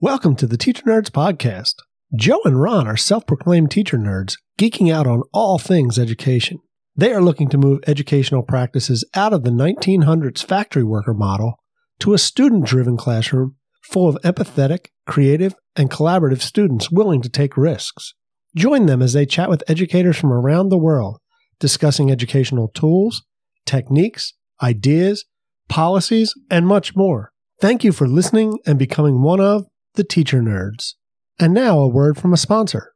Welcome 0.00 0.36
to 0.36 0.46
the 0.46 0.56
Teacher 0.56 0.84
Nerds 0.84 1.10
Podcast. 1.10 1.74
Joe 2.14 2.38
and 2.44 2.62
Ron 2.62 2.86
are 2.86 2.96
self 2.96 3.26
proclaimed 3.26 3.72
teacher 3.72 3.98
nerds, 3.98 4.36
geeking 4.56 4.94
out 4.94 5.08
on 5.08 5.24
all 5.32 5.58
things 5.58 5.98
education. 5.98 6.60
They 6.94 7.12
are 7.12 7.20
looking 7.20 7.48
to 7.48 7.58
move 7.58 7.80
educational 7.84 8.44
practices 8.44 9.04
out 9.14 9.32
of 9.32 9.42
the 9.42 9.50
1900s 9.50 10.44
factory 10.44 10.84
worker 10.84 11.14
model 11.14 11.58
to 11.98 12.14
a 12.14 12.18
student 12.18 12.64
driven 12.64 12.96
classroom 12.96 13.56
full 13.82 14.08
of 14.08 14.22
empathetic, 14.22 14.86
creative, 15.08 15.56
and 15.74 15.90
collaborative 15.90 16.42
students 16.42 16.92
willing 16.92 17.20
to 17.22 17.28
take 17.28 17.56
risks. 17.56 18.14
Join 18.54 18.86
them 18.86 19.02
as 19.02 19.14
they 19.14 19.26
chat 19.26 19.50
with 19.50 19.64
educators 19.66 20.16
from 20.16 20.32
around 20.32 20.68
the 20.68 20.78
world, 20.78 21.18
discussing 21.58 22.08
educational 22.08 22.68
tools, 22.68 23.24
techniques, 23.66 24.32
ideas, 24.62 25.24
policies, 25.68 26.34
and 26.48 26.68
much 26.68 26.94
more. 26.94 27.32
Thank 27.60 27.82
you 27.82 27.90
for 27.90 28.06
listening 28.06 28.60
and 28.64 28.78
becoming 28.78 29.22
one 29.22 29.40
of 29.40 29.66
the 29.98 30.04
teacher 30.04 30.40
nerds. 30.40 30.94
And 31.40 31.52
now 31.52 31.80
a 31.80 31.88
word 31.88 32.16
from 32.16 32.32
a 32.32 32.36
sponsor. 32.36 32.94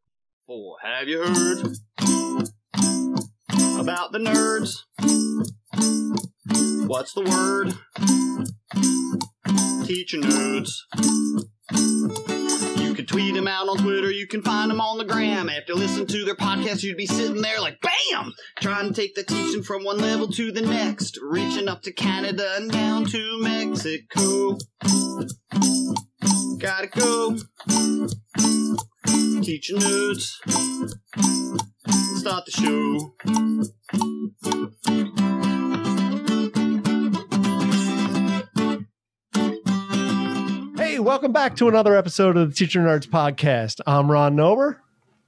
Oh, 0.48 0.76
have 0.82 1.08
you 1.08 1.18
heard 1.18 1.76
about 3.78 4.12
the 4.12 4.18
nerds? 4.18 4.84
What's 5.74 7.14
the 7.14 7.22
word? 7.22 7.74
Teacher 9.86 10.18
nerds. 10.18 10.70
You 12.80 12.94
can 12.94 13.06
tweet 13.06 13.34
them 13.34 13.48
out 13.48 13.68
on 13.68 13.78
Twitter, 13.78 14.10
you 14.10 14.26
can 14.26 14.42
find 14.42 14.70
them 14.70 14.80
on 14.80 14.98
the 14.98 15.04
gram. 15.04 15.48
After 15.48 15.74
listening 15.74 16.06
to 16.08 16.24
their 16.24 16.34
podcast, 16.34 16.82
you'd 16.82 16.96
be 16.96 17.06
sitting 17.06 17.40
there 17.40 17.60
like, 17.60 17.80
BAM! 17.80 18.34
Trying 18.60 18.88
to 18.88 18.94
take 18.94 19.14
the 19.14 19.22
teaching 19.22 19.62
from 19.62 19.84
one 19.84 19.98
level 19.98 20.28
to 20.28 20.52
the 20.52 20.62
next, 20.62 21.18
reaching 21.22 21.68
up 21.68 21.82
to 21.82 21.92
Canada 21.92 22.54
and 22.56 22.70
down 22.70 23.06
to 23.06 23.42
Mexico. 23.42 24.58
Gotta 26.58 26.86
go. 26.88 27.38
Teaching 29.42 29.78
nerds. 29.78 30.36
Start 32.18 32.44
the 32.46 32.52
show. 35.08 35.21
Hey, 40.92 40.98
welcome 40.98 41.32
back 41.32 41.56
to 41.56 41.68
another 41.68 41.96
episode 41.96 42.36
of 42.36 42.50
the 42.50 42.54
Teacher 42.54 42.78
Nerds 42.78 43.08
Podcast. 43.08 43.80
I'm 43.86 44.12
Ron 44.12 44.36
Nober. 44.36 44.82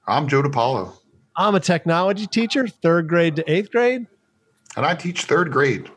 I'm 0.06 0.28
Joe 0.28 0.42
DiPaolo, 0.42 0.92
I'm 1.36 1.54
a 1.54 1.60
technology 1.60 2.26
teacher, 2.26 2.68
third 2.68 3.08
grade 3.08 3.36
to 3.36 3.50
eighth 3.50 3.70
grade. 3.70 4.06
and 4.76 4.84
I 4.84 4.94
teach 4.94 5.22
third 5.22 5.50
grade. 5.50 5.90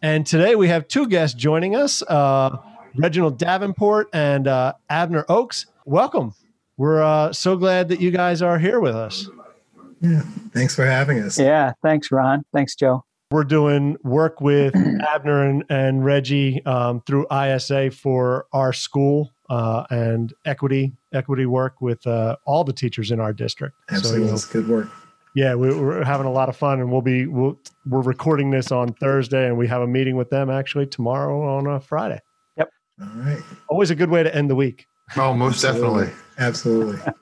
And 0.00 0.26
today 0.26 0.54
we 0.54 0.68
have 0.68 0.88
two 0.88 1.06
guests 1.06 1.38
joining 1.38 1.76
us 1.76 2.00
uh, 2.00 2.56
Reginald 2.96 3.36
Davenport 3.36 4.08
and 4.14 4.48
uh, 4.48 4.72
Abner 4.88 5.26
Oakes. 5.28 5.66
Welcome. 5.84 6.32
We're 6.78 7.02
uh, 7.02 7.34
so 7.34 7.58
glad 7.58 7.90
that 7.90 8.00
you 8.00 8.12
guys 8.12 8.40
are 8.40 8.58
here 8.58 8.80
with 8.80 8.96
us. 8.96 9.28
Yeah, 10.00 10.22
thanks 10.54 10.74
for 10.74 10.86
having 10.86 11.18
us. 11.18 11.38
Yeah, 11.38 11.74
thanks, 11.82 12.10
Ron. 12.10 12.46
Thanks, 12.54 12.74
Joe. 12.74 13.04
We're 13.32 13.44
doing 13.44 13.96
work 14.04 14.42
with 14.42 14.74
Abner 15.14 15.48
and, 15.48 15.64
and 15.70 16.04
Reggie 16.04 16.62
um, 16.66 17.00
through 17.06 17.26
ISA 17.32 17.90
for 17.90 18.44
our 18.52 18.74
school 18.74 19.32
uh, 19.48 19.84
and 19.88 20.34
equity 20.44 20.92
equity 21.14 21.46
work 21.46 21.80
with 21.80 22.06
uh, 22.06 22.36
all 22.44 22.62
the 22.62 22.74
teachers 22.74 23.10
in 23.10 23.20
our 23.20 23.32
district. 23.32 23.74
Absolutely, 23.90 24.20
you 24.22 24.26
know, 24.28 24.34
it's 24.34 24.44
good 24.44 24.68
work. 24.68 24.88
yeah, 25.34 25.54
we, 25.54 25.74
we're 25.74 26.04
having 26.04 26.26
a 26.26 26.30
lot 26.30 26.50
of 26.50 26.56
fun, 26.58 26.78
and 26.80 26.92
we'll 26.92 27.00
be 27.00 27.26
we'll, 27.26 27.58
we're 27.86 28.02
recording 28.02 28.50
this 28.50 28.70
on 28.70 28.92
Thursday, 28.94 29.46
and 29.46 29.56
we 29.56 29.66
have 29.66 29.80
a 29.80 29.86
meeting 29.86 30.16
with 30.16 30.28
them 30.28 30.50
actually 30.50 30.86
tomorrow 30.86 31.56
on 31.56 31.66
a 31.66 31.80
Friday. 31.80 32.20
Yep. 32.58 32.70
All 33.00 33.08
right, 33.16 33.42
Always 33.68 33.90
a 33.90 33.94
good 33.94 34.10
way 34.10 34.22
to 34.22 34.34
end 34.34 34.50
the 34.50 34.56
week. 34.56 34.84
Oh, 35.16 35.32
most 35.32 35.62
definitely. 35.62 36.10
absolutely. 36.38 36.98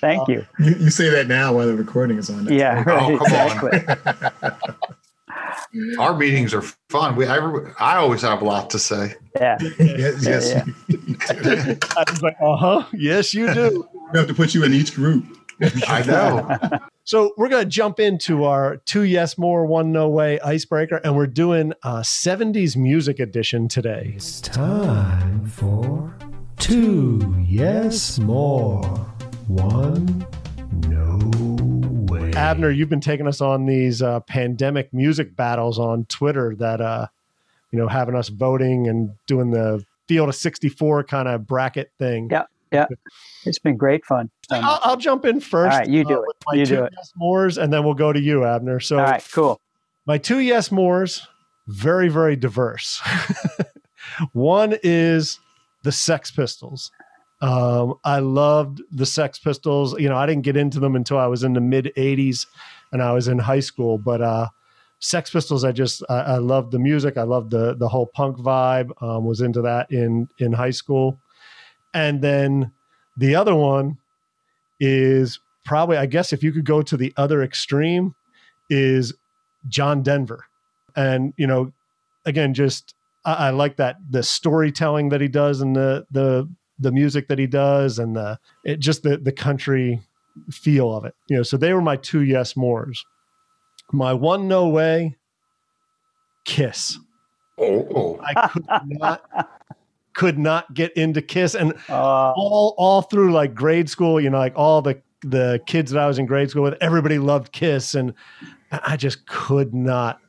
Thank 0.00 0.26
you. 0.28 0.44
You, 0.58 0.74
you 0.76 0.90
say 0.90 1.08
that 1.10 1.28
now 1.28 1.52
while 1.54 1.66
the 1.66 1.74
recording 1.76 2.16
is 2.18 2.30
on. 2.30 2.46
Yeah, 2.46 2.82
right, 2.84 3.02
Oh, 3.02 3.18
come 3.18 3.72
on. 4.42 4.74
exactly. 5.78 6.04
Our 6.04 6.16
meetings 6.16 6.54
are 6.54 6.62
fun. 6.90 7.16
We, 7.16 7.26
I, 7.26 7.36
I 7.78 7.96
always 7.96 8.22
have 8.22 8.42
a 8.42 8.44
lot 8.44 8.70
to 8.70 8.78
say. 8.78 9.14
Yeah, 9.36 9.56
yes, 9.78 10.26
yes. 10.26 10.50
Yeah, 10.50 10.64
I 11.96 12.04
was 12.10 12.22
like, 12.22 12.36
uh 12.40 12.56
huh. 12.56 12.84
Yes, 12.92 13.34
you 13.34 13.52
do. 13.52 13.88
We 14.12 14.18
have 14.18 14.28
to 14.28 14.34
put 14.34 14.54
you 14.54 14.64
in 14.64 14.74
each 14.74 14.94
group. 14.94 15.24
I 15.88 16.02
know. 16.04 16.78
So 17.08 17.32
we're 17.38 17.48
going 17.48 17.64
to 17.64 17.70
jump 17.70 18.00
into 18.00 18.44
our 18.44 18.76
two 18.84 19.04
yes 19.04 19.38
more, 19.38 19.64
one 19.64 19.92
no 19.92 20.10
way 20.10 20.38
icebreaker, 20.40 20.96
and 20.96 21.16
we're 21.16 21.26
doing 21.26 21.72
a 21.82 22.00
70s 22.00 22.76
music 22.76 23.18
edition 23.18 23.66
today. 23.66 24.12
It's 24.14 24.42
time 24.42 25.46
for 25.46 26.14
two 26.58 27.34
yes 27.48 28.18
more, 28.18 28.82
one 29.46 30.26
no 30.86 31.18
way. 31.64 31.77
Abner, 32.36 32.70
you've 32.70 32.88
been 32.88 33.00
taking 33.00 33.26
us 33.26 33.40
on 33.40 33.66
these 33.66 34.02
uh, 34.02 34.20
pandemic 34.20 34.92
music 34.92 35.36
battles 35.36 35.78
on 35.78 36.04
Twitter 36.06 36.54
that, 36.56 36.80
uh, 36.80 37.06
you 37.70 37.78
know, 37.78 37.88
having 37.88 38.14
us 38.14 38.28
voting 38.28 38.88
and 38.88 39.10
doing 39.26 39.50
the 39.50 39.84
field 40.06 40.28
of 40.28 40.34
64 40.34 41.04
kind 41.04 41.28
of 41.28 41.46
bracket 41.46 41.92
thing. 41.98 42.28
Yeah. 42.30 42.44
Yeah. 42.72 42.86
It's 43.44 43.58
been 43.58 43.76
great 43.76 44.04
fun. 44.04 44.30
Um, 44.50 44.64
I'll, 44.64 44.80
I'll 44.82 44.96
jump 44.96 45.24
in 45.24 45.40
first. 45.40 45.72
All 45.72 45.78
right, 45.78 45.88
you 45.88 46.04
do 46.04 46.18
uh, 46.18 46.22
it. 46.52 46.58
You 46.58 46.66
do 46.66 46.84
it. 46.84 46.92
yes 46.94 47.12
mores, 47.16 47.56
and 47.56 47.72
then 47.72 47.82
we'll 47.82 47.94
go 47.94 48.12
to 48.12 48.20
you, 48.20 48.44
Abner. 48.44 48.78
So 48.80 48.98
all 48.98 49.04
right, 49.04 49.26
cool. 49.32 49.60
my 50.06 50.18
two 50.18 50.40
yes 50.40 50.70
mores, 50.70 51.26
very, 51.66 52.08
very 52.08 52.36
diverse. 52.36 53.00
One 54.32 54.76
is 54.82 55.38
the 55.82 55.92
Sex 55.92 56.30
Pistols. 56.30 56.90
Um, 57.40 57.94
I 58.04 58.18
loved 58.18 58.82
the 58.90 59.06
Sex 59.06 59.38
Pistols. 59.38 59.98
You 59.98 60.08
know, 60.08 60.16
I 60.16 60.26
didn't 60.26 60.42
get 60.42 60.56
into 60.56 60.80
them 60.80 60.96
until 60.96 61.18
I 61.18 61.26
was 61.26 61.44
in 61.44 61.52
the 61.52 61.60
mid 61.60 61.92
80s 61.96 62.46
and 62.92 63.02
I 63.02 63.12
was 63.12 63.28
in 63.28 63.38
high 63.38 63.60
school, 63.60 63.98
but 63.98 64.20
uh, 64.20 64.48
Sex 65.00 65.30
Pistols, 65.30 65.64
I 65.64 65.72
just 65.72 66.02
I, 66.08 66.20
I 66.20 66.36
loved 66.38 66.72
the 66.72 66.78
music. 66.78 67.16
I 67.16 67.22
loved 67.22 67.50
the 67.50 67.74
the 67.74 67.88
whole 67.88 68.06
punk 68.06 68.36
vibe. 68.38 68.90
Um, 69.02 69.24
was 69.24 69.40
into 69.40 69.62
that 69.62 69.90
in 69.92 70.28
in 70.38 70.52
high 70.52 70.70
school, 70.70 71.18
and 71.94 72.20
then 72.20 72.72
the 73.16 73.34
other 73.34 73.54
one 73.54 73.98
is 74.80 75.38
probably 75.64 75.98
I 75.98 76.06
guess 76.06 76.32
if 76.32 76.42
you 76.42 76.52
could 76.52 76.64
go 76.64 76.82
to 76.82 76.96
the 76.96 77.12
other 77.16 77.42
extreme 77.42 78.14
is 78.70 79.14
John 79.68 80.02
Denver, 80.02 80.46
and 80.96 81.32
you 81.36 81.46
know, 81.46 81.72
again, 82.24 82.52
just 82.52 82.94
I, 83.24 83.34
I 83.34 83.50
like 83.50 83.76
that 83.76 83.98
the 84.10 84.24
storytelling 84.24 85.10
that 85.10 85.20
he 85.20 85.28
does 85.28 85.60
and 85.60 85.76
the 85.76 86.06
the 86.10 86.48
the 86.78 86.92
music 86.92 87.28
that 87.28 87.38
he 87.38 87.46
does 87.46 87.98
and 87.98 88.16
the 88.16 88.38
it 88.64 88.78
just 88.78 89.02
the 89.02 89.16
the 89.18 89.32
country 89.32 90.00
feel 90.50 90.94
of 90.94 91.04
it. 91.04 91.14
You 91.28 91.38
know, 91.38 91.42
so 91.42 91.56
they 91.56 91.72
were 91.72 91.82
my 91.82 91.96
two 91.96 92.22
yes 92.22 92.56
mores. 92.56 93.04
My 93.92 94.12
one 94.12 94.48
no 94.48 94.68
way, 94.68 95.16
Kiss. 96.44 96.98
Oh, 97.58 98.20
I 98.22 98.48
could 98.48 98.66
not 98.86 99.50
could 100.14 100.38
not 100.38 100.74
get 100.74 100.92
into 100.96 101.22
Kiss, 101.22 101.54
and 101.54 101.74
Uh, 101.88 102.32
all 102.36 102.74
all 102.76 103.02
through 103.02 103.32
like 103.32 103.54
grade 103.54 103.88
school, 103.88 104.20
you 104.20 104.30
know, 104.30 104.38
like 104.38 104.52
all 104.56 104.82
the 104.82 105.00
the 105.22 105.60
kids 105.66 105.90
that 105.90 106.00
I 106.00 106.06
was 106.06 106.18
in 106.18 106.26
grade 106.26 106.50
school 106.50 106.62
with, 106.62 106.74
everybody 106.80 107.18
loved 107.18 107.52
Kiss, 107.52 107.94
and 107.94 108.14
I 108.70 108.80
I 108.88 108.96
just 108.96 109.26
could 109.26 109.74
not 109.74 110.20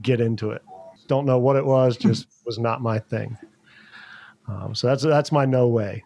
get 0.00 0.20
into 0.20 0.50
it. 0.50 0.62
Don't 1.08 1.26
know 1.26 1.38
what 1.38 1.56
it 1.56 1.66
was, 1.66 1.96
just 1.96 2.28
was 2.46 2.58
not 2.58 2.80
my 2.80 2.98
thing. 2.98 3.36
Um, 4.60 4.74
so 4.74 4.86
that's 4.88 5.02
that's 5.02 5.32
my 5.32 5.44
no 5.44 5.68
way. 5.68 6.04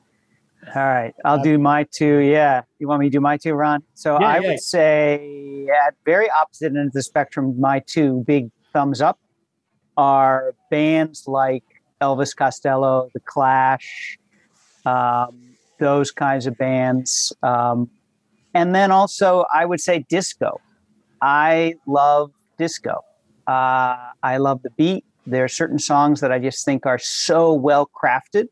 all 0.74 0.82
right, 0.84 1.14
I'll 1.24 1.42
do 1.42 1.58
my 1.58 1.86
two. 1.92 2.18
Yeah, 2.18 2.62
you 2.78 2.88
want 2.88 3.00
me 3.00 3.06
to 3.06 3.10
do 3.10 3.20
my 3.20 3.36
two, 3.36 3.54
Ron? 3.54 3.82
So 3.94 4.18
Yeah, 4.20 4.26
I 4.28 4.40
yeah. 4.40 4.48
would 4.50 4.60
say 4.60 5.66
at 5.86 5.94
very 6.04 6.28
opposite 6.30 6.66
end 6.76 6.88
of 6.88 6.92
the 6.92 7.02
spectrum, 7.02 7.58
my 7.60 7.80
two 7.86 8.24
big 8.26 8.50
thumbs 8.72 9.00
up 9.00 9.18
are 9.96 10.54
bands 10.70 11.24
like 11.26 11.64
Elvis 12.00 12.34
Costello, 12.36 13.08
The 13.14 13.20
Clash, 13.20 14.18
um, 14.84 15.40
those 15.78 16.10
kinds 16.10 16.46
of 16.46 16.56
bands. 16.58 17.32
Um, 17.42 17.88
and 18.54 18.74
then 18.74 18.90
also, 18.90 19.44
I 19.52 19.64
would 19.66 19.80
say 19.80 20.04
disco. 20.08 20.60
I 21.22 21.74
love 21.86 22.30
disco. 22.58 23.02
Uh, 23.46 23.96
I 24.22 24.36
love 24.38 24.62
the 24.62 24.70
beat. 24.70 25.04
There 25.26 25.44
are 25.44 25.48
certain 25.48 25.78
songs 25.78 26.20
that 26.20 26.30
I 26.30 26.38
just 26.38 26.64
think 26.64 26.86
are 26.86 26.98
so 26.98 27.52
well 27.52 27.90
crafted. 28.00 28.48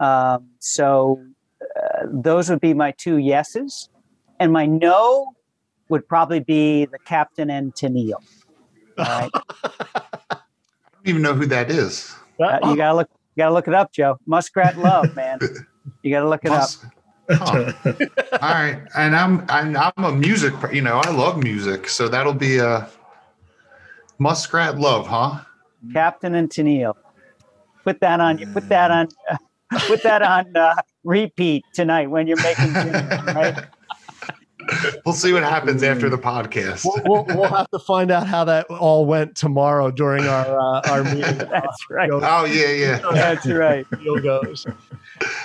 Um, 0.00 0.48
so 0.58 1.22
uh, 1.76 2.06
those 2.10 2.48
would 2.48 2.60
be 2.60 2.74
my 2.74 2.92
two 2.92 3.18
yeses. 3.18 3.88
And 4.40 4.52
my 4.52 4.66
no 4.66 5.34
would 5.88 6.06
probably 6.08 6.40
be 6.40 6.84
the 6.86 6.98
Captain 7.04 7.50
and 7.50 7.74
Tennille. 7.74 8.22
All 8.98 9.04
right. 9.04 9.30
I 9.64 10.36
don't 10.94 11.06
even 11.06 11.22
know 11.22 11.34
who 11.34 11.46
that 11.46 11.70
is. 11.70 12.14
Uh, 12.40 12.58
you 12.64 12.76
gotta 12.76 12.94
look. 12.96 13.10
You 13.34 13.42
gotta 13.42 13.54
look 13.54 13.68
it 13.68 13.74
up, 13.74 13.92
Joe. 13.92 14.18
Muskrat 14.26 14.78
Love, 14.78 15.14
man. 15.14 15.38
You 16.02 16.10
gotta 16.10 16.28
look 16.28 16.44
it 16.44 16.50
up. 16.50 16.60
Must- 16.60 16.84
Huh. 17.30 17.72
All 18.40 18.50
right, 18.50 18.78
and 18.96 19.14
I'm 19.14 19.44
and 19.50 19.76
I'm 19.76 19.92
a 19.98 20.12
music. 20.12 20.54
You 20.72 20.80
know, 20.80 20.98
I 20.98 21.10
love 21.10 21.42
music, 21.42 21.88
so 21.88 22.08
that'll 22.08 22.32
be 22.32 22.56
a 22.58 22.88
Muskrat 24.18 24.78
Love, 24.78 25.06
huh? 25.06 25.40
Captain 25.92 26.34
and 26.34 26.48
Tennille. 26.48 26.94
Put 27.84 28.00
that 28.00 28.20
on. 28.20 28.38
Put 28.52 28.68
that 28.68 28.90
on. 28.90 29.08
put 29.86 30.02
that 30.02 30.22
on 30.22 30.56
uh, 30.56 30.74
repeat 31.04 31.64
tonight 31.72 32.08
when 32.08 32.26
you're 32.26 32.42
making 32.42 32.72
dinner, 32.72 33.22
right? 33.26 33.64
We'll 35.06 35.14
see 35.14 35.32
what 35.32 35.42
happens 35.42 35.82
after 35.82 36.10
the 36.10 36.18
podcast. 36.18 36.84
We'll, 36.84 37.24
we'll, 37.24 37.36
we'll 37.36 37.48
have 37.48 37.70
to 37.70 37.78
find 37.78 38.10
out 38.10 38.26
how 38.26 38.44
that 38.44 38.66
all 38.66 39.06
went 39.06 39.34
tomorrow 39.34 39.90
during 39.90 40.26
our 40.26 40.60
uh, 40.60 40.90
our 40.90 41.04
meeting. 41.04 41.22
That's 41.38 41.86
right. 41.90 42.10
Oh 42.12 42.44
yeah, 42.44 42.72
yeah. 42.72 42.98
That's 43.12 43.46
right. 43.46 43.86
Deal 44.02 44.20
goes. 44.20 44.66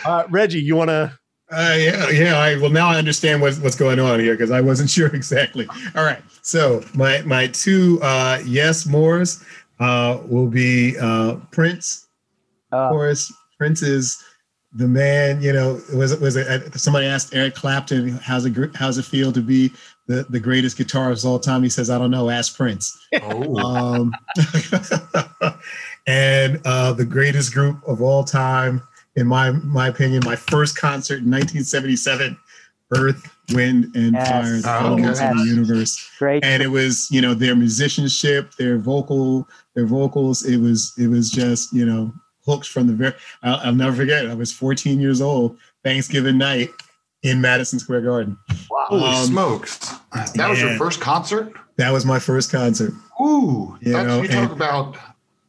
Uh, 0.05 0.25
Reggie, 0.29 0.61
you 0.61 0.75
want 0.75 0.89
to? 0.89 1.17
Uh, 1.49 1.75
yeah, 1.77 2.09
yeah. 2.09 2.37
I 2.37 2.57
well 2.57 2.71
now 2.71 2.89
I 2.89 2.97
understand 2.97 3.41
what's 3.41 3.59
what's 3.59 3.75
going 3.75 3.99
on 3.99 4.19
here 4.19 4.33
because 4.33 4.51
I 4.51 4.59
wasn't 4.59 4.89
sure 4.89 5.07
exactly. 5.07 5.67
All 5.95 6.03
right, 6.03 6.21
so 6.41 6.83
my 6.93 7.21
my 7.21 7.47
two 7.47 7.99
uh, 8.01 8.41
yes 8.45 8.85
mores 8.85 9.43
uh, 9.79 10.19
will 10.27 10.47
be 10.47 10.95
uh, 10.99 11.35
Prince. 11.51 12.07
Of 12.71 12.79
Uh, 12.79 12.89
course, 12.89 13.31
Prince 13.57 13.81
is 13.81 14.23
the 14.73 14.87
man. 14.87 15.41
You 15.41 15.53
know, 15.53 15.81
was 15.93 16.11
it 16.11 16.19
was 16.21 16.35
it 16.35 16.47
uh, 16.47 16.77
somebody 16.77 17.05
asked 17.07 17.33
Eric 17.35 17.55
Clapton 17.55 18.09
how's 18.23 18.45
it 18.45 18.55
how's 18.75 18.97
it 18.97 19.05
feel 19.05 19.31
to 19.31 19.41
be 19.41 19.71
the 20.07 20.25
the 20.29 20.39
greatest 20.39 20.77
guitarist 20.77 21.23
of 21.23 21.29
all 21.31 21.39
time? 21.39 21.63
He 21.63 21.69
says, 21.69 21.89
I 21.89 21.97
don't 21.97 22.11
know. 22.11 22.29
Ask 22.29 22.55
Prince. 22.57 22.97
Oh, 23.21 23.55
um, 23.57 24.11
and 26.07 26.59
uh, 26.65 26.93
the 26.93 27.05
greatest 27.05 27.53
group 27.53 27.77
of 27.87 28.01
all 28.01 28.23
time, 28.23 28.81
in 29.15 29.27
my 29.27 29.51
my 29.51 29.87
opinion, 29.87 30.21
my 30.25 30.35
first 30.35 30.77
concert 30.77 31.19
in 31.23 31.31
1977, 31.31 32.37
Earth, 32.97 33.29
Wind, 33.53 33.95
and 33.95 34.13
Yes. 34.13 34.27
Fire, 34.27 34.61
the 34.61 34.69
Oh, 34.69 34.85
elements 34.87 35.21
of 35.21 35.29
the 35.37 35.43
universe. 35.45 36.09
great. 36.19 36.43
And 36.43 36.61
it 36.63 36.67
was, 36.67 37.09
you 37.11 37.21
know, 37.21 37.33
their 37.33 37.55
musicianship, 37.55 38.53
their 38.55 38.77
vocal, 38.77 39.47
their 39.75 39.85
vocals. 39.85 40.45
It 40.45 40.57
was, 40.57 40.93
it 40.97 41.07
was 41.07 41.29
just, 41.29 41.73
you 41.73 41.85
know, 41.85 42.13
hooked 42.45 42.67
from 42.67 42.87
the 42.87 42.93
very. 42.93 43.13
I'll, 43.41 43.57
I'll 43.67 43.75
never 43.75 43.95
forget. 43.95 44.27
I 44.27 44.33
was 44.33 44.51
14 44.51 44.99
years 44.99 45.21
old, 45.21 45.57
Thanksgiving 45.83 46.37
night 46.37 46.69
in 47.23 47.39
Madison 47.41 47.79
Square 47.79 48.01
Garden. 48.01 48.37
holy 48.69 49.03
um, 49.03 49.25
smokes! 49.25 49.93
That 50.35 50.49
was 50.49 50.61
your 50.61 50.75
first 50.77 50.99
concert. 51.01 51.53
That 51.77 51.91
was 51.91 52.05
my 52.05 52.19
first 52.19 52.51
concert. 52.51 52.93
Ooh, 53.21 53.77
You 53.81 53.93
know, 53.93 54.21
you 54.21 54.27
talk 54.27 54.37
and- 54.43 54.51
about 54.51 54.97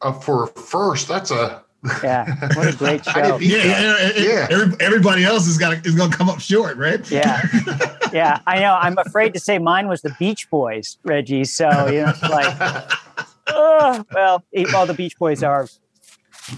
uh, 0.01 0.11
for 0.13 0.45
a 0.45 0.47
first. 0.47 1.07
That's 1.07 1.31
a 1.31 1.63
Yeah. 2.01 2.25
What 2.55 2.73
a 2.73 2.77
great 2.77 3.03
show. 3.05 3.37
Yeah, 3.39 3.57
yeah, 3.57 4.11
yeah. 4.15 4.23
Yeah. 4.23 4.47
Every, 4.49 4.73
everybody 4.79 5.23
else 5.23 5.45
is 5.47 5.57
got 5.57 5.85
is 5.85 5.93
gonna 5.95 6.15
come 6.15 6.29
up 6.29 6.39
short, 6.39 6.77
right? 6.77 7.09
Yeah. 7.11 7.41
Yeah. 8.13 8.39
I 8.47 8.59
know. 8.59 8.73
I'm 8.75 8.97
afraid 8.97 9.33
to 9.35 9.39
say 9.39 9.59
mine 9.59 9.87
was 9.87 10.01
the 10.01 10.15
Beach 10.17 10.49
Boys, 10.49 10.97
Reggie. 11.03 11.43
So, 11.43 11.67
you 11.87 12.01
know, 12.03 12.09
it's 12.09 12.23
like, 12.23 12.89
oh, 13.65 14.05
well, 14.13 14.43
all 14.55 14.63
well, 14.71 14.85
the 14.85 14.93
Beach 14.93 15.17
Boys 15.17 15.43
are 15.43 15.67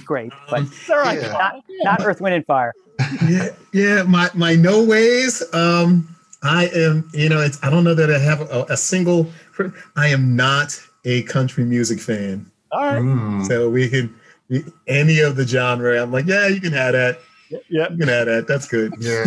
great, 0.06 0.32
but 0.50 0.64
All 0.90 0.98
right. 0.98 1.20
Yeah. 1.22 1.32
not, 1.32 1.64
not 1.84 2.06
Earth, 2.06 2.22
Wind, 2.22 2.36
and 2.36 2.46
Fire. 2.46 2.74
yeah, 3.28 3.50
yeah. 3.74 4.04
My 4.04 4.30
my 4.34 4.56
no 4.56 4.84
ways. 4.84 5.44
Um, 5.54 6.16
I 6.44 6.68
am. 6.68 7.10
You 7.14 7.30
know, 7.30 7.40
it's. 7.42 7.64
I 7.64 7.70
don't 7.70 7.84
know 7.84 7.94
that 7.94 8.12
I 8.12 8.20
have 8.20 8.42
a, 8.42 8.66
a 8.70 8.78
single. 8.78 9.28
I 9.96 10.08
am 10.08 10.36
not 10.36 10.80
a 11.06 11.24
country 11.24 11.64
music 11.64 12.00
fan. 12.00 12.50
All 12.72 12.84
right. 12.84 13.02
Mm. 13.02 13.46
So 13.48 13.70
we 13.70 13.90
can 13.90 14.14
any 14.88 15.20
of 15.20 15.36
the 15.36 15.46
genre. 15.46 16.02
I'm 16.02 16.12
like, 16.12 16.26
yeah, 16.26 16.48
you 16.48 16.62
can 16.62 16.74
have 16.74 16.94
that. 16.94 17.20
Yeah. 17.50 17.90
You 17.90 17.98
can 17.98 18.08
have 18.08 18.26
that. 18.28 18.48
That's 18.48 18.68
good. 18.68 18.94
Yeah. 19.00 19.26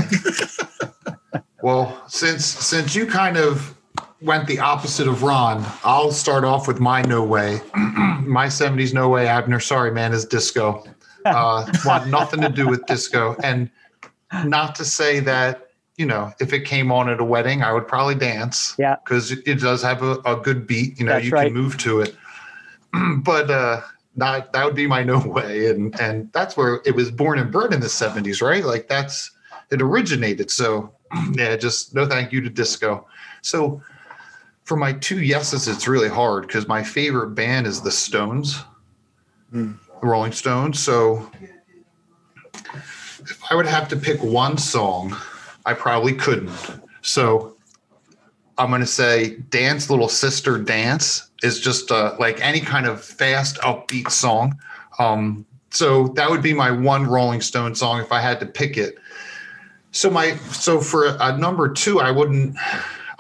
well, 1.63 2.03
since 2.09 2.45
since 2.45 2.95
you 2.95 3.07
kind 3.07 3.37
of 3.37 3.77
went 4.23 4.47
the 4.47 4.59
opposite 4.59 5.09
of 5.09 5.23
Ron, 5.23 5.65
I'll 5.85 6.13
start 6.13 6.45
off 6.45 6.69
with 6.69 6.81
my 6.81 7.03
no 7.03 7.25
way. 7.25 7.61
my 7.75 8.47
70s 8.47 8.93
no 8.93 9.09
way 9.09 9.27
Abner, 9.27 9.61
sorry 9.61 9.91
man, 9.93 10.13
is 10.13 10.25
disco. 10.25 10.85
Uh 11.23 11.71
want 11.85 12.07
nothing 12.07 12.41
to 12.41 12.49
do 12.49 12.67
with 12.67 12.87
disco. 12.87 13.37
And 13.43 13.69
not 14.47 14.75
to 14.77 14.87
say 14.87 15.21
that, 15.21 15.69
you 15.99 16.07
know, 16.07 16.33
if 16.41 16.55
it 16.55 16.61
came 16.61 16.91
on 16.91 17.11
at 17.11 17.21
a 17.21 17.25
wedding, 17.25 17.63
I 17.63 17.75
would 17.75 17.87
probably 17.87 18.15
dance. 18.15 18.75
Yeah. 18.79 18.97
Because 19.05 19.31
it, 19.31 19.61
does 19.61 19.83
have 19.83 20.03
a, 20.03 20.13
a 20.25 20.37
good 20.37 20.67
beat. 20.67 20.99
You 20.99 21.05
know, 21.05 21.13
That's 21.13 21.27
you 21.27 21.33
right. 21.33 21.49
can 21.49 21.53
move 21.53 21.77
to 21.77 22.01
it. 22.01 22.17
but 23.19 23.51
uh 23.51 23.83
not 24.17 24.55
that 24.55 24.65
would 24.65 24.75
be 24.75 24.87
my 24.87 25.03
no 25.03 25.19
way. 25.19 25.67
And 25.67 26.01
and 26.01 26.33
that's 26.33 26.57
where 26.57 26.81
it 26.87 26.95
was 26.95 27.11
born 27.11 27.39
and 27.39 27.53
bred 27.53 27.75
in 27.75 27.81
the 27.81 27.87
70s, 27.87 28.41
right? 28.41 28.65
Like 28.65 28.89
that's 28.89 29.31
it 29.71 29.83
originated. 29.83 30.51
So 30.51 30.91
yeah, 31.33 31.55
just 31.57 31.95
no 31.95 32.07
thank 32.07 32.33
you 32.33 32.41
to 32.41 32.49
disco. 32.49 33.07
So 33.43 33.83
for 34.71 34.77
my 34.77 34.93
two 34.93 35.21
yeses, 35.21 35.67
it's 35.67 35.89
really 35.89 36.09
hard 36.09 36.47
because 36.47 36.69
my 36.69 36.81
favorite 36.81 37.31
band 37.31 37.67
is 37.67 37.81
the 37.81 37.91
Stones, 37.91 38.63
Hmm. 39.51 39.73
the 40.01 40.07
Rolling 40.07 40.31
Stones. 40.31 40.79
So 40.79 41.29
if 42.55 43.43
I 43.51 43.57
would 43.57 43.67
have 43.67 43.89
to 43.89 43.97
pick 43.97 44.23
one 44.23 44.57
song, 44.59 45.17
I 45.67 45.75
probably 45.75 46.13
couldn't. 46.13 46.53
So 47.03 47.57
I'm 48.59 48.69
going 48.69 48.81
to 48.81 48.87
say 48.87 49.39
Dance 49.49 49.91
Little 49.91 50.09
Sister 50.09 50.57
Dance 50.57 51.29
is 51.43 51.59
just 51.59 51.91
uh, 51.91 52.15
like 52.21 52.41
any 52.41 52.61
kind 52.61 52.87
of 52.87 53.05
fast, 53.05 53.57
upbeat 53.63 54.09
song. 54.13 54.57
Um, 55.01 55.47
so 55.71 56.07
that 56.15 56.31
would 56.31 56.43
be 56.43 56.55
my 56.55 56.71
one 56.71 57.09
Rolling 57.09 57.41
Stone 57.41 57.75
song 57.75 58.01
if 58.01 58.13
I 58.13 58.21
had 58.21 58.39
to 58.39 58.47
pick 58.47 58.77
it. 58.77 58.99
So 59.91 60.11
my 60.11 60.37
so 60.53 60.81
for 60.81 61.17
a 61.19 61.37
number 61.37 61.69
two, 61.69 61.99
I 61.99 62.13
wouldn't. 62.13 62.57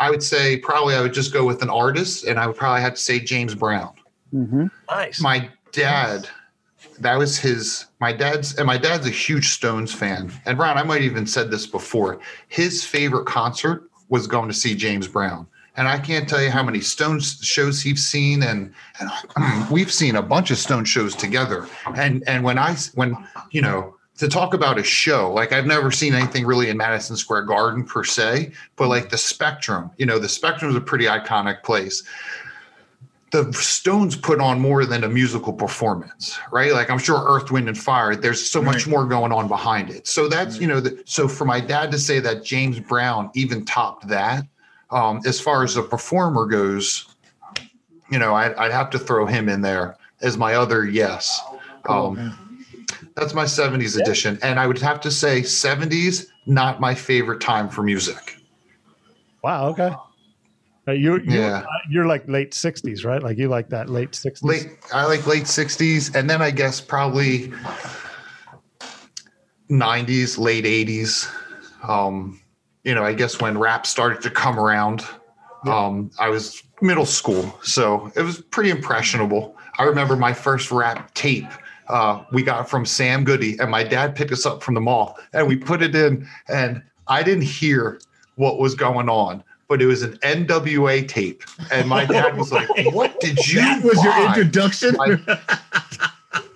I 0.00 0.11
would 0.11 0.23
say 0.23 0.56
probably 0.56 0.94
I 0.94 1.02
would 1.02 1.12
just 1.12 1.32
go 1.32 1.44
with 1.44 1.62
an 1.62 1.70
artist, 1.70 2.25
and 2.25 2.38
I 2.41 2.47
would 2.47 2.56
probably 2.56 2.81
have 2.81 2.94
to 2.94 3.00
say 3.00 3.20
James 3.20 3.55
Brown. 3.55 3.93
hmm 4.31 4.67
Nice. 4.88 5.20
My 5.20 5.50
dad, 5.73 6.29
that 6.99 7.17
was 7.17 7.38
his. 7.38 7.87
My 8.00 8.12
dad's 8.12 8.56
and 8.56 8.67
my 8.67 8.79
dad's 8.79 9.06
a 9.06 9.11
huge 9.11 9.50
Stones 9.50 9.93
fan. 9.93 10.32
And 10.47 10.58
Ron, 10.58 10.79
I 10.79 10.82
might 10.82 11.02
even 11.02 11.26
said 11.26 11.50
this 11.50 11.67
before. 11.67 12.19
His 12.49 12.85
favorite 12.85 13.26
concert 13.26 13.91
was 14.08 14.26
going 14.26 14.49
to 14.49 14.55
see 14.55 14.75
James 14.75 15.06
Brown. 15.06 15.47
And 15.76 15.87
I 15.87 15.99
can't 15.99 16.29
tell 16.29 16.43
you 16.43 16.50
how 16.50 16.62
many 16.62 16.81
Stones 16.81 17.38
shows 17.43 17.81
he's 17.81 18.05
seen, 18.05 18.43
and, 18.43 18.73
and 18.99 19.70
we've 19.70 19.93
seen 19.93 20.17
a 20.17 20.23
bunch 20.23 20.50
of 20.50 20.58
Stone 20.58 20.87
shows 20.87 21.14
together. 21.14 21.69
And 21.94 22.25
and 22.26 22.43
when 22.43 22.58
I 22.58 22.75
when 22.94 23.17
you 23.50 23.61
know 23.61 23.96
to 24.20 24.28
talk 24.28 24.55
about 24.55 24.78
a 24.78 24.84
show, 24.84 25.32
like 25.32 25.52
I've 25.52 25.67
never 25.67 25.90
seen 25.90 26.14
anything 26.14 26.46
really 26.46 26.69
in 26.69 26.76
Madison 26.76 27.17
Square 27.17 27.43
Garden 27.43 27.84
per 27.84 28.05
se, 28.05 28.52
but 28.76 28.88
like 28.88 29.11
the 29.11 29.19
Spectrum, 29.19 29.90
you 29.96 30.06
know, 30.06 30.19
the 30.19 30.28
Spectrum 30.28 30.70
is 30.70 30.76
a 30.76 30.81
pretty 30.81 31.06
iconic 31.06 31.62
place 31.62 32.05
the 33.31 33.52
Stones 33.52 34.17
put 34.17 34.40
on 34.40 34.61
more 34.61 34.84
than 34.84 35.05
a 35.05 35.08
musical 35.08 35.52
performance, 35.52 36.38
right? 36.50 36.72
Like 36.72 36.90
I'm 36.90 36.99
sure 36.99 37.22
Earth, 37.26 37.50
Wind, 37.50 37.69
and 37.69 37.78
Fire. 37.78 38.17
There's 38.17 38.44
so 38.44 38.61
much 38.61 38.87
Right. 38.87 38.88
more 38.88 39.06
going 39.06 39.32
on 39.32 39.46
behind 39.46 39.90
it. 39.90 40.08
So 40.08 40.28
that's 40.28 40.61
you 40.61 40.67
know, 40.67 40.81
the, 40.81 41.00
so 41.06 41.28
for 41.28 41.44
my 41.44 41.61
dad 41.61 41.93
to 41.93 41.99
say 41.99 42.19
that 42.20 42.44
James 42.44 42.81
Brown 42.81 43.31
even 43.34 43.65
topped 43.65 44.08
that, 44.08 44.46
um, 44.91 45.20
as 45.24 45.41
far 45.41 45.62
as 45.62 45.77
a 45.77 45.82
performer 45.82 46.46
goes, 46.46 47.15
you 48.10 48.19
know, 48.19 48.34
I'd, 48.34 48.55
I'd 48.55 48.72
have 48.72 48.91
to 48.91 48.98
throw 48.98 49.27
him 49.27 49.48
in 49.48 49.62
there 49.62 49.96
as 50.20 50.36
my 50.36 50.55
other 50.55 50.84
yes. 50.84 51.41
Um, 51.89 52.49
that's 53.20 53.34
my 53.34 53.44
70s 53.44 54.00
edition, 54.00 54.39
and 54.43 54.58
I 54.58 54.67
would 54.67 54.79
have 54.79 55.00
to 55.03 55.10
say 55.10 55.43
70s 55.43 56.27
not 56.46 56.81
my 56.81 56.94
favorite 56.94 57.41
time 57.41 57.69
for 57.69 57.82
music. 57.82 58.36
Wow. 59.44 59.69
Okay. 59.69 59.94
Uh, 60.89 60.93
you 60.93 61.19
you 61.20 61.41
Yeah. 61.41 61.65
you're 61.91 62.06
like 62.06 62.27
late 62.27 62.53
'60s, 62.53 63.05
right? 63.05 63.22
Like 63.22 63.36
you 63.39 63.48
like 63.48 63.69
that 63.69 63.89
late 63.91 64.12
'60s. 64.12 64.43
late 64.43 64.69
i 64.93 65.05
like 65.05 65.27
late 65.27 65.44
60s 65.44 66.15
and 66.15 66.29
then 66.29 66.41
i 66.41 66.50
guess 66.50 66.81
probably 66.81 67.53
90s 69.69 70.39
late 70.39 70.65
80s 70.65 71.29
um 71.86 72.41
you 72.84 72.94
know 72.94 73.05
i 73.05 73.12
guess 73.12 73.41
when 73.41 73.58
rap 73.58 73.86
started 73.86 74.22
to 74.22 74.31
come 74.31 74.58
around 74.58 75.05
um 75.67 76.10
i 76.19 76.29
was 76.29 76.62
middle 76.81 77.06
school 77.06 77.55
so 77.62 78.10
it 78.17 78.22
was 78.22 78.41
pretty 78.41 78.70
impressionable 78.70 79.55
i 79.79 79.84
remember 79.84 80.17
my 80.17 80.32
first 80.32 80.70
rap 80.72 81.12
tape 81.15 81.48
uh, 81.91 82.25
we 82.32 82.43
got 82.43 82.69
from 82.70 82.87
sam 82.87 83.25
goody 83.25 83.59
and 83.59 83.70
my 83.70 83.82
dad 83.82 84.15
picked 84.15 84.32
us 84.32 84.47
up 84.47 84.63
from 84.63 84.75
the 84.75 84.81
mall 84.81 85.19
and 85.32 85.47
we 85.49 85.56
put 85.56 85.82
it 85.82 85.94
in 85.94 86.27
and 86.49 86.82
i 87.09 87.23
didn't 87.23 87.43
hear 87.43 88.01
what 88.37 88.59
was 88.59 88.75
going 88.75 89.09
on 89.09 89.43
but 89.69 89.82
it 89.82 89.87
was 89.87 90.03
an 90.03 90.13
nwa 90.19 91.06
tape 91.09 91.43
and 91.73 91.89
my 91.89 92.05
dad 92.05 92.37
was 92.37 92.53
like 92.53 92.69
what 92.93 93.19
did 93.20 93.39
you 93.47 93.61
That 93.61 93.82
was 93.85 94.03
your 94.05 94.27
introduction. 94.27 94.94
Like, 94.94 95.19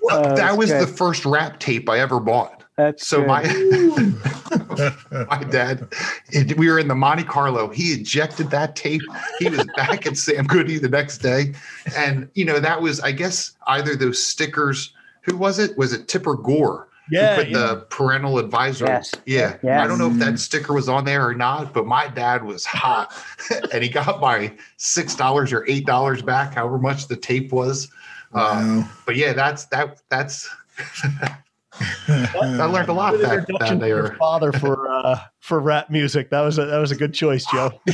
well, 0.02 0.18
Oh, 0.20 0.22
that 0.22 0.36
that's 0.36 0.56
was 0.56 0.70
the 0.70 0.86
first 0.86 1.24
rap 1.24 1.58
tape 1.60 1.88
I 1.88 1.98
ever 1.98 2.20
bought. 2.20 2.62
That's 2.76 3.06
So 3.06 3.18
good. 3.20 3.26
my 3.28 3.42
my 5.30 5.44
dad, 5.44 5.88
it- 6.30 6.56
we 6.58 6.68
were 6.68 6.78
in 6.78 6.88
the 6.88 6.94
Monte 6.94 7.24
Carlo. 7.24 7.68
He 7.68 7.92
ejected 7.92 8.50
that 8.50 8.76
tape. 8.76 9.00
He 9.38 9.48
was 9.48 9.64
back 9.76 10.06
at 10.06 10.16
Sam 10.16 10.44
Goody 10.46 10.78
the 10.78 10.88
next 10.88 11.18
day, 11.18 11.54
and 11.96 12.28
you 12.34 12.44
know 12.44 12.58
that 12.60 12.82
was, 12.82 13.00
I 13.00 13.12
guess, 13.12 13.52
either 13.68 13.96
those 13.96 14.22
stickers. 14.22 14.92
Who 15.24 15.36
was 15.36 15.58
it? 15.58 15.76
Was 15.76 15.92
it 15.92 16.08
Tipper 16.08 16.34
Gore? 16.34 16.88
who 17.08 17.16
Yeah, 17.16 17.36
put 17.36 17.48
yeah. 17.48 17.58
the 17.58 17.76
parental 17.90 18.38
advisor. 18.38 18.86
Yes. 18.86 19.12
Yeah. 19.26 19.58
Yes. 19.62 19.80
I 19.82 19.86
don't 19.86 19.98
know 19.98 20.10
if 20.10 20.18
that 20.18 20.38
sticker 20.38 20.72
was 20.72 20.88
on 20.88 21.04
there 21.04 21.26
or 21.26 21.34
not, 21.34 21.74
but 21.74 21.86
my 21.86 22.08
dad 22.08 22.44
was 22.44 22.64
hot 22.64 23.14
and 23.72 23.82
he 23.82 23.90
got 23.90 24.20
my 24.20 24.52
$6 24.78 25.52
or 25.52 25.66
$8 25.66 26.24
back, 26.24 26.54
however 26.54 26.78
much 26.78 27.08
the 27.08 27.16
tape 27.16 27.52
was. 27.52 27.90
Um, 28.32 28.88
but 29.06 29.16
yeah, 29.16 29.32
that's 29.32 29.66
that 29.66 30.00
that's 30.08 30.48
I 32.08 32.64
learned 32.64 32.88
a 32.88 32.92
lot 32.92 33.12
Good 33.12 33.22
back, 33.22 33.38
introduction 33.38 33.78
back 33.78 33.88
your 33.88 34.16
father 34.16 34.50
for 34.52 34.88
uh, 34.88 35.20
for 35.40 35.60
rap 35.60 35.88
music. 35.88 36.30
That 36.30 36.40
was 36.40 36.58
a, 36.58 36.66
that 36.66 36.78
was 36.78 36.90
a 36.90 36.96
good 36.96 37.14
choice, 37.14 37.44
Joe. 37.52 37.70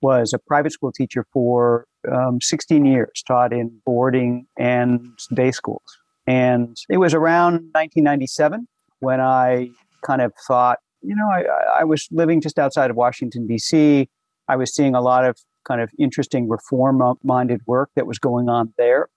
was 0.00 0.32
a 0.32 0.38
private 0.38 0.70
school 0.72 0.92
teacher 0.92 1.26
for 1.32 1.86
um, 2.12 2.40
16 2.40 2.84
years, 2.84 3.22
taught 3.26 3.52
in 3.52 3.80
boarding 3.86 4.46
and 4.58 5.00
day 5.32 5.50
schools. 5.50 5.82
And 6.26 6.76
it 6.88 6.98
was 6.98 7.14
around 7.14 7.54
1997 7.72 8.68
when 9.00 9.20
I 9.20 9.70
kind 10.04 10.20
of 10.20 10.32
thought, 10.46 10.78
you 11.02 11.16
know, 11.16 11.28
I, 11.28 11.80
I 11.80 11.84
was 11.84 12.06
living 12.10 12.40
just 12.40 12.58
outside 12.58 12.90
of 12.90 12.96
Washington, 12.96 13.46
D.C. 13.46 14.08
I 14.48 14.56
was 14.56 14.74
seeing 14.74 14.94
a 14.94 15.00
lot 15.00 15.24
of 15.24 15.38
kind 15.66 15.80
of 15.80 15.90
interesting 15.98 16.48
reform 16.48 17.02
minded 17.22 17.60
work 17.66 17.90
that 17.96 18.06
was 18.06 18.18
going 18.18 18.48
on 18.48 18.74
there. 18.76 19.08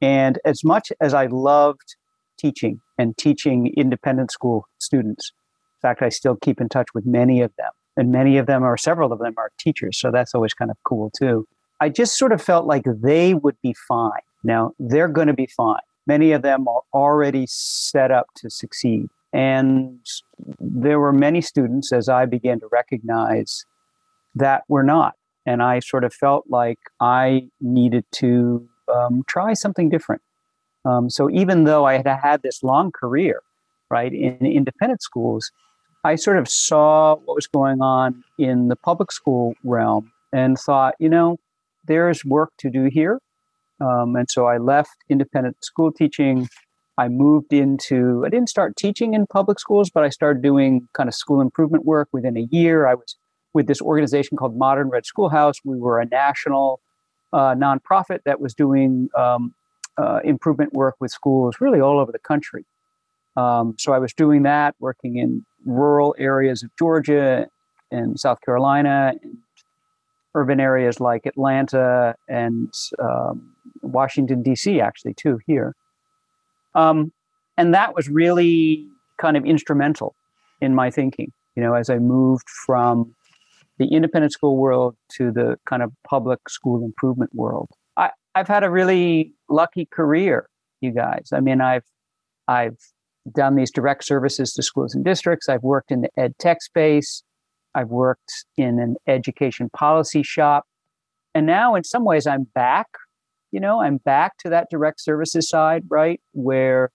And 0.00 0.38
as 0.44 0.64
much 0.64 0.92
as 1.00 1.14
I 1.14 1.26
loved 1.26 1.96
teaching 2.38 2.80
and 2.98 3.16
teaching 3.16 3.72
independent 3.76 4.30
school 4.30 4.66
students. 4.78 5.32
In 5.76 5.88
fact, 5.88 6.02
I 6.02 6.08
still 6.08 6.36
keep 6.36 6.60
in 6.60 6.68
touch 6.68 6.88
with 6.94 7.06
many 7.06 7.40
of 7.40 7.52
them, 7.56 7.70
and 7.96 8.10
many 8.10 8.36
of 8.38 8.46
them, 8.46 8.64
or 8.64 8.76
several 8.76 9.12
of 9.12 9.18
them, 9.18 9.34
are 9.36 9.50
teachers. 9.58 9.98
So 9.98 10.10
that's 10.10 10.34
always 10.34 10.54
kind 10.54 10.70
of 10.70 10.76
cool 10.84 11.10
too. 11.16 11.46
I 11.80 11.88
just 11.88 12.18
sort 12.18 12.32
of 12.32 12.42
felt 12.42 12.66
like 12.66 12.82
they 12.84 13.34
would 13.34 13.56
be 13.62 13.74
fine. 13.86 14.22
Now, 14.42 14.72
they're 14.78 15.08
going 15.08 15.28
to 15.28 15.34
be 15.34 15.46
fine. 15.46 15.80
Many 16.06 16.32
of 16.32 16.42
them 16.42 16.66
are 16.66 16.80
already 16.92 17.46
set 17.48 18.10
up 18.10 18.26
to 18.36 18.50
succeed. 18.50 19.08
And 19.32 20.00
there 20.58 20.98
were 20.98 21.12
many 21.12 21.40
students, 21.40 21.92
as 21.92 22.08
I 22.08 22.24
began 22.24 22.60
to 22.60 22.68
recognize, 22.72 23.64
that 24.34 24.62
were 24.68 24.82
not. 24.82 25.14
And 25.44 25.62
I 25.62 25.80
sort 25.80 26.04
of 26.04 26.14
felt 26.14 26.46
like 26.48 26.78
I 27.00 27.48
needed 27.60 28.04
to 28.12 28.68
um, 28.92 29.22
try 29.26 29.52
something 29.52 29.88
different. 29.88 30.22
Um, 30.88 31.10
so 31.10 31.28
even 31.30 31.64
though 31.64 31.84
I 31.84 31.94
had 31.98 32.06
had 32.06 32.42
this 32.42 32.62
long 32.62 32.90
career, 32.92 33.42
right, 33.90 34.12
in 34.12 34.38
independent 34.46 35.02
schools, 35.02 35.50
I 36.04 36.14
sort 36.14 36.38
of 36.38 36.48
saw 36.48 37.16
what 37.24 37.34
was 37.34 37.46
going 37.46 37.82
on 37.82 38.24
in 38.38 38.68
the 38.68 38.76
public 38.76 39.12
school 39.12 39.54
realm 39.64 40.12
and 40.32 40.56
thought, 40.58 40.94
you 40.98 41.08
know, 41.08 41.38
there's 41.86 42.24
work 42.24 42.52
to 42.58 42.70
do 42.70 42.84
here. 42.84 43.20
Um, 43.80 44.16
and 44.16 44.30
so 44.30 44.46
I 44.46 44.56
left 44.58 44.96
independent 45.08 45.56
school 45.62 45.92
teaching. 45.92 46.48
I 46.96 47.08
moved 47.08 47.52
into, 47.52 48.24
I 48.24 48.28
didn't 48.30 48.48
start 48.48 48.76
teaching 48.76 49.14
in 49.14 49.26
public 49.26 49.58
schools, 49.60 49.90
but 49.90 50.04
I 50.04 50.08
started 50.08 50.42
doing 50.42 50.88
kind 50.94 51.08
of 51.08 51.14
school 51.14 51.40
improvement 51.40 51.84
work 51.84 52.08
within 52.12 52.36
a 52.36 52.46
year. 52.50 52.86
I 52.86 52.94
was 52.94 53.16
with 53.52 53.66
this 53.66 53.80
organization 53.80 54.36
called 54.36 54.56
Modern 54.56 54.88
Red 54.88 55.06
Schoolhouse. 55.06 55.56
We 55.64 55.78
were 55.78 56.00
a 56.00 56.06
national 56.06 56.80
uh, 57.32 57.54
nonprofit 57.54 58.20
that 58.24 58.40
was 58.40 58.54
doing 58.54 59.08
um, 59.16 59.54
uh, 59.98 60.20
improvement 60.24 60.72
work 60.72 60.94
with 61.00 61.10
schools 61.10 61.56
really 61.60 61.80
all 61.80 61.98
over 61.98 62.12
the 62.12 62.18
country. 62.18 62.64
Um, 63.36 63.74
so 63.78 63.92
I 63.92 63.98
was 63.98 64.12
doing 64.12 64.42
that, 64.44 64.74
working 64.80 65.16
in 65.16 65.44
rural 65.64 66.14
areas 66.18 66.62
of 66.62 66.70
Georgia 66.78 67.46
and 67.90 68.18
South 68.18 68.40
Carolina, 68.44 69.14
and 69.22 69.38
urban 70.34 70.60
areas 70.60 71.00
like 71.00 71.26
Atlanta 71.26 72.14
and 72.28 72.72
um, 72.98 73.54
Washington, 73.82 74.42
D.C., 74.42 74.80
actually, 74.80 75.14
too, 75.14 75.38
here. 75.46 75.74
Um, 76.74 77.12
and 77.56 77.74
that 77.74 77.94
was 77.94 78.08
really 78.08 78.86
kind 79.18 79.36
of 79.36 79.44
instrumental 79.44 80.14
in 80.60 80.74
my 80.74 80.90
thinking, 80.90 81.32
you 81.56 81.62
know, 81.62 81.74
as 81.74 81.90
I 81.90 81.98
moved 81.98 82.48
from 82.48 83.14
the 83.78 83.86
independent 83.86 84.32
school 84.32 84.56
world 84.56 84.96
to 85.16 85.30
the 85.30 85.58
kind 85.66 85.82
of 85.82 85.92
public 86.08 86.48
school 86.48 86.84
improvement 86.84 87.34
world. 87.34 87.68
I've 88.38 88.46
had 88.46 88.62
a 88.62 88.70
really 88.70 89.32
lucky 89.48 89.84
career, 89.84 90.48
you 90.80 90.92
guys. 90.92 91.30
I 91.32 91.40
mean, 91.40 91.60
I've 91.60 91.82
I've 92.46 92.78
done 93.34 93.56
these 93.56 93.72
direct 93.72 94.04
services 94.04 94.52
to 94.52 94.62
schools 94.62 94.94
and 94.94 95.04
districts. 95.04 95.48
I've 95.48 95.64
worked 95.64 95.90
in 95.90 96.02
the 96.02 96.10
ed 96.16 96.38
tech 96.38 96.62
space. 96.62 97.24
I've 97.74 97.88
worked 97.88 98.32
in 98.56 98.78
an 98.78 98.94
education 99.08 99.70
policy 99.70 100.22
shop. 100.22 100.66
And 101.34 101.46
now 101.46 101.74
in 101.74 101.82
some 101.82 102.04
ways 102.04 102.28
I'm 102.28 102.44
back, 102.44 102.86
you 103.50 103.58
know, 103.58 103.80
I'm 103.80 103.96
back 103.96 104.38
to 104.38 104.50
that 104.50 104.68
direct 104.70 105.00
services 105.00 105.48
side, 105.48 105.82
right? 105.88 106.20
Where 106.32 106.90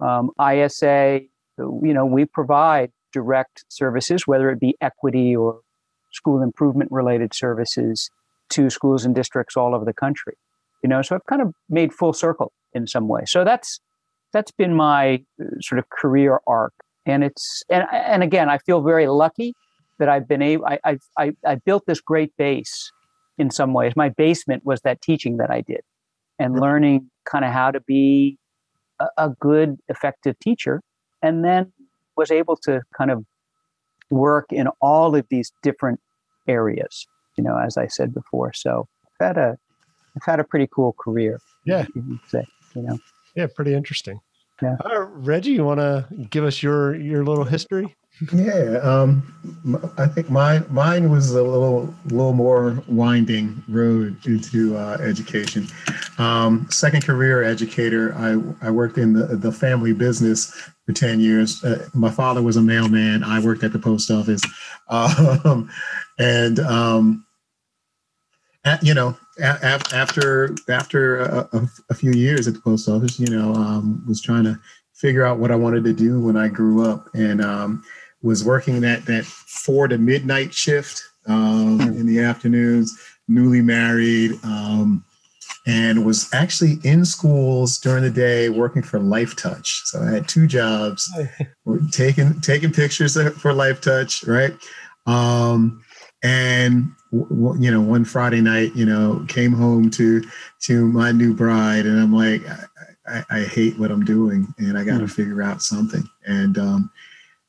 um, 0.00 0.30
ISA, 0.40 1.20
you 1.58 1.94
know, 1.94 2.06
we 2.06 2.24
provide 2.24 2.92
direct 3.12 3.66
services, 3.68 4.26
whether 4.26 4.50
it 4.50 4.58
be 4.58 4.74
equity 4.80 5.36
or 5.36 5.60
school 6.12 6.40
improvement 6.40 6.90
related 6.90 7.34
services 7.34 8.10
to 8.50 8.70
schools 8.70 9.04
and 9.04 9.14
districts 9.14 9.54
all 9.54 9.74
over 9.74 9.84
the 9.84 9.92
country. 9.92 10.34
You 10.82 10.88
know, 10.88 11.02
so 11.02 11.16
I've 11.16 11.26
kind 11.26 11.42
of 11.42 11.52
made 11.68 11.92
full 11.92 12.12
circle 12.12 12.52
in 12.72 12.86
some 12.86 13.08
way. 13.08 13.22
So 13.26 13.44
that's 13.44 13.80
that's 14.32 14.50
been 14.50 14.74
my 14.74 15.24
uh, 15.40 15.44
sort 15.60 15.78
of 15.78 15.88
career 15.90 16.40
arc, 16.46 16.72
and 17.06 17.24
it's 17.24 17.64
and 17.70 17.84
and 17.92 18.22
again, 18.22 18.48
I 18.48 18.58
feel 18.58 18.82
very 18.82 19.06
lucky 19.06 19.54
that 19.98 20.08
I've 20.08 20.28
been 20.28 20.42
able. 20.42 20.66
I 20.66 20.78
I 20.84 20.98
I, 21.16 21.32
I 21.46 21.54
built 21.56 21.84
this 21.86 22.00
great 22.00 22.36
base 22.36 22.92
in 23.38 23.50
some 23.50 23.72
ways. 23.72 23.94
My 23.96 24.08
basement 24.08 24.64
was 24.64 24.80
that 24.82 25.00
teaching 25.00 25.38
that 25.38 25.50
I 25.50 25.62
did, 25.62 25.80
and 26.38 26.60
learning 26.60 27.10
kind 27.24 27.44
of 27.44 27.52
how 27.52 27.70
to 27.70 27.80
be 27.80 28.38
a, 29.00 29.06
a 29.16 29.30
good, 29.30 29.78
effective 29.88 30.38
teacher, 30.40 30.82
and 31.22 31.44
then 31.44 31.72
was 32.16 32.30
able 32.30 32.56
to 32.56 32.82
kind 32.96 33.10
of 33.10 33.24
work 34.10 34.46
in 34.50 34.68
all 34.80 35.14
of 35.14 35.26
these 35.30 35.52
different 35.62 36.00
areas. 36.46 37.06
You 37.36 37.44
know, 37.44 37.56
as 37.56 37.76
I 37.76 37.86
said 37.86 38.12
before, 38.12 38.52
so 38.52 38.88
I've 39.20 39.26
had 39.26 39.38
a 39.38 39.58
I've 40.18 40.24
had 40.32 40.40
a 40.40 40.44
pretty 40.44 40.68
cool 40.72 40.94
career. 40.94 41.40
Yeah. 41.64 41.86
you 41.94 42.18
say. 42.26 42.44
You 42.74 42.82
know. 42.82 42.98
Yeah, 43.36 43.46
pretty 43.54 43.74
interesting. 43.74 44.20
Yeah. 44.60 44.76
Uh, 44.84 45.02
Reggie, 45.02 45.52
you 45.52 45.64
want 45.64 45.78
to 45.78 46.06
give 46.30 46.44
us 46.44 46.62
your 46.62 46.96
your 46.96 47.24
little 47.24 47.44
history? 47.44 47.94
Yeah, 48.32 48.80
um, 48.82 49.32
m- 49.64 49.92
I 49.96 50.06
think 50.08 50.28
mine 50.28 50.64
mine 50.70 51.08
was 51.10 51.30
a 51.30 51.42
little 51.42 51.94
little 52.06 52.32
more 52.32 52.82
winding 52.88 53.62
road 53.68 54.16
into 54.26 54.76
uh, 54.76 54.96
education. 55.00 55.68
Um, 56.18 56.66
second 56.68 57.04
career 57.04 57.44
educator. 57.44 58.12
I 58.16 58.30
I 58.66 58.72
worked 58.72 58.98
in 58.98 59.12
the 59.12 59.36
the 59.36 59.52
family 59.52 59.92
business 59.92 60.50
for 60.84 60.92
ten 60.92 61.20
years. 61.20 61.62
Uh, 61.62 61.88
my 61.94 62.10
father 62.10 62.42
was 62.42 62.56
a 62.56 62.62
mailman. 62.62 63.22
I 63.22 63.38
worked 63.38 63.62
at 63.62 63.72
the 63.72 63.78
post 63.78 64.10
office, 64.10 64.42
um, 64.88 65.70
and 66.18 66.58
um, 66.58 67.24
a- 68.64 68.80
you 68.82 68.94
know, 68.94 69.10
a- 69.10 69.12
a- 69.12 69.27
after 69.40 70.54
after 70.68 71.20
a, 71.20 71.48
a, 71.52 71.68
a 71.90 71.94
few 71.94 72.12
years 72.12 72.48
at 72.48 72.54
the 72.54 72.60
post 72.60 72.88
office, 72.88 73.18
you 73.18 73.28
know, 73.28 73.54
um, 73.54 74.04
was 74.06 74.20
trying 74.20 74.44
to 74.44 74.58
figure 74.94 75.24
out 75.24 75.38
what 75.38 75.50
I 75.50 75.56
wanted 75.56 75.84
to 75.84 75.92
do 75.92 76.20
when 76.20 76.36
I 76.36 76.48
grew 76.48 76.84
up, 76.84 77.08
and 77.14 77.40
um, 77.40 77.84
was 78.22 78.44
working 78.44 78.80
that 78.80 79.04
that 79.06 79.24
four 79.24 79.88
to 79.88 79.98
midnight 79.98 80.52
shift 80.52 81.02
um, 81.26 81.80
in 81.80 82.06
the 82.06 82.20
afternoons. 82.20 82.98
Newly 83.30 83.60
married, 83.60 84.32
um, 84.42 85.04
and 85.66 86.06
was 86.06 86.32
actually 86.32 86.78
in 86.82 87.04
schools 87.04 87.78
during 87.78 88.02
the 88.02 88.10
day 88.10 88.48
working 88.48 88.82
for 88.82 88.98
Lifetouch. 88.98 89.82
So 89.84 90.00
I 90.02 90.12
had 90.12 90.28
two 90.28 90.46
jobs, 90.46 91.12
taking 91.90 92.40
taking 92.40 92.72
pictures 92.72 93.14
for 93.14 93.52
Lifetouch, 93.52 94.26
right? 94.26 94.56
Um, 95.06 95.84
and 96.22 96.92
you 97.20 97.70
know, 97.70 97.80
one 97.80 98.04
Friday 98.04 98.40
night, 98.40 98.74
you 98.74 98.84
know, 98.84 99.24
came 99.28 99.52
home 99.52 99.90
to 99.90 100.22
to 100.60 100.86
my 100.86 101.12
new 101.12 101.34
bride, 101.34 101.86
and 101.86 101.98
I'm 101.98 102.12
like, 102.12 102.42
I, 102.46 102.64
I, 103.06 103.24
I 103.30 103.40
hate 103.44 103.78
what 103.78 103.90
I'm 103.90 104.04
doing, 104.04 104.52
and 104.58 104.76
I 104.76 104.84
got 104.84 104.98
to 104.98 105.08
figure 105.08 105.42
out 105.42 105.62
something. 105.62 106.08
And 106.26 106.58
um, 106.58 106.90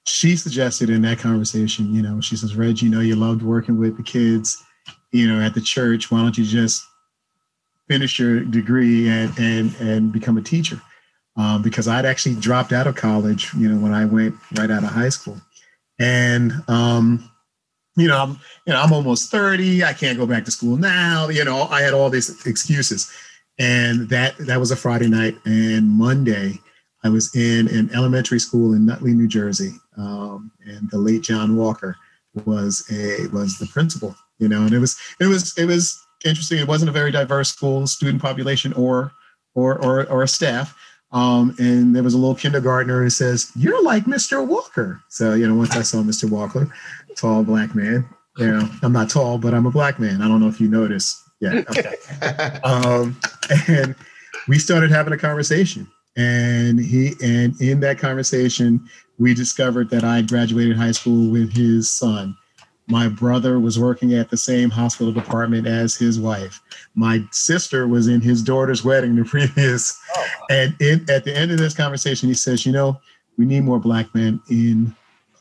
she 0.06 0.36
suggested 0.36 0.90
in 0.90 1.02
that 1.02 1.20
conversation, 1.20 1.94
you 1.94 2.02
know, 2.02 2.22
she 2.22 2.36
says, 2.36 2.56
Reg, 2.56 2.82
you 2.82 2.90
know, 2.90 3.02
you 3.02 3.16
loved 3.16 3.42
working 3.42 3.78
with 3.78 3.98
the 3.98 4.04
kids, 4.04 4.64
you 5.12 5.28
know, 5.28 5.44
at 5.44 5.54
the 5.54 5.62
church. 5.62 6.10
Why 6.12 6.22
don't 6.22 6.38
you 6.38 6.46
just 6.46 6.86
finish 7.88 8.20
your 8.20 8.42
degree 8.42 9.10
and 9.10 9.38
and 9.38 9.76
and 9.80 10.12
become 10.12 10.38
a 10.38 10.42
teacher? 10.42 10.82
Um, 11.36 11.62
because 11.62 11.88
I'd 11.88 12.06
actually 12.06 12.36
dropped 12.36 12.74
out 12.74 12.88
of 12.88 12.96
college, 12.96 13.54
you 13.54 13.70
know, 13.70 13.82
when 13.82 13.94
I 13.94 14.06
went 14.06 14.36
right 14.58 14.70
out 14.70 14.84
of 14.84 14.90
high 14.90 15.10
school, 15.10 15.40
and 16.00 16.64
um, 16.68 17.30
you 18.00 18.08
know, 18.08 18.18
I'm 18.18 18.32
you 18.66 18.74
know 18.74 18.82
I'm 18.82 18.94
almost 18.94 19.32
thirty. 19.32 19.84
I 19.84 19.94
can't 19.94 20.18
go 20.18 20.26
back 20.26 20.46
to 20.46 20.52
school 20.52 20.78
now. 20.78 21.30
You 21.30 21.44
know, 21.44 21.64
I 21.64 21.82
had 21.82 21.94
all 21.94 22.10
these 22.10 22.46
excuses, 22.46 23.12
and 23.58 24.10
that 24.10 24.38
that 24.40 24.60
was 24.60 24.72
a 24.72 24.76
Friday 24.76 25.08
night, 25.08 25.38
and 25.46 25.88
Monday. 25.88 26.60
I 27.04 27.10
was 27.10 27.34
in 27.34 27.70
an 27.70 27.90
elementary 27.94 28.40
school 28.40 28.74
in 28.74 28.86
Nutley, 28.86 29.14
New 29.14 29.28
Jersey, 29.28 29.72
um, 29.98 30.52
and 30.66 30.90
the 30.92 30.98
late 30.98 31.22
John 31.22 31.56
Walker 31.56 31.96
was 32.46 32.86
a 32.92 33.28
was 33.28 33.58
the 33.58 33.68
principal. 33.68 34.16
You 34.38 34.48
know, 34.48 34.64
and 34.64 34.74
it 34.74 34.80
was 34.80 34.98
it 35.20 35.28
was 35.28 35.58
it 35.58 35.66
was 35.66 36.02
interesting. 36.26 36.60
It 36.60 36.68
wasn't 36.68 36.90
a 36.90 36.94
very 36.94 37.12
diverse 37.12 37.50
school, 37.50 37.88
student 37.88 38.22
population, 38.22 38.74
or 38.74 39.12
or 39.56 39.84
or, 39.84 40.10
or 40.10 40.24
a 40.24 40.28
staff. 40.28 40.76
Um, 41.12 41.56
and 41.58 41.96
there 41.96 42.04
was 42.04 42.14
a 42.14 42.18
little 42.18 42.36
kindergartner 42.36 43.02
who 43.02 43.10
says, 43.10 43.52
"You're 43.56 43.84
like 43.84 44.06
Mr. 44.06 44.46
Walker." 44.46 45.02
So 45.10 45.34
you 45.34 45.48
know, 45.48 45.56
once 45.56 45.76
I 45.76 45.82
saw 45.82 45.98
Mr. 45.98 46.30
Walker, 46.30 46.72
tall 47.20 47.44
black 47.44 47.76
man. 47.76 48.08
You 48.38 48.48
know, 48.52 48.70
I'm 48.84 48.94
not 48.94 49.10
tall, 49.10 49.38
but 49.38 49.54
I'm 49.54 49.66
a 49.66 49.72
black 49.72 50.00
man. 50.00 50.22
I 50.22 50.28
don't 50.28 50.40
know 50.40 50.48
if 50.48 50.62
you 50.62 50.70
noticed. 50.70 51.18
Yeah. 51.42 51.64
Okay. 51.70 51.96
um, 52.64 53.18
and 53.68 53.96
we 54.48 54.58
started 54.60 54.92
having 54.92 55.14
a 55.14 55.18
conversation 55.18 55.88
and 56.18 56.80
he 56.80 57.14
and 57.24 57.60
in 57.62 57.80
that 57.80 57.98
conversation 58.00 58.84
we 59.20 59.34
discovered 59.34 59.90
that 59.92 60.04
i 60.04 60.22
graduated 60.24 60.76
high 60.76 60.92
school 60.92 61.32
with 61.32 61.54
his 61.56 61.90
son 61.90 62.36
my 62.88 63.08
brother 63.08 63.60
was 63.60 63.78
working 63.80 64.14
at 64.16 64.30
the 64.30 64.36
same 64.36 64.70
hospital 64.72 65.14
department 65.14 65.66
as 65.68 65.96
his 65.96 66.20
wife 66.20 66.60
my 66.96 67.24
sister 67.32 67.88
was 67.88 68.08
in 68.08 68.20
his 68.22 68.42
daughter's 68.42 68.84
wedding 68.84 69.16
the 69.16 69.24
previous 69.36 69.98
Oh. 70.18 70.26
and 70.50 70.76
in, 70.82 71.06
at 71.10 71.24
the 71.24 71.34
end 71.36 71.52
of 71.52 71.58
this 71.60 71.76
conversation 71.76 72.28
he 72.28 72.36
says 72.36 72.66
you 72.66 72.72
know 72.74 73.00
we 73.38 73.46
need 73.46 73.64
more 73.64 73.80
black 73.80 74.14
men 74.14 74.42
in 74.50 74.94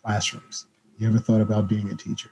classrooms 0.03 0.67
you 0.99 1.09
ever 1.09 1.19
thought 1.19 1.41
about 1.41 1.69
being 1.69 1.91
a 1.91 1.95
teacher? 1.95 2.31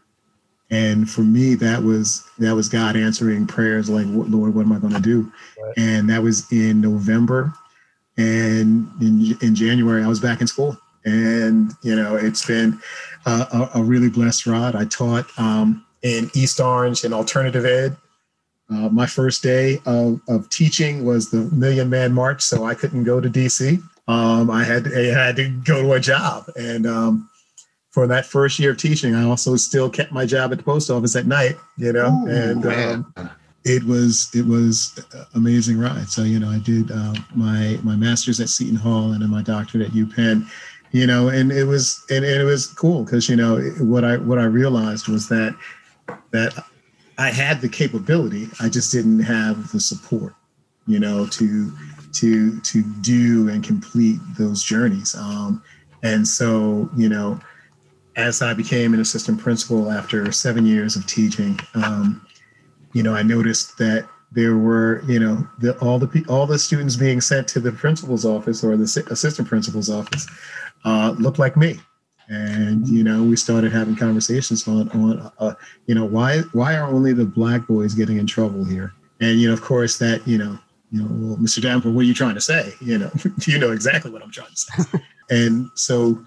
And 0.70 1.08
for 1.08 1.20
me 1.20 1.54
that 1.54 1.82
was 1.82 2.28
that 2.38 2.54
was 2.54 2.68
god 2.68 2.96
answering 2.96 3.46
prayers 3.46 3.88
like 3.88 4.06
lord 4.08 4.52
what 4.52 4.66
am 4.66 4.72
i 4.72 4.78
going 4.78 4.94
to 4.94 5.00
do? 5.00 5.32
Right. 5.62 5.74
and 5.76 6.10
that 6.10 6.22
was 6.22 6.50
in 6.50 6.80
november. 6.80 7.52
And 8.18 8.88
in, 9.00 9.36
in 9.42 9.54
january 9.54 10.02
i 10.02 10.08
was 10.08 10.20
back 10.20 10.40
in 10.40 10.46
school. 10.46 10.76
And 11.04 11.72
you 11.82 11.94
know 11.94 12.16
it's 12.16 12.44
been 12.44 12.80
a, 13.26 13.30
a, 13.30 13.70
a 13.76 13.82
really 13.82 14.08
blessed 14.08 14.46
ride. 14.46 14.74
I 14.74 14.86
taught 14.86 15.26
um, 15.38 15.86
in 16.02 16.30
east 16.34 16.58
orange 16.58 17.04
in 17.04 17.12
alternative 17.12 17.64
ed. 17.64 17.96
Uh, 18.68 18.88
my 18.88 19.06
first 19.06 19.44
day 19.44 19.80
of, 19.86 20.20
of 20.28 20.50
teaching 20.50 21.04
was 21.04 21.30
the 21.30 21.42
million 21.54 21.88
man 21.88 22.12
march 22.12 22.42
so 22.42 22.64
i 22.64 22.74
couldn't 22.74 23.04
go 23.04 23.20
to 23.20 23.30
dc 23.30 23.80
um, 24.08 24.50
i 24.50 24.64
had 24.64 24.92
i 24.92 25.04
had 25.04 25.36
to 25.36 25.48
go 25.48 25.82
to 25.82 25.92
a 25.92 26.00
job. 26.00 26.50
And 26.56 26.84
um, 26.84 27.30
for 27.96 28.06
that 28.06 28.26
first 28.26 28.58
year 28.58 28.72
of 28.72 28.76
teaching 28.76 29.14
i 29.14 29.24
also 29.24 29.56
still 29.56 29.88
kept 29.88 30.12
my 30.12 30.26
job 30.26 30.52
at 30.52 30.58
the 30.58 30.64
post 30.64 30.90
office 30.90 31.16
at 31.16 31.26
night 31.26 31.56
you 31.78 31.92
know 31.92 32.08
Ooh, 32.08 32.28
and 32.28 32.66
um, 32.66 33.30
it 33.66 33.82
was 33.82 34.30
it 34.32 34.46
was 34.46 34.98
amazing 35.34 35.78
ride. 35.78 36.08
So 36.08 36.22
you 36.22 36.38
know, 36.38 36.48
I 36.48 36.58
did 36.58 36.90
uh, 36.90 37.14
my 37.34 37.78
my 37.82 37.96
master's 37.96 38.40
at 38.40 38.48
Seton 38.48 38.76
Hall 38.76 39.12
and 39.12 39.22
then 39.22 39.30
my 39.30 39.42
doctorate 39.42 39.88
at 39.88 39.92
UPenn. 39.92 40.48
You 40.92 41.06
know, 41.06 41.28
and 41.28 41.50
it 41.50 41.64
was 41.64 42.04
and, 42.08 42.24
and 42.24 42.40
it 42.40 42.44
was 42.44 42.68
cool 42.68 43.04
because 43.04 43.28
you 43.28 43.34
know 43.34 43.58
what 43.80 44.04
I 44.04 44.18
what 44.18 44.38
I 44.38 44.44
realized 44.44 45.08
was 45.08 45.28
that 45.28 45.56
that 46.30 46.54
I 47.18 47.30
had 47.30 47.60
the 47.60 47.68
capability, 47.68 48.48
I 48.60 48.68
just 48.68 48.92
didn't 48.92 49.20
have 49.20 49.72
the 49.72 49.80
support. 49.80 50.34
You 50.86 51.00
know, 51.00 51.26
to 51.26 51.72
to 52.14 52.60
to 52.60 52.82
do 53.00 53.48
and 53.48 53.64
complete 53.64 54.20
those 54.38 54.62
journeys. 54.62 55.16
Um, 55.16 55.60
and 56.04 56.26
so 56.26 56.88
you 56.96 57.08
know, 57.08 57.40
as 58.16 58.40
I 58.40 58.54
became 58.54 58.94
an 58.94 59.00
assistant 59.00 59.38
principal 59.38 59.90
after 59.90 60.32
seven 60.32 60.64
years 60.66 60.96
of 60.96 61.06
teaching. 61.06 61.58
Um, 61.74 62.26
you 62.92 63.02
know, 63.02 63.14
I 63.14 63.22
noticed 63.22 63.76
that 63.78 64.08
there 64.32 64.56
were, 64.56 65.02
you 65.06 65.20
know, 65.20 65.46
the, 65.58 65.78
all 65.78 65.98
the 65.98 66.24
all 66.28 66.46
the 66.46 66.58
students 66.58 66.96
being 66.96 67.20
sent 67.20 67.46
to 67.48 67.60
the 67.60 67.72
principal's 67.72 68.24
office 68.24 68.64
or 68.64 68.76
the 68.76 69.06
assistant 69.10 69.46
principal's 69.46 69.90
office 69.90 70.26
uh, 70.84 71.14
looked 71.18 71.38
like 71.38 71.56
me, 71.56 71.78
and 72.28 72.88
you 72.88 73.04
know, 73.04 73.22
we 73.22 73.36
started 73.36 73.72
having 73.72 73.96
conversations 73.96 74.66
on 74.66 74.88
on, 74.90 75.30
uh, 75.38 75.54
you 75.86 75.94
know, 75.94 76.04
why 76.04 76.40
why 76.52 76.74
are 76.76 76.88
only 76.88 77.12
the 77.12 77.24
black 77.24 77.66
boys 77.66 77.94
getting 77.94 78.16
in 78.16 78.26
trouble 78.26 78.64
here? 78.64 78.92
And 79.20 79.40
you 79.40 79.48
know, 79.48 79.54
of 79.54 79.62
course, 79.62 79.98
that 79.98 80.26
you 80.26 80.38
know, 80.38 80.58
you 80.90 81.02
know, 81.02 81.08
well, 81.10 81.36
Mr. 81.36 81.62
Davenport, 81.62 81.94
what 81.94 82.00
are 82.00 82.08
you 82.08 82.14
trying 82.14 82.34
to 82.34 82.40
say? 82.40 82.74
You 82.80 82.98
know, 82.98 83.10
you 83.46 83.58
know 83.58 83.72
exactly 83.72 84.10
what 84.10 84.22
I'm 84.22 84.32
trying 84.32 84.50
to 84.50 84.56
say. 84.56 85.02
and 85.30 85.68
so, 85.74 86.24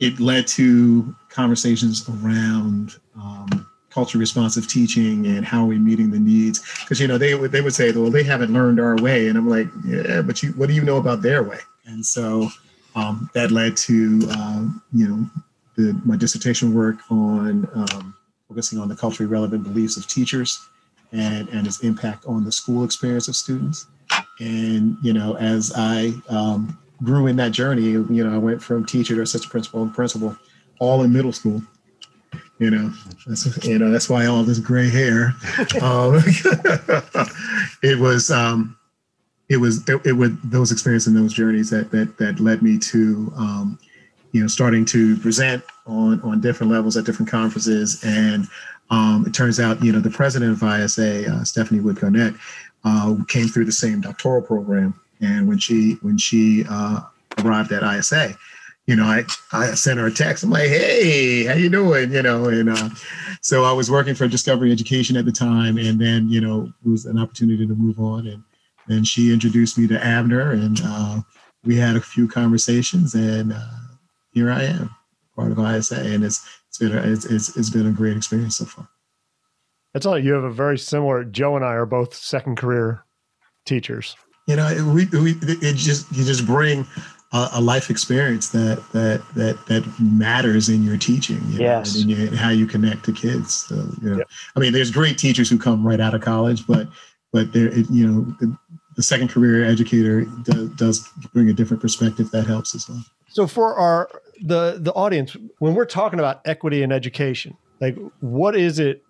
it 0.00 0.20
led 0.20 0.46
to 0.48 1.14
conversations 1.28 2.08
around. 2.08 2.96
Um, 3.16 3.68
culture 3.90 4.18
responsive 4.18 4.68
teaching 4.68 5.26
and 5.26 5.44
how 5.44 5.64
are 5.64 5.66
we 5.66 5.78
meeting 5.78 6.10
the 6.10 6.18
needs. 6.18 6.60
Because 6.80 7.00
you 7.00 7.08
know 7.08 7.18
they 7.18 7.34
would 7.34 7.52
they 7.52 7.60
would 7.60 7.74
say 7.74 7.90
well 7.90 8.10
they 8.10 8.22
haven't 8.22 8.52
learned 8.52 8.78
our 8.78 8.96
way. 8.96 9.28
And 9.28 9.36
i'm 9.36 9.48
like 9.48 9.66
yeah 9.84 10.22
but 10.22 10.42
you 10.42 10.50
what 10.52 10.68
do 10.68 10.74
you 10.74 10.84
know 10.84 10.98
about 10.98 11.22
their 11.22 11.42
way? 11.42 11.58
And 11.86 12.04
so 12.04 12.48
um, 12.94 13.30
that 13.34 13.50
led 13.50 13.76
to 13.88 14.20
um, 14.36 14.82
you 14.92 15.08
know 15.08 15.30
the, 15.76 16.00
my 16.04 16.16
dissertation 16.16 16.74
work 16.74 16.98
on 17.10 17.68
um, 17.74 18.14
focusing 18.48 18.78
on 18.78 18.88
the 18.88 18.96
culturally 18.96 19.30
relevant 19.30 19.64
beliefs 19.64 19.96
of 19.96 20.06
teachers 20.06 20.68
and 21.12 21.48
and 21.48 21.66
its 21.66 21.80
impact 21.80 22.24
on 22.26 22.44
the 22.44 22.52
school 22.52 22.84
experience 22.84 23.26
of 23.28 23.36
students. 23.36 23.86
And 24.38 24.96
you 25.02 25.12
know 25.12 25.36
as 25.36 25.72
i 25.74 26.12
um, 26.28 26.78
grew 27.02 27.26
in 27.26 27.36
that 27.36 27.52
journey 27.52 27.82
you 27.82 28.24
know 28.24 28.34
i 28.34 28.38
went 28.38 28.62
from 28.62 28.84
teacher 28.84 29.14
to 29.14 29.22
assistant 29.22 29.50
principal 29.50 29.82
and 29.82 29.94
principal 29.94 30.36
all 30.80 31.02
in 31.02 31.12
middle 31.12 31.32
school 31.32 31.62
you 32.58 32.70
know. 32.70 32.92
That's 33.26 33.66
you 33.66 33.78
know 33.78 33.90
that's 33.90 34.08
why 34.08 34.26
all 34.26 34.42
this 34.42 34.58
gray 34.58 34.88
hair 34.88 35.34
um, 35.82 36.14
it 37.82 37.98
was 37.98 38.30
um 38.30 38.76
it 39.48 39.56
was 39.56 39.88
it, 39.88 40.04
it 40.04 40.12
was 40.12 40.30
those 40.44 40.72
experiences 40.72 41.08
and 41.08 41.16
those 41.16 41.32
journeys 41.32 41.70
that 41.70 41.90
that 41.90 42.16
that 42.18 42.40
led 42.40 42.62
me 42.62 42.78
to 42.78 43.32
um 43.36 43.78
you 44.32 44.40
know 44.40 44.46
starting 44.46 44.84
to 44.86 45.16
present 45.18 45.62
on 45.86 46.20
on 46.22 46.40
different 46.40 46.72
levels 46.72 46.96
at 46.96 47.04
different 47.04 47.30
conferences. 47.30 48.02
And 48.04 48.46
um 48.90 49.24
it 49.26 49.34
turns 49.34 49.60
out 49.60 49.82
you 49.82 49.92
know 49.92 50.00
the 50.00 50.10
president 50.10 50.52
of 50.52 50.62
isa 50.62 51.30
uh, 51.30 51.44
stephanie 51.44 51.80
wood 51.80 52.00
garnett 52.00 52.34
uh, 52.84 53.14
came 53.26 53.48
through 53.48 53.64
the 53.64 53.72
same 53.72 54.00
doctoral 54.00 54.42
program 54.42 54.98
and 55.20 55.48
when 55.48 55.58
she 55.58 55.94
when 56.02 56.18
she 56.18 56.64
uh, 56.68 57.00
arrived 57.38 57.72
at 57.72 57.82
isa 57.82 58.36
you 58.88 58.96
know, 58.96 59.04
I, 59.04 59.24
I 59.52 59.74
sent 59.74 60.00
her 60.00 60.06
a 60.06 60.10
text. 60.10 60.42
I'm 60.42 60.50
like, 60.50 60.68
hey, 60.68 61.44
how 61.44 61.52
you 61.52 61.68
doing? 61.68 62.10
You 62.10 62.22
know, 62.22 62.46
and 62.46 62.70
uh, 62.70 62.88
so 63.42 63.64
I 63.64 63.72
was 63.72 63.90
working 63.90 64.14
for 64.14 64.26
Discovery 64.26 64.72
Education 64.72 65.14
at 65.18 65.26
the 65.26 65.30
time, 65.30 65.76
and 65.76 66.00
then 66.00 66.30
you 66.30 66.40
know, 66.40 66.72
it 66.84 66.88
was 66.88 67.04
an 67.04 67.18
opportunity 67.18 67.66
to 67.66 67.74
move 67.74 68.00
on, 68.00 68.26
and 68.26 68.42
then 68.86 69.04
she 69.04 69.30
introduced 69.30 69.76
me 69.76 69.86
to 69.88 70.02
Abner, 70.02 70.52
and 70.52 70.80
uh, 70.82 71.20
we 71.64 71.76
had 71.76 71.96
a 71.96 72.00
few 72.00 72.26
conversations, 72.26 73.14
and 73.14 73.52
uh, 73.52 73.60
here 74.32 74.50
I 74.50 74.62
am, 74.62 74.88
part 75.36 75.52
of 75.52 75.58
ISA, 75.58 76.00
and 76.00 76.24
it's 76.24 76.48
it's 76.68 76.78
been 76.78 76.96
a, 76.96 77.02
it's, 77.02 77.26
it's 77.26 77.58
it's 77.58 77.70
been 77.70 77.88
a 77.88 77.92
great 77.92 78.16
experience 78.16 78.56
so 78.56 78.64
far. 78.64 78.88
That's 79.92 80.06
all. 80.06 80.18
You 80.18 80.32
have 80.32 80.44
a 80.44 80.50
very 80.50 80.78
similar. 80.78 81.24
Joe 81.24 81.56
and 81.56 81.64
I 81.64 81.74
are 81.74 81.84
both 81.84 82.14
second 82.14 82.56
career 82.56 83.04
teachers. 83.66 84.16
You 84.48 84.56
know, 84.56 84.92
we, 84.94 85.04
we 85.04 85.36
it 85.42 85.76
just 85.76 86.10
you 86.10 86.24
just 86.24 86.46
bring 86.46 86.86
a, 87.32 87.48
a 87.52 87.60
life 87.60 87.90
experience 87.90 88.48
that 88.48 88.82
that 88.92 89.22
that 89.34 89.66
that 89.66 89.84
matters 90.00 90.70
in 90.70 90.82
your 90.82 90.96
teaching. 90.96 91.40
You 91.48 91.60
Yes. 91.60 91.94
know, 91.94 92.00
and, 92.00 92.10
in 92.10 92.16
your, 92.16 92.28
and 92.28 92.36
how 92.38 92.48
you 92.48 92.66
connect 92.66 93.04
to 93.04 93.12
kids. 93.12 93.66
So, 93.68 93.74
you 94.00 94.08
know, 94.08 94.16
Yeah. 94.16 94.24
I 94.56 94.60
mean, 94.60 94.72
there's 94.72 94.90
great 94.90 95.18
teachers 95.18 95.50
who 95.50 95.58
come 95.58 95.86
right 95.86 96.00
out 96.00 96.14
of 96.14 96.22
college, 96.22 96.66
but 96.66 96.88
but 97.30 97.52
there, 97.52 97.68
it, 97.68 97.90
you 97.90 98.06
know, 98.06 98.36
the, 98.40 98.56
the 98.96 99.02
second 99.02 99.28
career 99.28 99.66
educator 99.66 100.24
does, 100.44 100.70
does 100.70 101.08
bring 101.34 101.50
a 101.50 101.52
different 101.52 101.82
perspective 101.82 102.30
that 102.30 102.46
helps 102.46 102.74
as 102.74 102.88
well. 102.88 103.04
So 103.28 103.46
for 103.46 103.74
our 103.74 104.08
the 104.40 104.78
the 104.80 104.94
audience, 104.94 105.36
when 105.58 105.74
we're 105.74 105.84
talking 105.84 106.18
about 106.18 106.40
equity 106.46 106.82
in 106.82 106.90
education, 106.90 107.54
like 107.82 107.98
what 108.20 108.56
is 108.56 108.78
it 108.78 109.04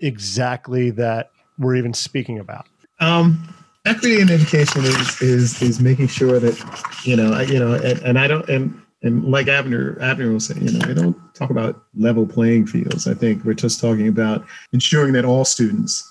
exactly 0.00 0.90
that 0.92 1.30
we're 1.58 1.76
even 1.76 1.92
speaking 1.92 2.38
about? 2.38 2.66
Um, 3.00 3.54
equity 3.88 4.20
in 4.20 4.30
education 4.30 4.84
is 4.84 5.22
is 5.22 5.62
is 5.62 5.80
making 5.80 6.08
sure 6.08 6.38
that 6.38 6.56
you 7.04 7.16
know 7.16 7.32
I, 7.32 7.42
you 7.42 7.58
know 7.58 7.72
and, 7.74 7.98
and 8.02 8.18
I 8.18 8.28
don't 8.28 8.48
and 8.48 8.80
and 9.02 9.24
like 9.24 9.48
Abner 9.48 9.98
Abner 10.00 10.32
was 10.32 10.46
saying, 10.46 10.66
you 10.66 10.78
know, 10.78 10.88
I 10.88 10.92
don't 10.92 11.34
talk 11.34 11.50
about 11.50 11.82
level 11.96 12.26
playing 12.26 12.66
fields. 12.66 13.06
I 13.06 13.14
think 13.14 13.44
we're 13.44 13.54
just 13.54 13.80
talking 13.80 14.08
about 14.08 14.44
ensuring 14.72 15.12
that 15.14 15.24
all 15.24 15.44
students, 15.44 16.04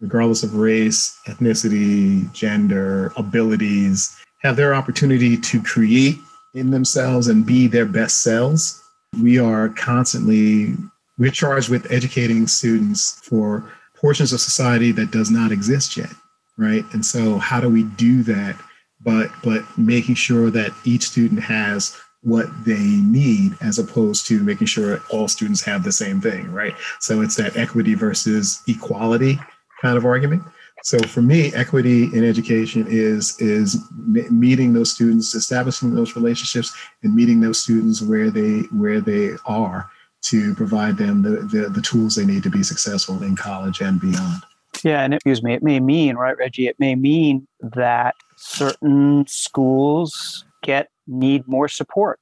regardless 0.00 0.42
of 0.42 0.54
race, 0.54 1.18
ethnicity, 1.26 2.30
gender, 2.32 3.12
abilities, 3.16 4.14
have 4.42 4.56
their 4.56 4.74
opportunity 4.74 5.36
to 5.36 5.62
create 5.62 6.16
in 6.54 6.70
themselves 6.70 7.28
and 7.28 7.46
be 7.46 7.66
their 7.66 7.86
best 7.86 8.22
selves. 8.22 8.82
We 9.22 9.38
are 9.38 9.68
constantly 9.70 10.74
we're 11.16 11.30
charged 11.30 11.68
with 11.68 11.90
educating 11.92 12.48
students 12.48 13.20
for 13.22 13.70
portions 13.94 14.32
of 14.32 14.40
society 14.40 14.90
that 14.92 15.12
does 15.12 15.30
not 15.30 15.52
exist 15.52 15.96
yet 15.96 16.10
right? 16.56 16.84
And 16.92 17.04
so 17.04 17.38
how 17.38 17.60
do 17.60 17.68
we 17.68 17.84
do 17.84 18.22
that? 18.24 18.56
But 19.00 19.30
but 19.42 19.62
making 19.76 20.14
sure 20.14 20.50
that 20.50 20.72
each 20.84 21.02
student 21.02 21.40
has 21.40 21.96
what 22.22 22.46
they 22.64 22.78
need 22.78 23.54
as 23.60 23.78
opposed 23.78 24.26
to 24.26 24.42
making 24.42 24.66
sure 24.66 25.02
all 25.10 25.28
students 25.28 25.62
have 25.62 25.84
the 25.84 25.92
same 25.92 26.20
thing 26.22 26.50
right? 26.50 26.74
So 27.00 27.20
it's 27.20 27.36
that 27.36 27.56
equity 27.56 27.94
versus 27.94 28.62
equality 28.66 29.38
kind 29.82 29.98
of 29.98 30.06
argument. 30.06 30.42
So 30.82 30.98
for 31.00 31.22
me 31.22 31.52
equity 31.54 32.04
in 32.04 32.24
education 32.24 32.86
is 32.88 33.38
is 33.40 33.78
meeting 33.96 34.72
those 34.72 34.92
students 34.92 35.34
establishing 35.34 35.94
those 35.94 36.16
relationships 36.16 36.74
and 37.02 37.14
meeting 37.14 37.40
those 37.40 37.62
students 37.62 38.00
where 38.00 38.30
they 38.30 38.60
where 38.70 39.00
they 39.00 39.32
are 39.46 39.90
to 40.22 40.54
provide 40.54 40.96
them 40.96 41.20
the, 41.20 41.42
the, 41.52 41.68
the 41.68 41.82
tools 41.82 42.14
they 42.14 42.24
need 42.24 42.42
to 42.42 42.50
be 42.50 42.62
successful 42.62 43.22
in 43.22 43.36
college 43.36 43.82
and 43.82 44.00
beyond 44.00 44.42
Yeah, 44.82 45.02
and 45.02 45.14
excuse 45.14 45.42
me, 45.42 45.54
it 45.54 45.62
may 45.62 45.80
mean, 45.80 46.16
right, 46.16 46.36
Reggie? 46.36 46.66
It 46.66 46.76
may 46.78 46.94
mean 46.94 47.46
that 47.60 48.14
certain 48.36 49.26
schools 49.26 50.44
get 50.62 50.88
need 51.06 51.46
more 51.46 51.68
support, 51.68 52.18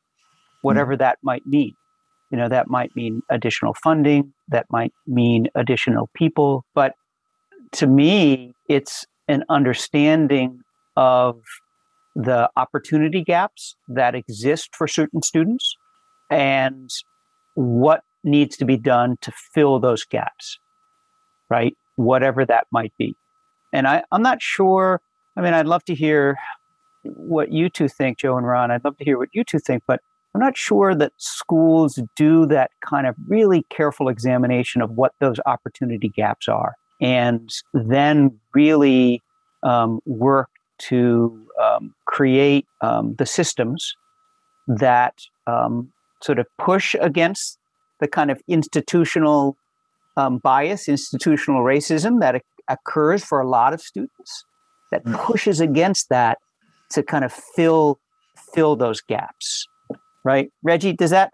hmm. 0.60 0.66
whatever 0.66 0.96
that 0.96 1.18
might 1.22 1.46
mean. 1.46 1.74
You 2.30 2.38
know, 2.38 2.48
that 2.48 2.68
might 2.68 2.94
mean 2.96 3.22
additional 3.30 3.74
funding, 3.74 4.32
that 4.48 4.66
might 4.70 4.92
mean 5.06 5.48
additional 5.54 6.08
people. 6.14 6.64
But 6.74 6.94
to 7.72 7.86
me, 7.86 8.54
it's 8.68 9.04
an 9.28 9.44
understanding 9.48 10.60
of 10.96 11.40
the 12.14 12.50
opportunity 12.56 13.22
gaps 13.22 13.74
that 13.88 14.14
exist 14.14 14.70
for 14.76 14.86
certain 14.86 15.22
students 15.22 15.74
and 16.30 16.90
what 17.54 18.02
needs 18.24 18.56
to 18.56 18.64
be 18.64 18.76
done 18.76 19.16
to 19.22 19.32
fill 19.54 19.78
those 19.80 20.04
gaps, 20.04 20.58
right? 21.50 21.74
Whatever 21.96 22.44
that 22.46 22.66
might 22.70 22.92
be. 22.98 23.14
And 23.72 23.86
I, 23.86 24.02
I'm 24.12 24.22
not 24.22 24.42
sure. 24.42 25.00
I 25.36 25.40
mean, 25.40 25.54
I'd 25.54 25.66
love 25.66 25.84
to 25.84 25.94
hear 25.94 26.36
what 27.04 27.52
you 27.52 27.68
two 27.68 27.88
think, 27.88 28.18
Joe 28.18 28.36
and 28.36 28.46
Ron. 28.46 28.70
I'd 28.70 28.84
love 28.84 28.96
to 28.98 29.04
hear 29.04 29.18
what 29.18 29.30
you 29.32 29.44
two 29.44 29.58
think, 29.58 29.82
but 29.86 30.00
I'm 30.34 30.40
not 30.40 30.56
sure 30.56 30.94
that 30.94 31.12
schools 31.16 31.98
do 32.16 32.46
that 32.46 32.70
kind 32.80 33.06
of 33.06 33.14
really 33.28 33.66
careful 33.68 34.08
examination 34.08 34.80
of 34.80 34.90
what 34.90 35.12
those 35.20 35.36
opportunity 35.44 36.08
gaps 36.08 36.48
are 36.48 36.74
and 37.00 37.50
then 37.74 38.38
really 38.54 39.20
um, 39.62 40.00
work 40.06 40.48
to 40.78 41.46
um, 41.62 41.94
create 42.06 42.66
um, 42.80 43.14
the 43.18 43.26
systems 43.26 43.94
that 44.66 45.14
um, 45.46 45.92
sort 46.22 46.38
of 46.38 46.46
push 46.58 46.94
against 47.00 47.58
the 48.00 48.08
kind 48.08 48.30
of 48.30 48.40
institutional 48.48 49.56
um, 50.16 50.38
bias, 50.38 50.88
institutional 50.88 51.62
racism 51.62 52.20
that 52.20 52.42
occurs 52.68 53.24
for 53.24 53.40
a 53.40 53.48
lot 53.48 53.72
of 53.72 53.80
students, 53.80 54.44
that 54.90 55.04
pushes 55.04 55.60
against 55.60 56.08
that 56.10 56.38
to 56.90 57.02
kind 57.02 57.24
of 57.24 57.32
fill 57.32 57.98
fill 58.54 58.76
those 58.76 59.00
gaps, 59.00 59.66
right? 60.24 60.50
Reggie, 60.62 60.92
does 60.92 61.10
that 61.10 61.32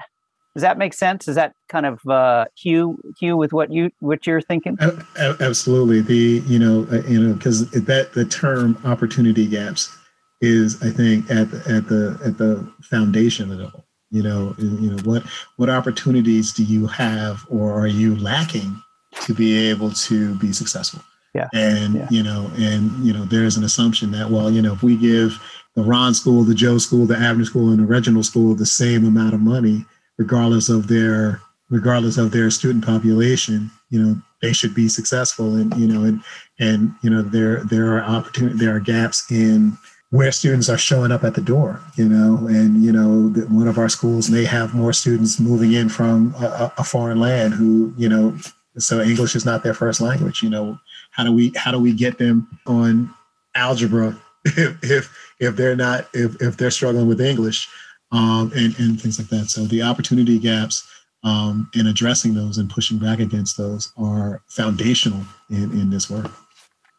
does 0.54 0.62
that 0.62 0.78
make 0.78 0.92
sense? 0.92 1.26
Does 1.26 1.36
that 1.36 1.52
kind 1.68 1.86
of 1.86 2.00
uh, 2.08 2.46
hue 2.56 2.98
hue 3.20 3.36
with 3.36 3.52
what 3.52 3.72
you 3.72 3.90
what 4.00 4.26
you're 4.26 4.40
thinking? 4.40 4.76
Absolutely. 5.16 6.00
The 6.00 6.42
you 6.46 6.58
know 6.58 6.86
uh, 6.90 7.02
you 7.06 7.20
know 7.20 7.34
because 7.34 7.70
that 7.70 8.12
the 8.14 8.24
term 8.24 8.76
opportunity 8.84 9.46
gaps 9.46 9.96
is 10.40 10.82
I 10.82 10.90
think 10.90 11.30
at 11.30 11.50
the, 11.50 11.58
at 11.58 11.88
the 11.88 12.20
at 12.24 12.38
the 12.38 12.70
foundation 12.82 13.52
of 13.52 13.60
it 13.60 13.64
all. 13.64 13.84
You 14.10 14.22
know 14.22 14.54
you 14.58 14.90
know 14.90 15.02
what 15.04 15.22
what 15.56 15.68
opportunities 15.68 16.52
do 16.52 16.64
you 16.64 16.86
have 16.86 17.44
or 17.50 17.78
are 17.78 17.86
you 17.86 18.16
lacking 18.16 18.82
to 19.22 19.34
be 19.34 19.68
able 19.68 19.90
to 19.90 20.34
be 20.36 20.52
successful? 20.52 21.02
Yeah. 21.34 21.48
And 21.52 21.94
Yeah. 21.94 22.08
you 22.10 22.22
know 22.22 22.50
and 22.56 22.90
you 23.04 23.12
know 23.12 23.24
there's 23.24 23.56
an 23.56 23.64
assumption 23.64 24.10
that 24.12 24.30
well 24.30 24.50
you 24.50 24.62
know 24.62 24.72
if 24.72 24.82
we 24.82 24.96
give 24.96 25.38
the 25.76 25.82
Ron 25.82 26.12
school, 26.14 26.42
the 26.42 26.54
Joe 26.54 26.78
school, 26.78 27.06
the 27.06 27.16
Abner 27.16 27.44
school, 27.44 27.68
and 27.70 27.78
the 27.78 27.86
Reginald 27.86 28.24
school 28.26 28.54
the 28.54 28.66
same 28.66 29.06
amount 29.06 29.34
of 29.34 29.40
money, 29.40 29.84
regardless 30.16 30.68
of 30.68 30.88
their 30.88 31.40
regardless 31.70 32.16
of 32.16 32.30
their 32.30 32.50
student 32.50 32.84
population, 32.84 33.70
you 33.90 34.02
know, 34.02 34.16
they 34.40 34.52
should 34.54 34.74
be 34.74 34.88
successful. 34.88 35.54
And 35.54 35.74
you 35.76 35.86
know, 35.86 36.02
and 36.04 36.22
and 36.58 36.94
you 37.02 37.10
know, 37.10 37.22
there 37.22 37.62
there 37.64 37.94
are 37.96 38.02
opportunity 38.02 38.56
there 38.56 38.74
are 38.74 38.80
gaps 38.80 39.30
in 39.30 39.76
where 40.10 40.32
students 40.32 40.68
are 40.68 40.78
showing 40.78 41.12
up 41.12 41.22
at 41.24 41.34
the 41.34 41.40
door. 41.40 41.80
You 41.96 42.08
know, 42.08 42.46
and 42.46 42.82
you 42.82 42.92
know, 42.92 43.28
one 43.48 43.68
of 43.68 43.78
our 43.78 43.88
schools 43.88 44.30
may 44.30 44.44
have 44.44 44.74
more 44.74 44.92
students 44.92 45.38
moving 45.38 45.72
in 45.72 45.88
from 45.88 46.34
a, 46.40 46.46
a- 46.46 46.72
a 46.78 46.84
foreign 46.84 47.20
land 47.20 47.54
who 47.54 47.92
you 47.96 48.08
know, 48.08 48.36
so 48.78 49.00
English 49.00 49.34
is 49.34 49.44
not 49.44 49.62
their 49.62 49.74
first 49.74 50.00
language. 50.00 50.42
You 50.42 50.50
know, 50.50 50.78
how 51.10 51.24
do 51.24 51.32
we 51.32 51.52
how 51.56 51.70
do 51.70 51.78
we 51.78 51.92
get 51.92 52.18
them 52.18 52.48
on 52.66 53.12
algebra 53.54 54.16
if 54.44 54.82
if 54.82 55.34
if 55.40 55.56
they're 55.56 55.76
not 55.76 56.08
if 56.14 56.40
if 56.40 56.56
they're 56.56 56.70
struggling 56.70 57.06
with 57.06 57.20
English 57.20 57.68
um, 58.12 58.52
and 58.54 58.78
and 58.78 59.00
things 59.00 59.18
like 59.18 59.28
that. 59.28 59.46
So 59.50 59.62
the 59.64 59.82
opportunity 59.82 60.38
gaps 60.38 60.86
um, 61.24 61.68
and 61.74 61.88
addressing 61.88 62.34
those 62.34 62.58
and 62.58 62.70
pushing 62.70 62.98
back 62.98 63.18
against 63.18 63.56
those 63.56 63.92
are 63.98 64.42
foundational 64.48 65.22
in 65.50 65.72
in 65.72 65.90
this 65.90 66.08
work. 66.08 66.30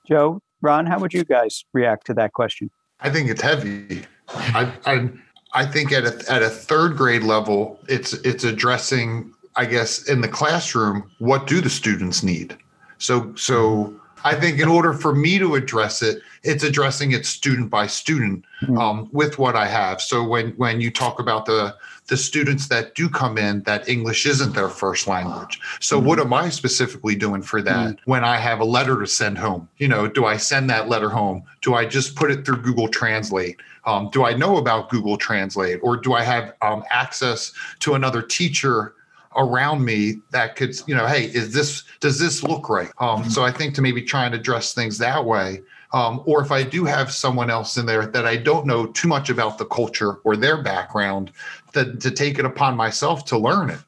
Joe, 0.07 0.41
Ron, 0.61 0.85
how 0.85 0.99
would 0.99 1.13
you 1.13 1.23
guys 1.23 1.63
react 1.73 2.05
to 2.07 2.13
that 2.15 2.33
question? 2.33 2.69
I 3.01 3.09
think 3.09 3.29
it's 3.29 3.41
heavy. 3.41 4.03
I, 4.29 4.71
I 4.85 5.09
I 5.53 5.65
think 5.65 5.91
at 5.91 6.05
a 6.05 6.31
at 6.31 6.43
a 6.43 6.49
third 6.49 6.95
grade 6.97 7.23
level, 7.23 7.79
it's 7.87 8.13
it's 8.13 8.43
addressing, 8.43 9.33
I 9.55 9.65
guess, 9.65 10.07
in 10.07 10.21
the 10.21 10.27
classroom, 10.27 11.09
what 11.19 11.47
do 11.47 11.61
the 11.61 11.69
students 11.69 12.23
need? 12.23 12.57
So 12.97 13.33
so 13.35 13.93
I 14.23 14.35
think 14.35 14.59
in 14.59 14.67
order 14.67 14.93
for 14.93 15.13
me 15.13 15.39
to 15.39 15.55
address 15.55 16.01
it, 16.01 16.21
it's 16.43 16.63
addressing 16.63 17.11
it 17.11 17.25
student 17.25 17.69
by 17.69 17.87
student 17.87 18.45
um, 18.77 19.09
with 19.11 19.37
what 19.39 19.55
I 19.55 19.67
have. 19.67 20.01
So 20.01 20.23
when 20.23 20.51
when 20.51 20.81
you 20.81 20.91
talk 20.91 21.19
about 21.19 21.45
the 21.45 21.75
the 22.07 22.17
students 22.17 22.67
that 22.67 22.95
do 22.95 23.07
come 23.07 23.37
in 23.37 23.61
that 23.63 23.87
English 23.87 24.25
isn't 24.25 24.53
their 24.53 24.67
first 24.69 25.07
language. 25.07 25.59
So 25.79 25.99
what 25.99 26.19
am 26.19 26.33
I 26.33 26.49
specifically 26.49 27.15
doing 27.15 27.43
for 27.43 27.61
that 27.61 27.99
when 28.05 28.23
I 28.23 28.37
have 28.37 28.59
a 28.59 28.65
letter 28.65 28.99
to 28.99 29.07
send 29.07 29.37
home? 29.37 29.69
You 29.77 29.87
know, 29.87 30.07
do 30.07 30.25
I 30.25 30.37
send 30.37 30.69
that 30.71 30.89
letter 30.89 31.09
home? 31.09 31.43
Do 31.61 31.75
I 31.75 31.85
just 31.85 32.15
put 32.15 32.31
it 32.31 32.45
through 32.45 32.63
Google 32.63 32.87
Translate? 32.87 33.57
Um, 33.85 34.09
do 34.11 34.25
I 34.25 34.33
know 34.33 34.57
about 34.57 34.89
Google 34.89 35.17
Translate 35.17 35.79
or 35.83 35.97
do 35.97 36.13
I 36.13 36.23
have 36.23 36.53
um, 36.61 36.83
access 36.89 37.53
to 37.79 37.93
another 37.93 38.21
teacher 38.21 38.95
around 39.35 39.83
me 39.83 40.21
that 40.31 40.55
could, 40.55 40.75
you 40.87 40.95
know, 40.95 41.07
hey, 41.07 41.25
is 41.25 41.53
this, 41.53 41.83
does 41.99 42.19
this 42.19 42.43
look 42.43 42.69
right? 42.69 42.91
Um, 42.99 43.29
so 43.29 43.43
I 43.43 43.51
think 43.51 43.75
to 43.75 43.81
maybe 43.81 44.01
try 44.01 44.25
and 44.25 44.35
address 44.35 44.73
things 44.73 44.97
that 44.97 45.23
way. 45.23 45.61
Um, 45.91 46.21
or 46.25 46.41
if 46.41 46.51
I 46.51 46.63
do 46.63 46.85
have 46.85 47.11
someone 47.11 47.49
else 47.49 47.77
in 47.77 47.85
there 47.85 48.05
that 48.05 48.25
I 48.25 48.37
don't 48.37 48.67
know 48.67 48.85
too 48.87 49.07
much 49.07 49.29
about 49.29 49.57
the 49.57 49.65
culture 49.65 50.15
or 50.23 50.35
their 50.35 50.61
background, 50.61 51.31
that 51.73 51.99
to 52.01 52.11
take 52.11 52.37
it 52.37 52.45
upon 52.45 52.75
myself 52.75 53.25
to 53.25 53.37
learn 53.37 53.71
it 53.71 53.79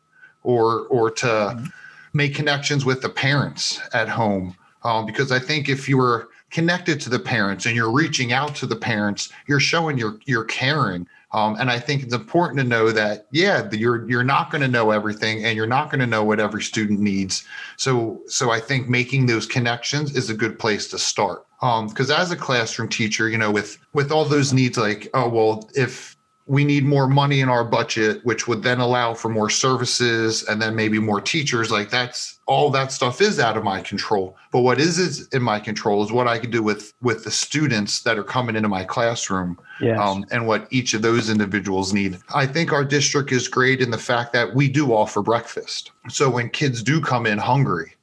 or 0.43 0.87
or 0.87 1.11
to 1.11 1.71
make 2.13 2.33
connections 2.35 2.85
with 2.85 3.01
the 3.01 3.09
parents 3.09 3.79
at 3.93 4.09
home. 4.09 4.55
Um, 4.83 5.05
because 5.05 5.31
I 5.31 5.37
think 5.37 5.69
if 5.69 5.87
you 5.87 5.97
were 5.97 6.29
connected 6.49 6.99
to 7.01 7.09
the 7.09 7.19
parents 7.19 7.67
and 7.67 7.75
you're 7.75 7.91
reaching 7.91 8.33
out 8.33 8.55
to 8.55 8.65
the 8.65 8.75
parents, 8.75 9.29
you're 9.47 9.59
showing 9.59 9.97
you're 9.97 10.19
you're 10.25 10.45
caring. 10.45 11.07
Um, 11.33 11.55
and 11.59 11.69
I 11.69 11.79
think 11.79 12.03
it's 12.03 12.13
important 12.13 12.59
to 12.59 12.65
know 12.65 12.91
that, 12.91 13.27
yeah, 13.31 13.69
you're 13.71 14.09
you're 14.09 14.23
not 14.23 14.51
going 14.51 14.61
to 14.61 14.67
know 14.67 14.91
everything, 14.91 15.45
and 15.45 15.55
you're 15.55 15.67
not 15.67 15.89
going 15.89 16.01
to 16.01 16.07
know 16.07 16.23
what 16.23 16.39
every 16.39 16.61
student 16.61 16.99
needs. 16.99 17.45
So, 17.77 18.21
so 18.27 18.51
I 18.51 18.59
think 18.59 18.89
making 18.89 19.27
those 19.27 19.45
connections 19.45 20.15
is 20.15 20.29
a 20.29 20.33
good 20.33 20.59
place 20.59 20.87
to 20.89 20.97
start. 20.97 21.45
Because 21.61 22.09
as 22.09 22.31
a 22.31 22.35
classroom 22.35 22.89
teacher, 22.89 23.29
you 23.29 23.37
know, 23.37 23.51
with 23.51 23.77
with 23.93 24.11
all 24.11 24.25
those 24.25 24.51
needs, 24.51 24.77
like, 24.77 25.09
oh 25.13 25.29
well, 25.29 25.69
if 25.75 26.17
we 26.47 26.65
need 26.65 26.83
more 26.83 27.07
money 27.07 27.39
in 27.39 27.49
our 27.49 27.63
budget, 27.63 28.19
which 28.25 28.47
would 28.47 28.63
then 28.63 28.79
allow 28.79 29.13
for 29.13 29.29
more 29.29 29.49
services 29.49 30.43
and 30.49 30.61
then 30.61 30.75
maybe 30.75 30.99
more 30.99 31.21
teachers. 31.21 31.71
Like 31.71 31.89
that's 31.89 32.39
all 32.45 32.69
that 32.71 32.91
stuff 32.91 33.21
is 33.21 33.39
out 33.39 33.55
of 33.55 33.63
my 33.63 33.79
control. 33.79 34.35
But 34.51 34.59
what 34.59 34.79
is, 34.79 34.97
is 34.97 35.27
in 35.29 35.43
my 35.43 35.59
control 35.59 36.03
is 36.03 36.11
what 36.11 36.27
I 36.27 36.39
can 36.39 36.51
do 36.51 36.63
with 36.63 36.93
with 37.01 37.23
the 37.23 37.31
students 37.31 38.01
that 38.01 38.17
are 38.17 38.23
coming 38.23 38.55
into 38.55 38.67
my 38.67 38.83
classroom 38.83 39.59
Yes. 39.81 39.99
um, 39.99 40.25
and 40.31 40.45
what 40.45 40.67
each 40.69 40.93
of 40.93 41.01
those 41.01 41.29
individuals 41.29 41.93
need. 41.93 42.19
I 42.33 42.45
think 42.45 42.71
our 42.71 42.85
district 42.85 43.31
is 43.31 43.47
great 43.47 43.81
in 43.81 43.91
the 43.91 43.97
fact 43.97 44.31
that 44.33 44.53
we 44.53 44.69
do 44.69 44.93
offer 44.93 45.21
breakfast. 45.21 45.91
So 46.09 46.29
when 46.29 46.49
kids 46.49 46.83
do 46.83 47.01
come 47.01 47.25
in 47.25 47.37
hungry, 47.37 47.95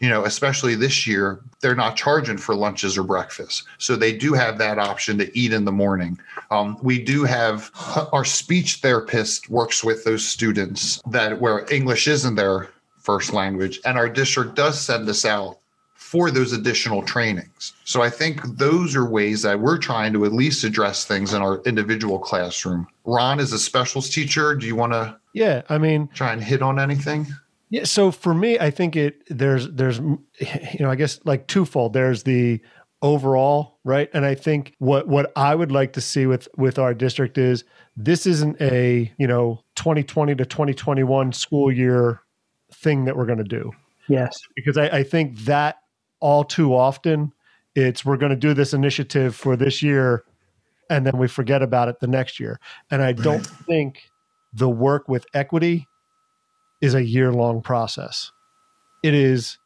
you 0.00 0.08
know, 0.08 0.24
especially 0.24 0.74
this 0.74 1.06
year, 1.06 1.40
they're 1.60 1.74
not 1.74 1.94
charging 1.94 2.38
for 2.38 2.54
lunches 2.54 2.96
or 2.96 3.02
breakfast. 3.02 3.64
So 3.78 3.96
they 3.96 4.16
do 4.16 4.32
have 4.32 4.56
that 4.58 4.78
option 4.78 5.18
to 5.18 5.38
eat 5.38 5.52
in 5.52 5.66
the 5.66 5.72
morning. 5.72 6.18
Um, 6.50 6.78
we 6.82 6.98
do 6.98 7.24
have 7.24 7.70
our 8.12 8.24
speech 8.24 8.76
therapist 8.76 9.50
works 9.50 9.84
with 9.84 10.04
those 10.04 10.26
students 10.26 11.02
that 11.06 11.38
where 11.38 11.70
English 11.72 12.08
isn't 12.08 12.34
their 12.34 12.70
first 12.98 13.32
language, 13.32 13.80
and 13.84 13.98
our 13.98 14.08
district 14.08 14.54
does 14.54 14.80
send 14.80 15.08
us 15.08 15.24
out 15.24 15.58
for 16.10 16.28
those 16.32 16.52
additional 16.52 17.04
trainings. 17.04 17.72
So 17.84 18.02
I 18.02 18.10
think 18.10 18.42
those 18.58 18.96
are 18.96 19.08
ways 19.08 19.42
that 19.42 19.60
we're 19.60 19.78
trying 19.78 20.12
to 20.14 20.24
at 20.24 20.32
least 20.32 20.64
address 20.64 21.04
things 21.04 21.32
in 21.32 21.40
our 21.40 21.62
individual 21.62 22.18
classroom. 22.18 22.88
Ron 23.04 23.38
is 23.38 23.52
a 23.52 23.60
specials 23.60 24.10
teacher. 24.10 24.56
Do 24.56 24.66
you 24.66 24.74
want 24.74 24.92
to 24.92 25.16
Yeah, 25.34 25.62
I 25.68 25.78
mean, 25.78 26.08
try 26.12 26.32
and 26.32 26.42
hit 26.42 26.62
on 26.62 26.80
anything? 26.80 27.28
Yeah. 27.68 27.84
So 27.84 28.10
for 28.10 28.34
me, 28.34 28.58
I 28.58 28.72
think 28.72 28.96
it 28.96 29.22
there's 29.28 29.68
there's 29.70 29.98
you 30.00 30.80
know 30.80 30.90
I 30.90 30.96
guess 30.96 31.20
like 31.24 31.46
twofold. 31.46 31.92
There's 31.92 32.24
the 32.24 32.60
overall 33.02 33.78
right, 33.84 34.10
and 34.12 34.26
I 34.26 34.34
think 34.34 34.74
what 34.78 35.06
what 35.06 35.30
I 35.36 35.54
would 35.54 35.70
like 35.70 35.92
to 35.92 36.00
see 36.00 36.26
with 36.26 36.48
with 36.56 36.76
our 36.76 36.92
district 36.92 37.38
is 37.38 37.62
this 37.96 38.26
isn't 38.26 38.60
a 38.60 39.12
you 39.16 39.28
know 39.28 39.62
2020 39.76 40.34
to 40.34 40.44
2021 40.44 41.32
school 41.32 41.70
year 41.70 42.20
thing 42.72 43.04
that 43.04 43.16
we're 43.16 43.26
going 43.26 43.38
to 43.38 43.44
do 43.44 43.70
yes. 44.08 44.40
because 44.56 44.76
I, 44.76 44.88
I 44.88 45.02
think 45.04 45.38
that 45.44 45.76
all 46.20 46.44
too 46.44 46.74
often. 46.74 47.32
It's 47.74 48.04
we're 48.04 48.16
going 48.16 48.30
to 48.30 48.36
do 48.36 48.54
this 48.54 48.72
initiative 48.72 49.34
for 49.34 49.56
this 49.56 49.82
year 49.82 50.24
and 50.88 51.06
then 51.06 51.16
we 51.16 51.28
forget 51.28 51.62
about 51.62 51.88
it 51.88 52.00
the 52.00 52.08
next 52.08 52.40
year. 52.40 52.58
And 52.90 53.00
i 53.02 53.12
don't 53.12 53.46
think 53.46 54.10
the 54.52 54.68
work 54.68 55.08
with 55.08 55.24
equity 55.34 55.86
is 56.80 56.94
a 56.94 57.04
year 57.04 57.32
long 57.32 57.62
process. 57.62 58.32
It 59.02 59.14
is 59.14 59.58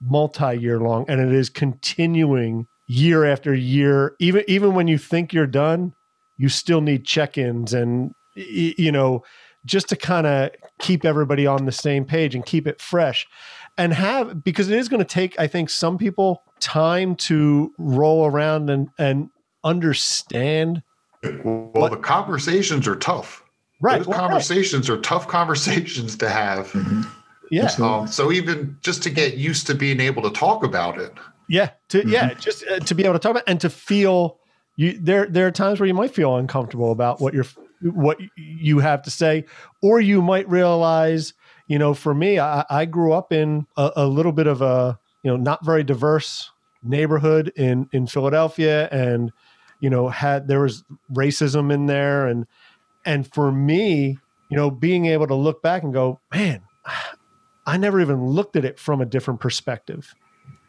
multi-year 0.00 0.80
long 0.80 1.04
and 1.08 1.20
it 1.20 1.32
is 1.32 1.50
continuing 1.50 2.66
year 2.88 3.24
after 3.24 3.54
year. 3.54 4.16
Even 4.18 4.44
even 4.48 4.74
when 4.74 4.88
you 4.88 4.98
think 4.98 5.32
you're 5.32 5.46
done 5.46 5.94
you 6.42 6.48
still 6.48 6.80
need 6.80 7.04
check-ins 7.04 7.72
and 7.72 8.12
you 8.34 8.90
know 8.90 9.22
just 9.64 9.88
to 9.88 9.96
kind 9.96 10.26
of 10.26 10.50
keep 10.80 11.04
everybody 11.04 11.46
on 11.46 11.66
the 11.66 11.72
same 11.72 12.04
page 12.04 12.34
and 12.34 12.44
keep 12.44 12.66
it 12.66 12.80
fresh 12.80 13.26
and 13.78 13.92
have 13.92 14.42
because 14.44 14.68
it 14.68 14.78
is 14.78 14.88
going 14.88 14.98
to 15.00 15.04
take 15.04 15.38
i 15.38 15.46
think 15.46 15.70
some 15.70 15.96
people 15.98 16.42
time 16.60 17.14
to 17.16 17.72
roll 17.78 18.26
around 18.26 18.70
and 18.70 18.88
and 18.98 19.28
understand 19.64 20.82
Well, 21.44 21.88
the 21.88 21.96
conversations 21.96 22.86
are 22.88 22.96
tough. 22.96 23.42
right 23.80 23.98
Those 23.98 24.08
well, 24.08 24.18
right. 24.18 24.28
conversations 24.28 24.90
are 24.90 24.98
tough 25.00 25.28
conversations 25.28 26.16
to 26.18 26.28
have. 26.28 26.70
Mhm. 26.72 27.06
yeah 27.50 27.70
Um, 27.78 28.06
so 28.06 28.32
even 28.32 28.76
just 28.80 29.02
to 29.04 29.10
get 29.10 29.36
used 29.36 29.66
to 29.68 29.74
being 29.74 30.00
able 30.00 30.22
to 30.22 30.30
talk 30.30 30.64
about 30.64 30.98
it. 30.98 31.12
yeah 31.48 31.70
to 31.90 32.06
yeah 32.08 32.34
just 32.34 32.64
uh, 32.68 32.78
to 32.80 32.94
be 32.94 33.04
able 33.04 33.14
to 33.14 33.18
talk 33.18 33.30
about 33.32 33.44
and 33.46 33.60
to 33.60 33.70
feel 33.70 34.38
you 34.76 34.98
there 35.00 35.26
there 35.26 35.46
are 35.46 35.50
times 35.52 35.78
where 35.80 35.86
you 35.86 35.94
might 35.94 36.14
feel 36.14 36.36
uncomfortable 36.36 36.92
about 36.92 37.20
what 37.20 37.34
you're 37.34 37.46
what 37.82 38.18
you 38.36 38.78
have 38.78 39.02
to 39.02 39.10
say 39.10 39.44
or 39.82 40.00
you 40.00 40.22
might 40.22 40.48
realize 40.48 41.34
you 41.72 41.78
know 41.78 41.94
for 41.94 42.14
me 42.14 42.38
i, 42.38 42.64
I 42.68 42.84
grew 42.84 43.14
up 43.14 43.32
in 43.32 43.66
a, 43.78 43.90
a 43.96 44.06
little 44.06 44.32
bit 44.32 44.46
of 44.46 44.60
a 44.60 44.98
you 45.22 45.30
know 45.30 45.38
not 45.38 45.64
very 45.64 45.82
diverse 45.82 46.50
neighborhood 46.82 47.50
in 47.56 47.88
in 47.92 48.06
philadelphia 48.06 48.88
and 48.90 49.32
you 49.80 49.90
know 49.90 50.08
had 50.08 50.48
there 50.48 50.60
was 50.60 50.84
racism 51.12 51.72
in 51.72 51.86
there. 51.86 52.26
And 52.26 52.46
and 53.04 53.30
for 53.34 53.52
me 53.52 54.18
you 54.48 54.56
know 54.56 54.70
being 54.70 55.06
able 55.06 55.26
to 55.26 55.34
look 55.34 55.62
back 55.62 55.82
and 55.82 55.92
go 55.92 56.20
man 56.32 56.62
i 57.66 57.76
never 57.76 58.00
even 58.00 58.24
looked 58.24 58.56
at 58.56 58.64
it 58.64 58.78
from 58.78 59.00
a 59.00 59.06
different 59.06 59.40
perspective 59.40 60.14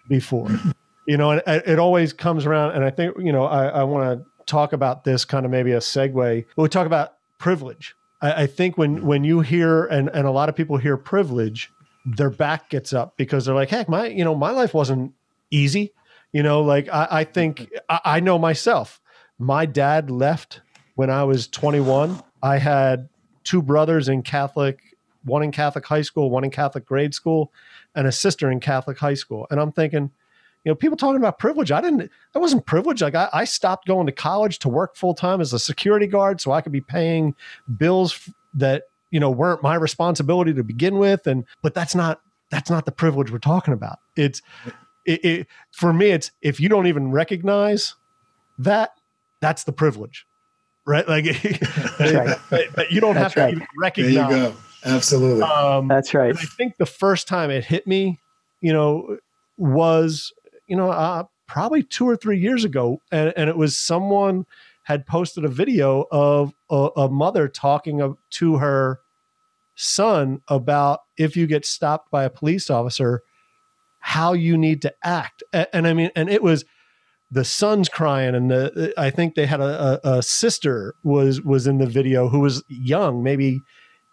before. 0.10 0.50
You 1.06 1.18
know 1.18 1.32
and 1.32 1.42
it 1.46 1.68
it 1.68 1.80
always 1.80 2.14
comes 2.14 2.46
around 2.46 2.76
and 2.76 2.86
i 2.86 2.90
think 2.90 3.18
you 3.20 3.34
know 3.34 3.44
i, 3.44 3.66
I 3.66 3.84
want 3.84 4.20
to 4.20 4.26
talk 4.46 4.72
about 4.72 5.04
this 5.04 5.26
kind 5.26 5.44
of 5.46 5.52
maybe 5.52 5.74
a 5.74 5.80
segue. 5.80 6.46
We 6.56 6.70
talk 6.70 6.88
about 6.88 7.16
privilege 7.40 7.94
I, 8.24 8.44
I 8.44 8.48
think 8.48 8.78
when 8.78 9.06
when 9.06 9.24
you 9.24 9.42
hear 9.42 9.86
and 9.86 10.10
and 10.10 10.26
a 10.26 10.32
lot 10.32 10.50
of 10.50 10.56
people 10.56 10.78
hear 10.78 10.98
privilege 10.98 11.70
their 12.06 12.32
back 12.32 12.70
gets 12.70 12.92
up 12.94 13.16
because 13.18 13.46
they're 13.46 13.54
like 13.54 13.70
heck 13.70 13.88
my 13.88 14.08
you 14.08 14.24
know 14.24 14.34
my 14.34 14.50
life 14.50 14.74
wasn't 14.74 15.14
easy. 15.52 15.94
You 16.32 16.42
know 16.42 16.64
like 16.64 16.90
i, 16.90 17.08
I 17.12 17.24
think 17.26 17.72
I, 17.90 18.00
I 18.06 18.20
know 18.22 18.40
myself. 18.40 19.00
My 19.38 19.66
dad 19.66 20.10
left 20.10 20.62
when 20.96 21.10
i 21.10 21.24
was 21.24 21.48
21 21.48 22.24
i 22.42 22.58
had 22.58 23.10
two 23.44 23.62
brothers 23.62 24.08
in 24.08 24.22
catholic 24.22 24.80
one 25.26 25.44
in 25.44 25.52
catholic 25.52 25.86
high 25.86 26.02
school 26.02 26.30
one 26.30 26.44
in 26.44 26.52
catholic 26.52 26.86
grade 26.86 27.14
school 27.14 27.52
and 27.96 28.08
a 28.08 28.12
sister 28.12 28.50
in 28.50 28.60
catholic 28.60 28.98
high 29.00 29.14
school. 29.16 29.46
And 29.52 29.60
i'm 29.60 29.72
thinking 29.72 30.12
you 30.64 30.72
know 30.72 30.76
people 30.76 30.98
talking 30.98 31.18
about 31.18 31.40
privilege 31.40 31.72
i 31.72 31.82
didn't 31.82 32.10
i 32.36 32.40
wasn't 32.40 32.66
privileged 32.66 33.02
like 33.02 33.16
i, 33.16 33.30
I 33.34 33.46
stopped 33.46 33.88
going 33.88 34.06
to 34.06 34.12
college 34.12 34.60
to 34.60 34.70
work 34.70 34.96
full-time 34.96 35.42
as 35.42 35.54
a 35.54 35.60
security 35.60 36.08
guard 36.08 36.42
so 36.42 36.52
i 36.52 36.62
could 36.62 36.72
be 36.72 36.82
paying 36.82 37.36
bills 37.78 38.30
that 38.54 38.84
you 39.12 39.20
know 39.20 39.30
weren't 39.30 39.64
my 39.64 39.76
responsibility 39.76 40.54
to 40.54 40.64
begin 40.64 40.98
with 40.98 41.28
and 41.28 41.46
but 41.62 41.74
that's 41.74 41.96
not 41.96 42.22
that's 42.52 42.70
not 42.70 42.86
the 42.86 42.92
privilege 42.92 43.32
we're 43.32 43.40
talking 43.40 43.74
about 43.74 44.00
it's 44.16 44.42
it, 45.06 45.26
it 45.26 45.48
for 45.72 45.92
me 45.94 46.12
it's 46.12 46.32
if 46.42 46.60
you 46.60 46.70
don't 46.70 46.88
even 46.88 47.12
recognize 47.12 47.96
that 48.58 48.92
that's 49.42 49.64
the 49.66 49.74
privilege 49.74 50.26
right 50.86 51.08
like 51.08 51.26
right. 52.00 52.38
that 52.76 52.88
you 52.90 53.02
don't 53.02 53.16
That's 53.16 53.34
have 53.34 53.34
to 53.34 53.42
right. 53.42 53.54
even 53.54 53.60
There 53.60 53.68
recognize 53.82 54.32
you 54.32 54.36
go. 54.38 54.56
Absolutely. 54.86 55.44
um, 55.44 55.88
That's 55.88 56.14
right. 56.14 56.36
I 56.36 56.44
think 56.58 56.78
the 56.78 56.86
first 56.86 57.28
time 57.28 57.50
it 57.50 57.64
hit 57.64 57.88
me, 57.88 58.20
you 58.62 58.74
know, 58.74 59.18
was, 59.58 60.34
you 60.68 60.76
know, 60.76 60.90
uh, 60.90 61.24
probably 61.48 61.84
two 61.84 62.08
or 62.08 62.16
three 62.16 62.40
years 62.40 62.64
ago. 62.64 63.02
And, 63.12 63.34
and 63.36 63.50
it 63.50 63.58
was 63.58 63.76
someone 63.78 64.46
had 64.84 65.06
posted 65.06 65.46
a 65.46 65.50
video 65.50 66.06
of 66.12 66.54
a, 66.70 66.90
a 66.98 67.10
mother 67.10 67.48
talking 67.48 68.02
of, 68.02 68.18
to 68.32 68.58
her 68.58 69.00
son 69.76 70.42
about 70.48 71.02
if 71.18 71.38
you 71.38 71.48
get 71.48 71.66
stopped 71.66 72.12
by 72.12 72.24
a 72.24 72.30
police 72.30 72.70
officer, 72.70 73.22
how 74.00 74.34
you 74.34 74.58
need 74.58 74.82
to 74.82 74.94
act. 75.04 75.44
And, 75.54 75.68
and 75.74 75.88
I 75.88 75.94
mean, 75.94 76.12
and 76.16 76.30
it 76.30 76.44
was, 76.44 76.66
the 77.32 77.44
son's 77.44 77.90
crying 77.90 78.36
and 78.36 78.52
the 78.52 78.94
i 78.96 79.10
think 79.10 79.34
they 79.34 79.48
had 79.48 79.60
a, 79.60 80.00
a, 80.08 80.18
a 80.18 80.22
sister 80.22 80.94
was 81.04 81.42
was 81.42 81.66
in 81.66 81.80
the 81.80 81.88
video 81.88 82.30
who 82.30 82.42
was 82.42 82.64
young 82.68 83.24
maybe 83.24 83.60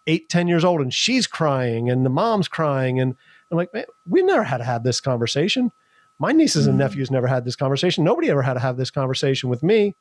eight, 0.06 0.28
ten 0.28 0.48
years 0.48 0.64
old, 0.64 0.80
and 0.80 0.92
she's 0.92 1.26
crying, 1.26 1.90
and 1.90 2.04
the 2.04 2.10
mom's 2.10 2.48
crying, 2.48 3.00
and 3.00 3.14
I'm 3.50 3.56
like, 3.56 3.72
man, 3.72 3.84
we 4.08 4.22
never 4.22 4.44
had 4.44 4.58
to 4.58 4.64
have 4.64 4.82
this 4.82 5.00
conversation. 5.00 5.70
My 6.20 6.33
nieces 6.33 6.66
and 6.66 6.76
Mhm. 6.76 6.80
nephews 6.80 7.11
never 7.11 7.26
had 7.26 7.44
this 7.44 7.56
conversation. 7.56 8.04
Nobody 8.04 8.30
ever 8.30 8.42
had 8.42 8.54
to 8.54 8.61
have 8.61 8.76
this 8.76 8.90
conversation 8.90 9.48
with 9.48 9.62
me. 9.62 9.94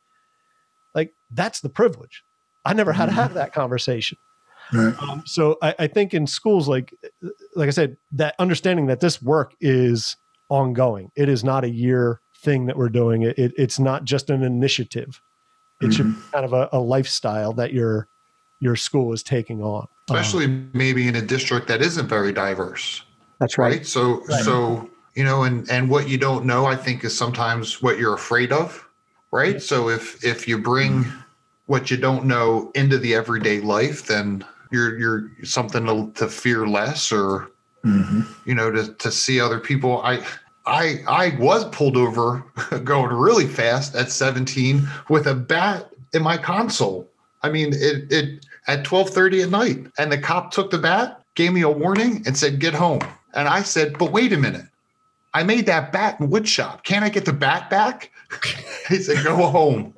Like 0.94 1.14
that's 1.32 1.62
the 1.62 1.70
privilege. 1.70 2.24
I 2.66 2.74
never 2.74 2.92
had 2.92 3.06
to 3.08 3.12
have 3.14 3.34
that 3.36 3.54
conversation. 3.54 4.18
Right. 4.74 4.94
Um, 5.00 5.24
so 5.26 5.58
I, 5.62 5.74
I 5.80 5.88
think 5.88 6.14
in 6.14 6.28
schools, 6.28 6.68
like 6.68 6.94
like 7.56 7.68
I 7.68 7.72
said, 7.72 7.98
that 8.12 8.36
understanding 8.38 8.88
that 8.88 9.00
this 9.00 9.22
work 9.22 9.54
is 9.62 10.16
ongoing. 10.50 11.12
It 11.16 11.30
is 11.30 11.44
not 11.44 11.64
a 11.64 11.70
year 11.70 12.20
thing 12.44 12.66
that 12.68 12.78
we're 12.78 12.90
doing. 12.90 13.22
It, 13.24 13.38
it 13.40 13.54
it's 13.58 13.80
not 13.80 14.04
just 14.04 14.30
an 14.30 14.44
initiative. 14.44 15.22
It 15.82 15.94
should 15.94 16.08
be 16.14 16.22
kind 16.34 16.44
of 16.44 16.52
a, 16.52 16.68
a 16.74 16.80
lifestyle 16.80 17.54
that 17.54 17.72
your 17.74 18.08
your 18.60 18.76
school 18.76 19.14
is 19.14 19.24
taking 19.24 19.62
on. 19.64 19.88
Um, 20.10 20.18
especially 20.18 20.48
maybe 20.74 21.08
in 21.08 21.16
a 21.16 21.22
district 21.22 21.68
that 21.68 21.82
isn't 21.82 22.08
very 22.08 22.34
diverse 22.34 23.04
That's 23.40 23.58
right, 23.58 23.78
right. 23.78 23.86
so 23.88 24.22
Right. 24.26 24.44
so 24.44 24.90
you 25.20 25.26
know 25.26 25.44
and 25.44 25.70
and 25.70 25.90
what 25.90 26.08
you 26.08 26.18
don't 26.18 26.46
know 26.46 26.66
i 26.66 26.78
think 26.84 27.04
is 27.04 27.16
sometimes 27.24 27.82
what 27.84 28.00
you're 28.00 28.16
afraid 28.16 28.52
of 28.54 28.86
right? 29.32 29.62
So 29.62 29.90
if 29.90 30.24
if 30.24 30.48
you 30.48 30.58
bring 30.58 31.06
what 31.68 31.92
you 31.92 31.98
don't 31.98 32.26
know 32.26 32.72
into 32.74 32.98
the 32.98 33.14
everyday 33.14 33.60
life 33.62 34.08
then 34.08 34.46
you're 34.72 34.98
you're 34.98 35.32
something 35.44 35.86
to, 35.86 36.12
to 36.16 36.28
fear 36.28 36.66
less 36.68 37.12
or 37.12 37.52
Mhm. 37.86 38.26
you 38.46 38.56
know 38.56 38.70
to 38.72 38.94
to 39.04 39.10
see 39.10 39.40
other 39.40 39.60
people. 39.60 40.02
I 40.04 40.16
i 40.66 40.84
i 41.08 41.26
was 41.40 41.64
pulled 41.78 41.96
over 41.96 42.44
going 42.84 43.14
really 43.28 43.48
fast 43.48 43.96
at 43.96 44.12
17 44.12 44.88
with 45.10 45.28
a 45.28 45.36
bat 45.36 45.90
in 46.14 46.22
my 46.22 46.38
console. 46.38 47.08
I 47.42 47.50
mean 47.50 47.70
it 47.74 48.12
it 48.12 48.46
at 48.68 48.84
12:30 48.84 49.44
at 49.44 49.50
night. 49.50 49.80
And 49.98 50.12
the 50.12 50.18
cop 50.18 50.52
took 50.52 50.72
the 50.72 50.78
bat 50.90 51.22
gave 51.36 51.52
me 51.54 51.62
a 51.62 51.70
warning 51.84 52.24
and 52.26 52.36
said 52.38 52.60
get 52.60 52.74
home. 52.74 53.02
And 53.34 53.48
i 53.48 53.62
said 53.64 53.98
but 53.98 54.12
wait 54.12 54.34
a 54.34 54.38
minute 54.38 54.66
i 55.34 55.44
made 55.44 55.66
that 55.66 55.92
bat 55.92 56.20
in 56.20 56.30
wood 56.30 56.48
shop 56.48 56.84
can't 56.84 57.04
i 57.06 57.10
get 57.10 57.26
the 57.26 57.34
bat 57.34 57.70
back 57.70 58.12
he 58.90 58.98
said 58.98 59.24
go 59.24 59.36
home 59.36 59.94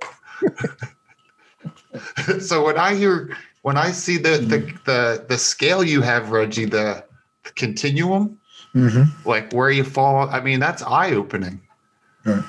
so 2.40 2.66
when 2.66 2.78
I 2.78 2.96
hear 2.96 3.36
when 3.64 3.78
I 3.78 3.92
see 3.92 4.18
the 4.18 4.38
the 4.38 4.58
the, 4.86 5.26
the 5.28 5.38
scale 5.38 5.84
you 5.84 6.02
have, 6.02 6.32
Reggie, 6.32 6.66
the, 6.66 7.04
the 7.44 7.50
continuum, 7.52 8.38
Mm-hmm. 8.74 9.28
like 9.30 9.52
where 9.52 9.70
you 9.70 9.84
fall, 9.84 10.30
I 10.30 10.40
mean 10.40 10.60
that's 10.62 10.82
eye 10.82 11.12
opening. 11.12 11.60
Right. 12.24 12.44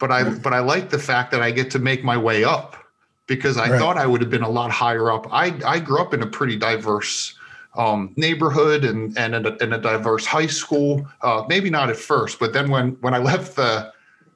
But 0.00 0.10
I 0.10 0.22
Right. 0.22 0.42
but 0.42 0.52
I 0.52 0.58
like 0.58 0.90
the 0.90 0.98
fact 0.98 1.30
that 1.30 1.40
I 1.42 1.52
get 1.52 1.70
to 1.72 1.78
make 1.78 2.02
my 2.02 2.16
way 2.16 2.42
up 2.44 2.76
because 3.28 3.56
I 3.56 3.70
Right. 3.70 3.78
thought 3.78 3.96
I 3.96 4.06
would 4.06 4.20
have 4.20 4.30
been 4.30 4.42
a 4.42 4.50
lot 4.50 4.70
higher 4.72 5.10
up. 5.12 5.32
I 5.32 5.54
I 5.64 5.78
grew 5.78 6.00
up 6.00 6.12
in 6.12 6.22
a 6.22 6.26
pretty 6.26 6.56
diverse 6.56 7.34
um, 7.74 8.12
neighborhood 8.16 8.84
and 8.84 9.16
and 9.18 9.34
in 9.34 9.46
a, 9.46 9.56
in 9.62 9.72
a 9.72 9.78
diverse 9.78 10.26
high 10.26 10.46
school. 10.46 11.06
Uh, 11.22 11.44
maybe 11.48 11.70
not 11.70 11.90
at 11.90 11.96
first, 11.96 12.38
but 12.38 12.52
then 12.52 12.70
when 12.70 12.92
when 13.00 13.14
I 13.14 13.18
left 13.18 13.56
the 13.56 13.92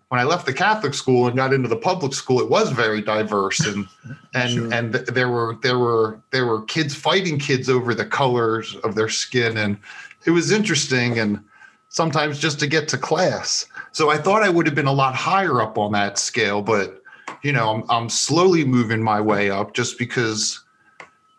when 0.09 0.21
I 0.21 0.25
left 0.25 0.47
the 0.47 0.53
Catholic 0.53 0.95
school 0.95 1.27
and 1.27 1.37
got 1.37 1.53
into 1.53 1.69
the 1.69 1.77
public 1.77 2.15
school, 2.15 2.41
it 2.41 2.49
was 2.49 2.71
very 2.71 3.03
diverse 3.03 3.61
and 3.67 3.87
and 4.35 4.51
Sure. 4.51 4.73
and 4.73 4.93
th- 4.93 5.07
there 5.07 5.29
were 5.29 5.57
there 5.63 5.79
were 5.79 6.21
there 6.31 6.47
were 6.47 6.63
kids 6.63 6.95
fighting 6.95 7.39
kids 7.39 7.69
over 7.69 7.95
the 7.95 8.07
colors 8.07 8.77
of 8.85 8.95
their 8.95 9.09
skin 9.09 9.57
and 9.57 9.79
it 10.25 10.31
was 10.31 10.51
interesting 10.51 11.19
and 11.19 11.41
sometimes 11.89 12.39
just 12.39 12.59
to 12.61 12.67
get 12.67 12.89
to 12.89 12.99
class. 12.99 13.67
So 13.93 14.11
I 14.11 14.19
thought 14.19 14.43
I 14.43 14.49
would 14.49 14.67
have 14.67 14.75
been 14.75 14.87
a 14.87 14.93
lot 14.93 15.15
higher 15.15 15.63
up 15.63 15.79
on 15.79 15.93
that 15.93 16.19
scale, 16.19 16.63
but 16.63 17.03
you 17.43 17.53
know, 17.53 17.71
I'm 17.75 17.85
I'm 17.91 18.09
slowly 18.09 18.65
moving 18.65 19.03
my 19.03 19.21
way 19.21 19.51
up 19.51 19.75
just 19.75 19.99
because 19.99 20.61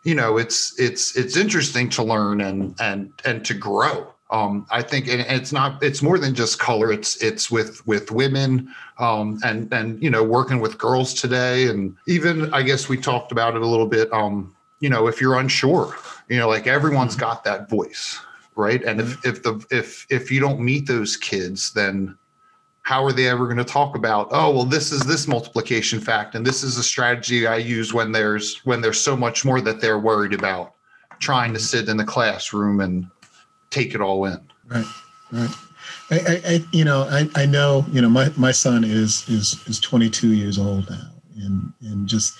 you 0.02 0.14
know, 0.14 0.38
it's 0.38 0.78
it's 0.78 1.16
it's 1.16 1.36
interesting 1.36 1.88
to 1.90 2.02
learn 2.02 2.40
and 2.40 2.74
and 2.80 3.12
and 3.24 3.44
to 3.44 3.54
grow. 3.54 4.12
Um, 4.30 4.66
I 4.70 4.82
think, 4.82 5.08
and 5.08 5.22
it's 5.22 5.52
not. 5.52 5.82
It's 5.82 6.02
more 6.02 6.18
than 6.18 6.34
just 6.34 6.58
color. 6.58 6.92
It's 6.92 7.16
it's 7.22 7.50
with 7.50 7.86
with 7.86 8.10
women, 8.10 8.74
um, 8.98 9.40
and 9.42 9.72
and 9.72 10.02
you 10.02 10.10
know, 10.10 10.22
working 10.22 10.60
with 10.60 10.76
girls 10.76 11.14
today, 11.14 11.68
and 11.68 11.96
even 12.06 12.52
I 12.52 12.62
guess 12.62 12.88
we 12.90 12.98
talked 12.98 13.32
about 13.32 13.56
it 13.56 13.62
a 13.62 13.66
little 13.66 13.86
bit. 13.86 14.12
Um, 14.12 14.54
you 14.80 14.90
know, 14.90 15.06
if 15.06 15.20
you're 15.20 15.38
unsure, 15.38 15.96
you 16.28 16.36
know, 16.36 16.48
like 16.48 16.66
everyone's 16.66 17.16
got 17.16 17.42
that 17.44 17.70
voice, 17.70 18.20
right? 18.54 18.82
And 18.84 19.00
if 19.00 19.24
if 19.24 19.42
the 19.42 19.64
if 19.70 20.06
if 20.10 20.30
you 20.30 20.40
don't 20.40 20.60
meet 20.60 20.86
those 20.86 21.16
kids, 21.16 21.72
then 21.72 22.17
how 22.88 23.04
are 23.04 23.12
they 23.12 23.28
ever 23.28 23.44
going 23.44 23.58
to 23.58 23.64
talk 23.64 23.96
about 23.96 24.28
oh 24.30 24.50
well 24.50 24.64
this 24.64 24.92
is 24.92 25.02
this 25.02 25.28
multiplication 25.28 26.00
fact 26.00 26.34
and 26.34 26.46
this 26.46 26.62
is 26.62 26.78
a 26.78 26.82
strategy 26.82 27.46
i 27.46 27.56
use 27.56 27.92
when 27.92 28.12
there's 28.12 28.64
when 28.64 28.80
there's 28.80 29.00
so 29.00 29.16
much 29.16 29.44
more 29.44 29.60
that 29.60 29.80
they're 29.80 29.98
worried 29.98 30.32
about 30.32 30.74
trying 31.18 31.52
to 31.52 31.60
sit 31.60 31.88
in 31.88 31.96
the 31.96 32.04
classroom 32.04 32.80
and 32.80 33.06
take 33.70 33.94
it 33.94 34.00
all 34.00 34.24
in 34.24 34.40
Right, 34.68 34.84
right. 35.32 35.50
I, 36.10 36.16
I, 36.16 36.40
I 36.46 36.64
you 36.72 36.84
know, 36.84 37.02
I, 37.02 37.28
I 37.34 37.46
know, 37.46 37.84
you 37.90 38.02
know, 38.02 38.10
my, 38.10 38.30
my 38.36 38.52
son 38.52 38.84
is 38.84 39.28
is 39.28 39.62
is 39.66 39.80
22 39.80 40.34
years 40.34 40.58
old 40.58 40.88
now, 40.90 41.10
and 41.36 41.72
and 41.80 42.06
just, 42.06 42.38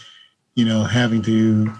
you 0.54 0.64
know, 0.64 0.84
having 0.84 1.22
to 1.22 1.72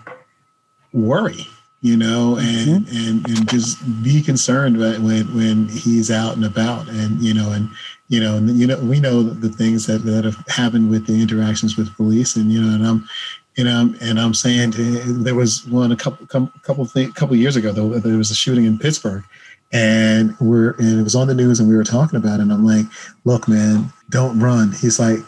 worry, 0.95 1.47
you 1.83 1.97
know, 1.97 2.37
and 2.37 2.87
mm-hmm. 2.87 3.09
and 3.09 3.29
and 3.29 3.49
just 3.49 3.79
be 4.03 4.23
concerned 4.23 4.79
when 4.79 5.05
when 5.05 5.35
when 5.35 5.69
he's 5.69 6.11
out 6.11 6.37
and 6.37 6.47
about, 6.47 6.89
and 6.89 7.23
you 7.23 7.35
know, 7.35 7.53
and 7.53 7.69
you 8.09 8.21
know, 8.21 8.37
and 8.37 8.51
you 8.59 8.67
know, 8.67 8.79
we 8.81 9.01
know 9.01 9.23
the 9.23 9.49
things 9.49 9.87
that 9.87 10.05
that 10.05 10.25
have 10.25 10.43
happened 10.49 10.91
with 10.91 11.07
the 11.07 11.21
interactions 11.21 11.77
with 11.77 11.95
police, 11.97 12.37
and 12.37 12.53
you 12.53 12.61
know, 12.61 12.75
and 12.75 12.87
I'm. 12.87 13.09
You 13.57 13.65
know, 13.65 13.93
and 14.01 14.21
I'm 14.21 14.35
saying 14.35 14.71
to, 14.73 14.83
there 15.15 15.35
was 15.35 15.67
one 15.67 15.91
a 15.91 15.97
couple 15.97 16.25
couple 16.29 16.87
couple, 16.87 17.35
years 17.35 17.57
ago. 17.57 17.73
Though 17.73 17.99
there 17.99 18.17
was 18.17 18.31
a 18.31 18.35
shooting 18.37 18.67
in 18.67 18.79
Pittsburgh, 18.79 19.25
and 19.73 20.39
we're 20.41 20.71
and 20.79 21.01
it 21.01 21.03
was 21.03 21.15
on 21.15 21.27
the 21.27 21.35
news 21.35 21.61
and 21.61 21.69
we 21.69 21.77
were 21.77 21.85
talking 21.85 22.17
about 22.17 22.41
it 22.41 22.43
and 22.43 22.53
i'm 22.53 22.65
like 22.65 22.87
look 23.25 23.49
man 23.49 23.93
don't 24.09 24.39
run 24.41 24.73
he's 24.73 24.99
like 24.99 25.19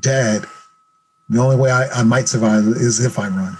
dad 0.00 0.44
the 1.28 1.40
only 1.40 1.56
way 1.56 1.70
I, 1.70 1.86
I 1.88 2.02
might 2.02 2.28
survive 2.28 2.66
is 2.66 3.04
if 3.04 3.18
i 3.18 3.28
run 3.28 3.56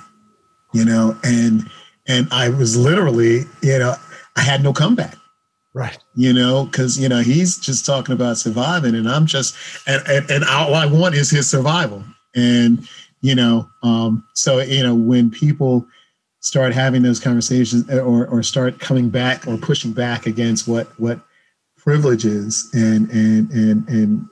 you 0.73 0.85
know 0.85 1.17
and 1.25 1.69
and 2.07 2.29
i 2.31 2.49
was 2.49 2.77
literally 2.77 3.45
you 3.63 3.79
know 3.79 3.95
i 4.37 4.41
had 4.41 4.63
no 4.63 4.73
comeback 4.73 5.17
Right. 5.73 5.97
you 6.17 6.33
know 6.33 6.65
because 6.65 6.99
you 6.99 7.09
know 7.09 7.21
he's 7.21 7.59
just 7.59 7.87
talking 7.87 8.13
about 8.13 8.39
surviving 8.39 8.97
and 8.97 9.09
i'm 9.09 9.25
just 9.25 9.55
and 9.87 10.03
and, 10.09 10.29
and 10.29 10.45
all 10.45 10.75
i 10.75 10.85
want 10.85 11.15
is 11.15 11.31
his 11.31 11.49
survival 11.49 12.03
and 12.35 12.89
you 13.21 13.37
know 13.37 13.69
um 13.85 14.25
so 14.35 14.59
you 14.59 14.83
know 14.83 14.97
when 14.97 15.31
people 15.31 15.87
start 16.41 16.73
having 16.73 17.03
those 17.03 17.21
conversations 17.21 17.89
or 17.91 18.27
or 18.27 18.43
start 18.43 18.81
coming 18.81 19.11
back 19.11 19.47
or 19.47 19.57
pushing 19.57 19.93
back 19.93 20.27
against 20.27 20.67
what 20.67 20.89
what 20.99 21.21
privileges 21.77 22.69
and 22.75 23.09
and 23.11 23.51
and 23.51 23.89
and 23.89 24.27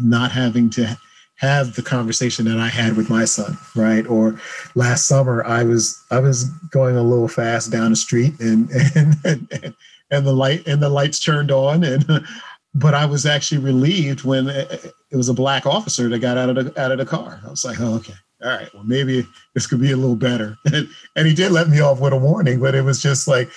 not 0.00 0.32
having 0.32 0.68
to 0.70 0.98
have 1.36 1.74
the 1.74 1.82
conversation 1.82 2.44
that 2.44 2.58
I 2.58 2.68
had 2.68 2.96
with 2.96 3.10
my 3.10 3.24
son, 3.24 3.58
right? 3.74 4.06
Or 4.06 4.38
last 4.76 5.08
summer 5.08 5.44
I 5.44 5.64
was 5.64 6.00
I 6.10 6.20
was 6.20 6.44
going 6.70 6.96
a 6.96 7.02
little 7.02 7.26
fast 7.26 7.72
down 7.72 7.90
the 7.90 7.96
street 7.96 8.38
and 8.38 8.70
and 8.94 9.16
and, 9.24 9.48
and 9.62 9.74
the 10.20 10.32
light 10.32 10.66
and 10.66 10.82
the 10.82 10.88
lights 10.88 11.18
turned 11.18 11.50
on 11.50 11.84
and 11.84 12.04
but 12.74 12.94
I 12.94 13.04
was 13.04 13.26
actually 13.26 13.58
relieved 13.58 14.24
when 14.24 14.48
eh, 14.48 14.66
eh, 14.70 14.88
it 15.10 15.16
was 15.16 15.28
a 15.28 15.34
black 15.34 15.66
officer 15.66 16.08
that 16.08 16.18
got 16.20 16.38
out 16.38 16.56
of 16.56 16.56
the 16.56 16.80
out 16.80 16.92
of 16.92 16.98
the 16.98 17.04
car. 17.04 17.40
I 17.46 17.50
was 17.50 17.64
like, 17.64 17.80
oh, 17.80 17.94
okay 17.96 18.14
all 18.42 18.50
right, 18.50 18.72
well, 18.74 18.84
maybe 18.84 19.26
this 19.54 19.66
could 19.66 19.80
be 19.80 19.92
a 19.92 19.96
little 19.96 20.16
better. 20.16 20.56
And, 20.72 20.88
and 21.16 21.26
he 21.26 21.34
did 21.34 21.52
let 21.52 21.68
me 21.68 21.80
off 21.80 22.00
with 22.00 22.12
a 22.12 22.16
warning, 22.16 22.60
but 22.60 22.74
it 22.74 22.82
was 22.82 23.02
just 23.02 23.28
like, 23.28 23.50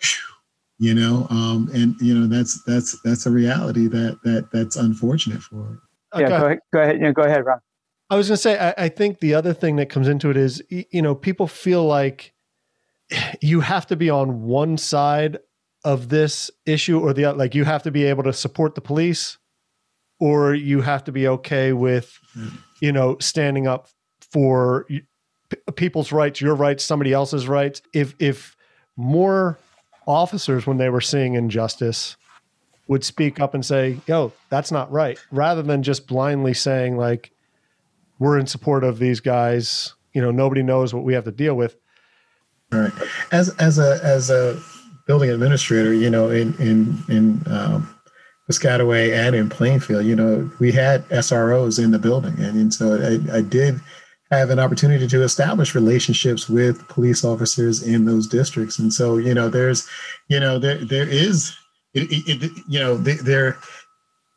whew, 0.00 0.34
you 0.78 0.94
know, 0.94 1.26
um, 1.30 1.68
and 1.72 1.94
you 2.00 2.14
know, 2.14 2.26
that's 2.26 2.62
that's 2.64 3.00
that's 3.02 3.26
a 3.26 3.30
reality 3.30 3.86
that 3.88 4.18
that 4.24 4.50
that's 4.52 4.76
unfortunate 4.76 5.42
for. 5.42 5.80
Uh, 6.14 6.20
yeah, 6.20 6.28
go 6.28 6.36
ahead. 6.36 6.58
Go 6.72 6.82
ahead. 6.82 7.00
Yeah, 7.00 7.12
go 7.12 7.22
ahead, 7.22 7.44
Ron. 7.44 7.60
I 8.10 8.16
was 8.16 8.28
going 8.28 8.36
to 8.36 8.42
say, 8.42 8.58
I, 8.58 8.74
I 8.76 8.88
think 8.88 9.20
the 9.20 9.34
other 9.34 9.54
thing 9.54 9.76
that 9.76 9.88
comes 9.88 10.08
into 10.08 10.30
it 10.30 10.36
is, 10.36 10.62
you 10.68 11.00
know, 11.00 11.14
people 11.14 11.46
feel 11.46 11.84
like 11.84 12.32
you 13.40 13.60
have 13.60 13.86
to 13.86 13.96
be 13.96 14.10
on 14.10 14.42
one 14.42 14.76
side 14.76 15.38
of 15.84 16.08
this 16.08 16.50
issue 16.66 16.98
or 17.00 17.12
the 17.12 17.24
other. 17.26 17.38
Like 17.38 17.54
you 17.54 17.64
have 17.64 17.82
to 17.84 17.90
be 17.90 18.04
able 18.04 18.22
to 18.24 18.32
support 18.32 18.74
the 18.74 18.80
police, 18.80 19.38
or 20.18 20.54
you 20.54 20.82
have 20.82 21.04
to 21.04 21.12
be 21.12 21.26
okay 21.28 21.72
with, 21.72 22.18
Mm. 22.36 22.58
you 22.80 22.92
know, 22.92 23.16
standing 23.18 23.66
up 23.66 23.88
for 24.32 24.86
people's 25.74 26.12
rights, 26.12 26.40
your 26.40 26.54
rights, 26.54 26.84
somebody 26.84 27.12
else's 27.12 27.48
rights. 27.48 27.82
If 27.92 28.14
if 28.18 28.56
more 28.96 29.58
officers, 30.06 30.66
when 30.66 30.76
they 30.76 30.88
were 30.90 31.00
seeing 31.00 31.34
injustice, 31.34 32.16
would 32.86 33.04
speak 33.04 33.40
up 33.40 33.54
and 33.54 33.64
say, 33.64 34.00
"Yo, 34.06 34.32
that's 34.50 34.70
not 34.70 34.90
right," 34.92 35.18
rather 35.32 35.62
than 35.62 35.82
just 35.82 36.06
blindly 36.06 36.54
saying 36.54 36.96
like 36.96 37.30
we're 38.18 38.38
in 38.38 38.46
support 38.46 38.84
of 38.84 38.98
these 38.98 39.20
guys. 39.20 39.94
You 40.12 40.20
know, 40.20 40.30
nobody 40.30 40.62
knows 40.62 40.92
what 40.92 41.04
we 41.04 41.14
have 41.14 41.24
to 41.24 41.32
deal 41.32 41.54
with. 41.54 41.76
All 42.72 42.80
right, 42.80 42.92
as 43.32 43.48
as 43.56 43.78
a 43.78 43.98
as 44.04 44.28
a 44.30 44.60
building 45.10 45.30
administrator, 45.30 45.92
you 45.92 46.08
know, 46.08 46.30
in 46.30 46.54
in 46.60 47.02
in 47.08 47.42
um, 47.46 47.92
Piscataway 48.48 49.12
and 49.12 49.34
in 49.34 49.48
Plainfield, 49.48 50.04
you 50.06 50.14
know, 50.14 50.48
we 50.60 50.70
had 50.70 51.04
SROs 51.08 51.82
in 51.82 51.90
the 51.90 51.98
building, 51.98 52.34
and, 52.38 52.56
and 52.56 52.72
so 52.72 52.94
I, 52.94 53.38
I 53.38 53.40
did 53.40 53.80
have 54.30 54.50
an 54.50 54.60
opportunity 54.60 55.08
to 55.08 55.24
establish 55.24 55.74
relationships 55.74 56.48
with 56.48 56.86
police 56.86 57.24
officers 57.24 57.82
in 57.82 58.04
those 58.04 58.28
districts, 58.28 58.78
and 58.78 58.92
so 58.92 59.16
you 59.16 59.34
know, 59.34 59.48
there's, 59.48 59.88
you 60.28 60.38
know, 60.38 60.60
there 60.60 60.78
there 60.84 61.08
is, 61.08 61.56
it, 61.92 62.04
it, 62.12 62.44
it, 62.44 62.52
you 62.68 62.78
know, 62.78 62.96
they, 62.96 63.14
they're. 63.14 63.58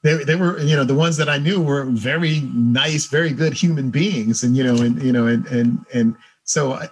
They, 0.01 0.21
they 0.25 0.35
were, 0.35 0.59
you 0.59 0.75
know, 0.75 0.83
the 0.83 1.01
ones 1.05 1.15
that 1.15 1.29
I 1.29 1.37
knew 1.37 1.61
were 1.61 1.85
very 1.85 2.41
nice, 2.53 3.05
very 3.05 3.31
good 3.31 3.53
human 3.53 3.89
beings, 3.89 4.43
and 4.43 4.57
you 4.57 4.61
know, 4.61 4.75
and 4.83 5.01
you 5.01 5.13
know, 5.13 5.27
and 5.27 5.45
and 5.47 5.85
and 5.93 6.17
so 6.43 6.73
I, 6.73 6.89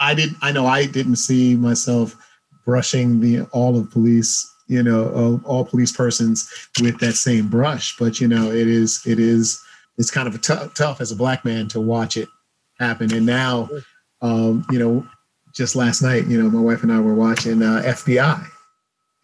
I 0.00 0.14
did. 0.14 0.30
I 0.40 0.50
know 0.50 0.66
I 0.66 0.86
didn't 0.86 1.16
see 1.16 1.56
myself 1.56 2.16
brushing 2.68 3.18
the 3.18 3.40
all 3.52 3.78
of 3.78 3.90
police, 3.90 4.46
you 4.66 4.82
know, 4.82 5.40
all, 5.46 5.64
police 5.64 5.90
persons 5.90 6.46
with 6.82 6.98
that 6.98 7.14
same 7.14 7.48
brush. 7.48 7.96
But 7.98 8.20
you 8.20 8.28
know, 8.28 8.50
it 8.50 8.68
is 8.68 9.00
it 9.06 9.18
is 9.18 9.58
it's 9.96 10.10
kind 10.10 10.28
of 10.28 10.34
a 10.34 10.38
tough 10.38 10.74
tough 10.74 11.00
as 11.00 11.10
a 11.10 11.16
black 11.16 11.46
man 11.46 11.66
to 11.68 11.80
watch 11.80 12.18
it 12.18 12.28
happen. 12.78 13.10
And 13.14 13.24
now, 13.24 13.70
um, 14.20 14.66
you 14.70 14.78
know, 14.78 15.06
just 15.54 15.76
last 15.76 16.02
night, 16.02 16.26
you 16.26 16.42
know, 16.42 16.50
my 16.50 16.60
wife 16.60 16.82
and 16.82 16.92
I 16.92 17.00
were 17.00 17.14
watching 17.14 17.62
uh, 17.62 17.80
FBI, 17.86 18.46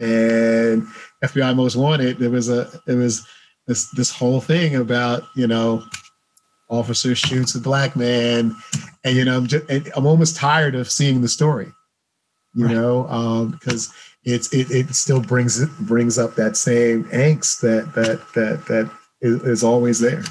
and 0.01 0.87
FBI 1.23 1.55
Most 1.55 1.77
Wanted. 1.77 2.19
There 2.19 2.31
was 2.31 2.49
a 2.49 2.71
there 2.87 2.97
was 2.97 3.27
this 3.67 3.91
this 3.91 4.11
whole 4.11 4.41
thing 4.41 4.77
about 4.77 5.25
you 5.37 5.47
know 5.47 5.85
officer 6.71 7.15
shoots 7.15 7.55
a 7.55 7.61
black 7.61 7.95
man 7.95 8.57
and 9.05 9.15
you 9.15 9.23
know 9.23 9.37
i'm 9.37 9.47
just 9.47 9.71
i'm 9.95 10.07
almost 10.07 10.35
tired 10.35 10.75
of 10.75 10.91
seeing 10.91 11.21
the 11.21 11.29
story 11.29 11.71
you 12.55 12.67
Right. 12.67 12.75
know 12.75 13.09
um 13.09 13.51
because 13.51 13.93
it's 14.25 14.53
it, 14.53 14.71
it 14.71 14.95
still 14.95 15.21
brings 15.21 15.61
it 15.61 15.71
brings 15.81 16.19
up 16.19 16.35
that 16.37 16.57
same 16.57 17.05
angst 17.05 17.61
that 17.61 17.93
that 17.95 18.21
that 18.35 18.67
that 18.67 18.91
is, 19.21 19.43
is 19.43 19.65
always 19.65 20.01
there 20.01 20.23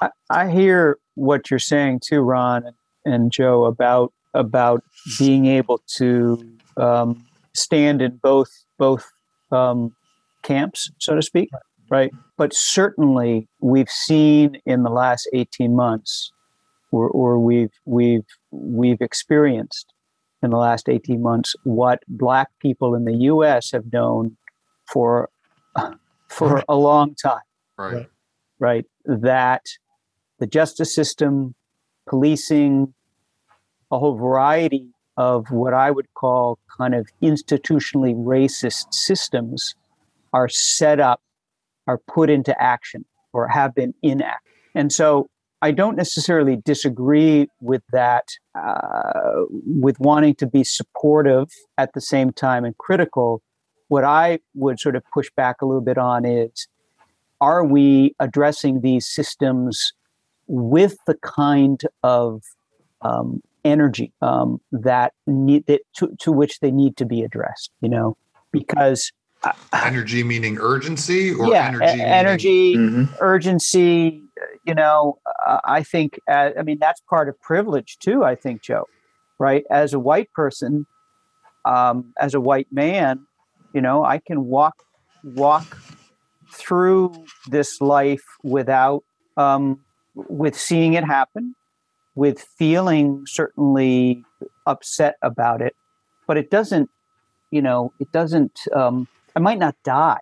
I, 0.00 0.10
I 0.30 0.50
hear 0.50 0.98
what 1.14 1.50
you're 1.50 1.58
saying 1.58 2.00
too, 2.06 2.20
Ron 2.20 2.64
and, 2.66 2.76
and 3.14 3.32
Joe 3.32 3.64
about 3.64 4.12
about 4.34 4.82
being 5.18 5.46
able 5.46 5.80
to 5.96 6.46
um, 6.76 7.24
stand 7.54 8.02
in 8.02 8.18
both 8.22 8.50
both 8.78 9.06
um, 9.50 9.94
camps, 10.42 10.90
so 10.98 11.14
to 11.14 11.22
speak, 11.22 11.48
right? 11.90 12.10
But 12.36 12.52
certainly, 12.52 13.48
we've 13.60 13.88
seen 13.88 14.60
in 14.66 14.82
the 14.82 14.90
last 14.90 15.28
18 15.32 15.74
months 15.74 16.32
or, 16.92 17.08
or 17.08 17.38
we've 17.38 17.72
we've 17.86 18.26
we've 18.50 19.00
experienced 19.00 19.92
in 20.46 20.50
the 20.50 20.56
last 20.56 20.88
18 20.88 21.20
months 21.20 21.54
what 21.64 22.02
black 22.08 22.48
people 22.60 22.94
in 22.94 23.04
the 23.04 23.16
US 23.32 23.72
have 23.72 23.92
known 23.92 24.36
for 24.86 25.28
for 26.28 26.62
a 26.68 26.76
long 26.76 27.14
time. 27.14 27.40
Right. 27.76 28.08
right? 28.58 28.86
That 29.04 29.66
the 30.38 30.46
justice 30.46 30.94
system 30.94 31.54
policing 32.08 32.94
a 33.90 33.98
whole 33.98 34.16
variety 34.16 34.88
of 35.16 35.50
what 35.50 35.72
i 35.72 35.90
would 35.90 36.12
call 36.14 36.58
kind 36.76 36.94
of 36.94 37.08
institutionally 37.22 38.14
racist 38.14 38.92
systems 38.92 39.74
are 40.32 40.48
set 40.48 41.00
up 41.00 41.20
are 41.86 41.98
put 41.98 42.28
into 42.28 42.60
action 42.60 43.04
or 43.32 43.48
have 43.48 43.74
been 43.74 43.94
in 44.02 44.22
act. 44.22 44.46
And 44.74 44.92
so 44.92 45.28
i 45.62 45.70
don't 45.70 45.96
necessarily 45.96 46.56
disagree 46.56 47.48
with 47.60 47.82
that 47.92 48.24
uh, 48.54 49.42
with 49.66 49.98
wanting 50.00 50.34
to 50.34 50.46
be 50.46 50.64
supportive 50.64 51.48
at 51.78 51.92
the 51.92 52.00
same 52.00 52.32
time 52.32 52.64
and 52.64 52.76
critical. 52.78 53.42
What 53.88 54.04
i 54.04 54.40
would 54.54 54.80
sort 54.80 54.96
of 54.96 55.02
push 55.12 55.30
back 55.36 55.62
a 55.62 55.66
little 55.66 55.82
bit 55.82 55.98
on 55.98 56.24
is 56.24 56.68
are 57.40 57.64
we 57.64 58.14
addressing 58.18 58.80
these 58.80 59.06
systems 59.06 59.92
with 60.46 60.96
the 61.06 61.14
kind 61.14 61.82
of 62.02 62.42
um, 63.02 63.42
energy 63.64 64.12
um, 64.22 64.60
that 64.72 65.12
need 65.26 65.66
that 65.66 65.82
to, 65.96 66.14
to 66.20 66.32
which 66.32 66.60
they 66.60 66.70
need 66.70 66.96
to 66.96 67.04
be 67.04 67.22
addressed 67.22 67.70
you 67.80 67.88
know? 67.88 68.16
Because 68.52 69.12
Energy 69.72 70.22
meaning 70.24 70.58
urgency 70.58 71.32
or 71.32 71.48
yeah 71.52 71.68
energy? 71.68 71.84
e- 71.84 71.96
meaning- 71.98 72.12
energy 72.12 72.76
Mhm. 72.76 73.08
urgency 73.20 74.24
you 74.64 74.74
know 74.74 75.18
uh, 75.46 75.60
i 75.64 75.82
think 75.82 76.18
uh, 76.28 76.50
i 76.58 76.62
mean 76.62 76.78
that's 76.80 77.00
part 77.08 77.28
of 77.28 77.40
privilege 77.40 77.98
too 77.98 78.24
i 78.24 78.34
think 78.34 78.62
joe 78.62 78.84
right 79.38 79.64
as 79.70 79.92
a 79.94 79.98
white 79.98 80.30
person 80.32 80.86
um, 81.64 82.12
as 82.20 82.34
a 82.34 82.40
white 82.40 82.66
man 82.72 83.26
you 83.72 83.80
know 83.80 84.04
i 84.04 84.18
can 84.18 84.44
walk 84.46 84.74
walk 85.22 85.76
through 86.52 87.24
this 87.48 87.80
life 87.80 88.24
without 88.42 89.02
um, 89.36 89.80
with 90.14 90.58
seeing 90.58 90.94
it 90.94 91.04
happen 91.04 91.54
with 92.14 92.40
feeling 92.58 93.22
certainly 93.26 94.24
upset 94.66 95.16
about 95.22 95.60
it 95.60 95.74
but 96.26 96.36
it 96.36 96.50
doesn't 96.50 96.88
you 97.50 97.62
know 97.62 97.92
it 98.00 98.10
doesn't 98.12 98.60
um, 98.74 99.06
i 99.36 99.38
might 99.38 99.58
not 99.58 99.74
die 99.84 100.18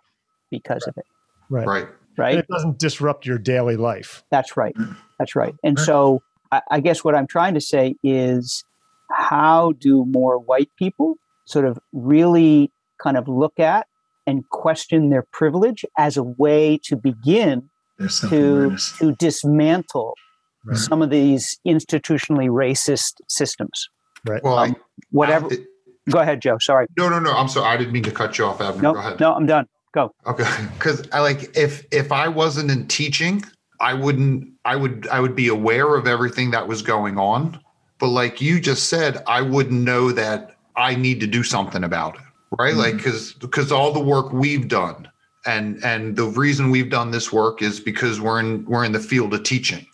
because 0.51 0.85
of 0.87 0.95
it 0.97 1.05
Right. 1.49 1.67
Right. 1.67 1.87
right 2.17 2.29
And 2.31 2.39
it 2.39 2.47
doesn't 2.47 2.79
disrupt 2.79 3.25
your 3.25 3.37
daily 3.37 3.77
life. 3.77 4.23
that's 4.31 4.57
right. 4.57 4.75
That's 5.19 5.35
right. 5.35 5.53
And 5.63 5.77
Right. 5.77 5.85
so 5.85 6.21
I, 6.51 6.61
I 6.71 6.79
guess 6.79 7.03
what 7.03 7.13
I'm 7.15 7.27
trying 7.27 7.53
to 7.53 7.61
say 7.61 7.95
is 8.03 8.63
how 9.11 9.73
do 9.79 10.05
more 10.05 10.39
white 10.39 10.71
people 10.77 11.17
sort 11.45 11.65
of 11.65 11.77
really 11.93 12.71
kind 13.03 13.15
of 13.15 13.27
look 13.27 13.59
at 13.59 13.85
and 14.25 14.43
question 14.49 15.09
their 15.11 15.25
privilege 15.31 15.85
as 15.99 16.17
a 16.17 16.23
way 16.23 16.79
to 16.85 16.95
begin 16.95 17.69
to 18.29 18.75
to 18.99 19.11
dismantle 19.19 20.15
Right. 20.67 20.77
some 20.77 21.03
of 21.03 21.11
these 21.11 21.59
institutionally 21.67 22.49
racist 22.49 23.13
systems. 23.29 23.87
Right. 24.25 24.43
Well, 24.43 24.57
Um, 24.57 24.75
Whatever. 25.11 25.47
I, 25.51 25.57
Go 26.09 26.19
ahead, 26.19 26.41
Joe. 26.41 26.57
Sorry. 26.59 26.85
no, 26.97 27.09
no, 27.09 27.19
no. 27.19 27.31
I'm 27.33 27.47
sorry. 27.47 27.67
I 27.67 27.77
didn't 27.77 27.93
mean 27.93 28.03
to 28.03 28.11
cut 28.11 28.37
you 28.37 28.45
off, 28.45 28.61
Abner. 28.61 28.81
No, 28.81 28.93
Go 28.93 28.99
ahead. 28.99 29.19
no, 29.19 29.33
I'm 29.33 29.45
done. 29.45 29.67
Go. 29.93 30.13
Okay, 30.27 30.45
because 30.77 31.07
I 31.11 31.19
like 31.21 31.55
if 31.57 31.85
if 31.91 32.11
I 32.11 32.27
wasn't 32.27 32.69
in 32.69 32.87
teaching, 32.87 33.43
I 33.79 33.93
wouldn't. 33.93 34.49
I 34.65 34.75
would 34.75 35.07
I 35.11 35.19
would 35.19 35.35
be 35.35 35.47
aware 35.47 35.95
of 35.95 36.07
everything 36.07 36.51
that 36.51 36.67
was 36.67 36.81
going 36.81 37.17
on, 37.17 37.59
but 37.99 38.07
like 38.07 38.41
you 38.41 38.59
just 38.59 38.89
said, 38.89 39.23
I 39.27 39.41
wouldn't 39.41 39.81
know 39.81 40.11
that 40.11 40.57
I 40.75 40.95
need 40.95 41.19
to 41.21 41.27
do 41.27 41.43
something 41.43 41.83
about 41.83 42.15
it, 42.15 42.21
right? 42.59 42.71
Mm-hmm. 42.71 42.79
Like 42.79 42.97
because 42.97 43.33
because 43.33 43.71
all 43.71 43.91
the 43.91 43.99
work 43.99 44.31
we've 44.33 44.67
done, 44.67 45.09
and 45.45 45.83
and 45.83 46.15
the 46.15 46.25
reason 46.25 46.71
we've 46.71 46.89
done 46.89 47.11
this 47.11 47.31
work 47.31 47.61
is 47.61 47.79
because 47.79 48.19
we're 48.19 48.39
in 48.39 48.65
we're 48.65 48.83
in 48.83 48.91
the 48.91 48.99
field 48.99 49.33
of 49.33 49.43
teaching, 49.43 49.85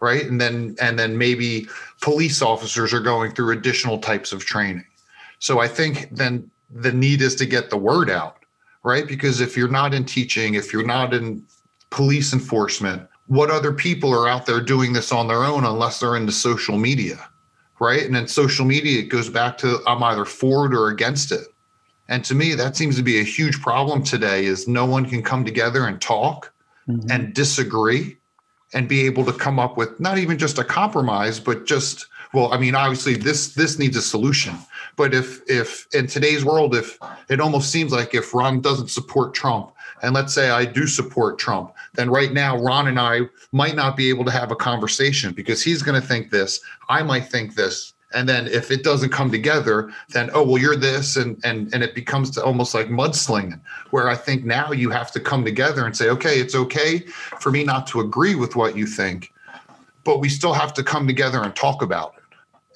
right? 0.00 0.24
And 0.24 0.40
then 0.40 0.76
and 0.80 0.98
then 0.98 1.16
maybe 1.16 1.66
police 2.00 2.42
officers 2.42 2.92
are 2.92 3.00
going 3.00 3.32
through 3.32 3.52
additional 3.56 3.98
types 3.98 4.32
of 4.32 4.44
training. 4.44 4.84
So 5.38 5.60
I 5.60 5.68
think 5.68 6.08
then 6.10 6.50
the 6.70 6.92
need 6.92 7.22
is 7.22 7.34
to 7.36 7.46
get 7.46 7.70
the 7.70 7.76
word 7.76 8.10
out 8.10 8.38
right? 8.84 9.06
Because 9.06 9.40
if 9.40 9.56
you're 9.56 9.68
not 9.68 9.92
in 9.92 10.04
teaching, 10.04 10.54
if 10.54 10.72
you're 10.72 10.86
not 10.86 11.12
in 11.12 11.44
police 11.90 12.32
enforcement, 12.32 13.02
what 13.26 13.50
other 13.50 13.72
people 13.72 14.14
are 14.14 14.28
out 14.28 14.46
there 14.46 14.60
doing 14.60 14.92
this 14.92 15.12
on 15.12 15.26
their 15.28 15.44
own 15.44 15.64
unless 15.64 16.00
they're 16.00 16.16
into 16.16 16.32
social 16.32 16.78
media, 16.78 17.28
right? 17.80 18.04
And 18.04 18.14
then 18.14 18.26
social 18.28 18.64
media, 18.64 19.00
it 19.00 19.08
goes 19.08 19.28
back 19.28 19.58
to 19.58 19.80
I'm 19.86 20.02
either 20.02 20.24
for 20.24 20.66
it 20.66 20.74
or 20.74 20.88
against 20.88 21.32
it. 21.32 21.48
And 22.08 22.24
to 22.24 22.34
me, 22.34 22.54
that 22.54 22.76
seems 22.76 22.96
to 22.96 23.02
be 23.02 23.20
a 23.20 23.24
huge 23.24 23.60
problem 23.60 24.02
today 24.02 24.46
is 24.46 24.66
no 24.66 24.86
one 24.86 25.04
can 25.04 25.22
come 25.22 25.44
together 25.44 25.86
and 25.86 26.00
talk 26.00 26.50
Mhm. 26.88 27.10
and 27.10 27.34
disagree 27.34 28.16
and 28.72 28.88
be 28.88 29.04
able 29.04 29.24
to 29.26 29.32
come 29.32 29.58
up 29.58 29.76
with 29.76 30.00
not 30.00 30.16
even 30.16 30.38
just 30.38 30.58
a 30.58 30.64
compromise 30.64 31.38
but 31.40 31.66
just 31.66 32.06
well 32.32 32.52
i 32.52 32.58
mean 32.58 32.74
obviously 32.74 33.14
this 33.14 33.54
this 33.54 33.78
needs 33.78 33.96
a 33.96 34.02
solution 34.02 34.54
but 34.96 35.14
if 35.14 35.40
if 35.48 35.86
in 35.94 36.06
today's 36.06 36.44
world 36.44 36.74
if 36.74 36.98
it 37.28 37.40
almost 37.40 37.70
seems 37.70 37.92
like 37.92 38.14
if 38.14 38.34
ron 38.34 38.60
doesn't 38.60 38.88
support 38.88 39.34
trump 39.34 39.72
and 40.02 40.14
let's 40.14 40.34
say 40.34 40.50
i 40.50 40.64
do 40.64 40.86
support 40.86 41.38
trump 41.38 41.72
then 41.94 42.10
right 42.10 42.32
now 42.32 42.56
ron 42.56 42.88
and 42.88 42.98
i 42.98 43.20
might 43.52 43.74
not 43.74 43.96
be 43.96 44.08
able 44.08 44.24
to 44.24 44.30
have 44.30 44.50
a 44.50 44.56
conversation 44.56 45.32
because 45.32 45.62
he's 45.62 45.82
going 45.82 46.00
to 46.00 46.06
think 46.06 46.30
this 46.30 46.60
i 46.88 47.02
might 47.02 47.26
think 47.26 47.54
this 47.54 47.94
and 48.14 48.28
then 48.28 48.46
if 48.46 48.70
it 48.70 48.82
doesn't 48.82 49.10
come 49.10 49.30
together 49.30 49.90
then 50.10 50.30
oh 50.32 50.42
well 50.42 50.58
you're 50.58 50.76
this 50.76 51.16
and 51.16 51.38
and 51.44 51.72
and 51.74 51.82
it 51.82 51.94
becomes 51.94 52.36
almost 52.38 52.74
like 52.74 52.88
mudslinging 52.88 53.60
where 53.90 54.08
i 54.08 54.14
think 54.14 54.44
now 54.44 54.72
you 54.72 54.90
have 54.90 55.10
to 55.12 55.20
come 55.20 55.44
together 55.44 55.86
and 55.86 55.96
say 55.96 56.08
okay 56.08 56.40
it's 56.40 56.54
okay 56.54 57.00
for 57.40 57.50
me 57.50 57.64
not 57.64 57.86
to 57.86 58.00
agree 58.00 58.34
with 58.34 58.56
what 58.56 58.76
you 58.76 58.86
think 58.86 59.32
but 60.04 60.20
we 60.20 60.28
still 60.28 60.54
have 60.54 60.72
to 60.72 60.82
come 60.82 61.06
together 61.06 61.42
and 61.42 61.54
talk 61.54 61.82
about 61.82 62.14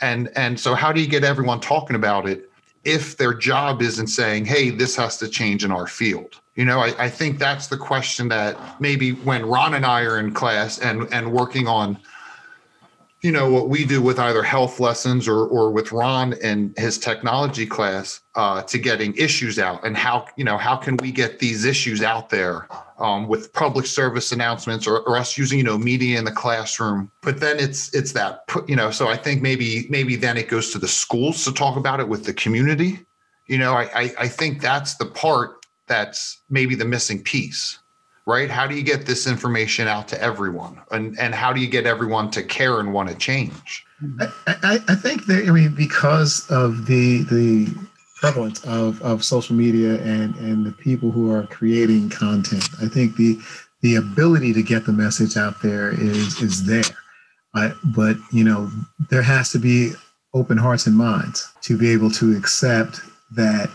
and 0.03 0.31
and 0.37 0.59
so 0.59 0.75
how 0.75 0.93
do 0.93 1.01
you 1.01 1.07
get 1.07 1.25
everyone 1.25 1.61
talking 1.61 1.97
about 1.97 2.29
it 2.29 2.51
if 2.85 3.17
their 3.17 3.33
job 3.33 3.81
isn't 3.81 4.09
saying 4.09 4.45
hey 4.45 4.69
this 4.71 4.97
has 4.97 5.17
to 5.17 5.29
change 5.29 5.65
in 5.65 5.73
our 5.73 5.87
field? 5.87 6.41
You 6.57 6.67
know 6.67 6.81
i, 6.81 6.93
I 6.99 7.09
think 7.09 7.39
that's 7.39 7.69
the 7.69 7.79
question 7.79 8.29
that 8.29 8.81
maybe 8.81 9.13
when 9.13 9.47
ron 9.47 9.75
and 9.75 9.87
i 9.87 10.03
are 10.03 10.19
in 10.19 10.35
class 10.35 10.79
and 10.79 11.09
and 11.13 11.33
working 11.33 11.67
on 11.67 11.99
you 13.23 13.31
know 13.31 13.49
what 13.49 13.69
we 13.69 13.85
do 13.85 14.03
with 14.03 14.19
either 14.19 14.43
health 14.43 14.81
lessons 14.81 15.29
or 15.29 15.47
or 15.47 15.71
with 15.71 15.93
ron 15.93 16.35
and 16.43 16.77
his 16.77 16.99
technology 16.99 17.65
class 17.65 18.21
uh, 18.35 18.63
to 18.63 18.79
getting 18.79 19.15
issues 19.15 19.59
out 19.59 19.85
and 19.87 19.97
how 19.97 20.27
you 20.37 20.45
know 20.45 20.59
how 20.59 20.77
can 20.77 20.97
we 20.97 21.13
get 21.13 21.39
these 21.39 21.65
issues 21.65 22.03
out 22.03 22.31
there 22.31 22.67
um, 22.99 23.29
with 23.29 23.53
public 23.53 23.87
service 23.87 24.33
announcements 24.33 24.87
or, 24.87 25.01
or 25.01 25.17
us 25.17 25.39
using 25.39 25.59
you 25.59 25.65
know 25.65 25.79
media 25.79 26.19
in 26.19 26.25
the 26.25 26.33
classroom. 26.33 27.11
But 27.23 27.41
then 27.41 27.59
it's 27.59 27.95
it's 27.95 28.13
that 28.13 28.45
you 28.67 28.77
know 28.77 28.91
so 28.91 29.09
i 29.09 29.17
think 29.17 29.41
maybe 29.41 29.87
maybe 29.89 30.17
then 30.17 30.37
it 30.37 30.49
goes 30.49 30.71
to 30.73 30.79
the 30.79 30.89
schools 30.89 31.45
to 31.45 31.53
talk 31.53 31.77
about 31.77 32.01
it 32.01 32.09
with 32.09 32.25
the 32.25 32.35
community. 32.35 33.07
You 33.47 33.59
know 33.59 33.75
i 33.75 33.85
i, 33.95 34.15
I 34.19 34.29
think 34.29 34.61
that's 34.61 34.97
the 34.97 35.07
part 35.07 35.65
that's 35.87 36.43
maybe 36.49 36.75
the 36.75 36.85
missing 36.85 37.23
piece 37.23 37.79
right? 38.27 38.51
How 38.51 38.67
do 38.67 38.75
you 38.75 38.83
get 38.83 39.07
this 39.07 39.27
information 39.27 39.89
out 39.89 40.09
to 40.09 40.23
everyone? 40.23 40.81
And 40.91 41.19
and 41.19 41.35
how 41.35 41.53
do 41.53 41.61
you 41.61 41.69
get 41.69 41.87
everyone 41.87 42.31
to 42.33 42.43
care 42.43 42.81
and 42.81 42.93
want 42.93 43.09
to 43.09 43.15
change? 43.15 43.85
I, 44.21 44.27
I, 44.47 44.79
I 44.89 44.95
think 44.95 45.27
that 45.27 45.47
I 45.47 45.51
mean 45.51 45.75
because 45.75 46.49
of 46.51 46.87
the 46.87 47.23
the 47.25 47.75
prevalence 48.17 48.65
of, 48.65 49.03
of 49.03 49.25
social 49.25 49.57
media 49.57 50.01
and 50.03 50.35
and 50.37 50.65
the 50.65 50.73
people 50.73 51.11
who 51.11 51.33
are 51.33 51.47
creating 51.49 52.09
content, 52.11 52.69
I 52.81 52.87
think 52.87 53.17
the 53.17 53.39
the 53.81 53.97
ability 53.97 54.53
to 54.53 54.63
get 54.63 54.87
the 54.87 54.93
message 54.93 55.37
out 55.37 55.61
there 55.63 55.91
is 55.91 56.41
is 56.41 56.65
there. 56.65 56.85
I, 57.55 57.73
but 57.85 58.17
you 58.33 58.45
know 58.45 58.71
there 59.11 59.23
has 59.23 59.51
to 59.53 59.59
be 59.59 59.93
open 60.35 60.57
hearts 60.57 60.87
and 60.87 60.97
minds 60.97 61.53
to 61.63 61.77
be 61.77 61.91
able 61.91 62.11
to 62.11 62.37
accept 62.37 63.01
that 63.33 63.71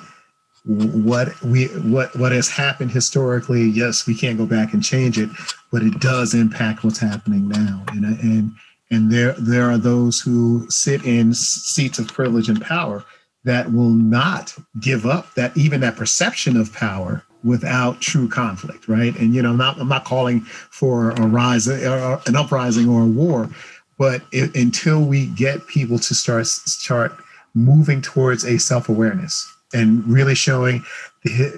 what 0.67 1.41
we 1.43 1.67
what 1.67 2.13
what 2.17 2.33
has 2.33 2.49
happened 2.49 2.91
historically 2.91 3.63
yes 3.63 4.05
we 4.05 4.13
can't 4.13 4.37
go 4.37 4.45
back 4.45 4.73
and 4.73 4.83
change 4.83 5.17
it 5.17 5.29
but 5.71 5.83
it 5.83 5.99
does 5.99 6.33
impact 6.33 6.83
what's 6.83 6.99
happening 6.99 7.47
now. 7.47 7.83
And 7.91 8.05
and 8.05 8.51
and 8.89 9.11
there 9.11 9.33
there 9.33 9.69
are 9.69 9.77
those 9.77 10.19
who 10.19 10.65
sit 10.69 11.05
in 11.05 11.33
seats 11.33 11.99
of 11.99 12.07
privilege 12.07 12.49
and 12.49 12.61
power 12.61 13.03
that 13.43 13.71
will 13.71 13.89
not 13.89 14.55
give 14.79 15.05
up 15.05 15.33
that 15.35 15.55
even 15.55 15.81
that 15.81 15.95
perception 15.95 16.57
of 16.57 16.73
power 16.73 17.23
without 17.43 18.01
true 18.01 18.27
conflict 18.27 18.87
right? 18.87 19.17
And 19.17 19.33
you 19.33 19.41
know 19.41 19.51
I'm 19.51 19.57
not, 19.57 19.79
I'm 19.79 19.89
not 19.89 20.05
calling 20.05 20.41
for 20.41 21.11
a 21.11 21.27
rise 21.27 21.67
or 21.67 22.21
an 22.25 22.35
uprising 22.35 22.89
or 22.89 23.03
a 23.03 23.07
war 23.07 23.49
but 23.97 24.21
it, 24.31 24.55
until 24.55 25.01
we 25.03 25.27
get 25.27 25.65
people 25.67 25.97
to 25.99 26.15
start 26.15 26.47
start 26.47 27.13
moving 27.53 28.01
towards 28.01 28.45
a 28.45 28.57
self-awareness 28.57 29.53
and 29.73 30.07
really 30.07 30.35
showing 30.35 30.83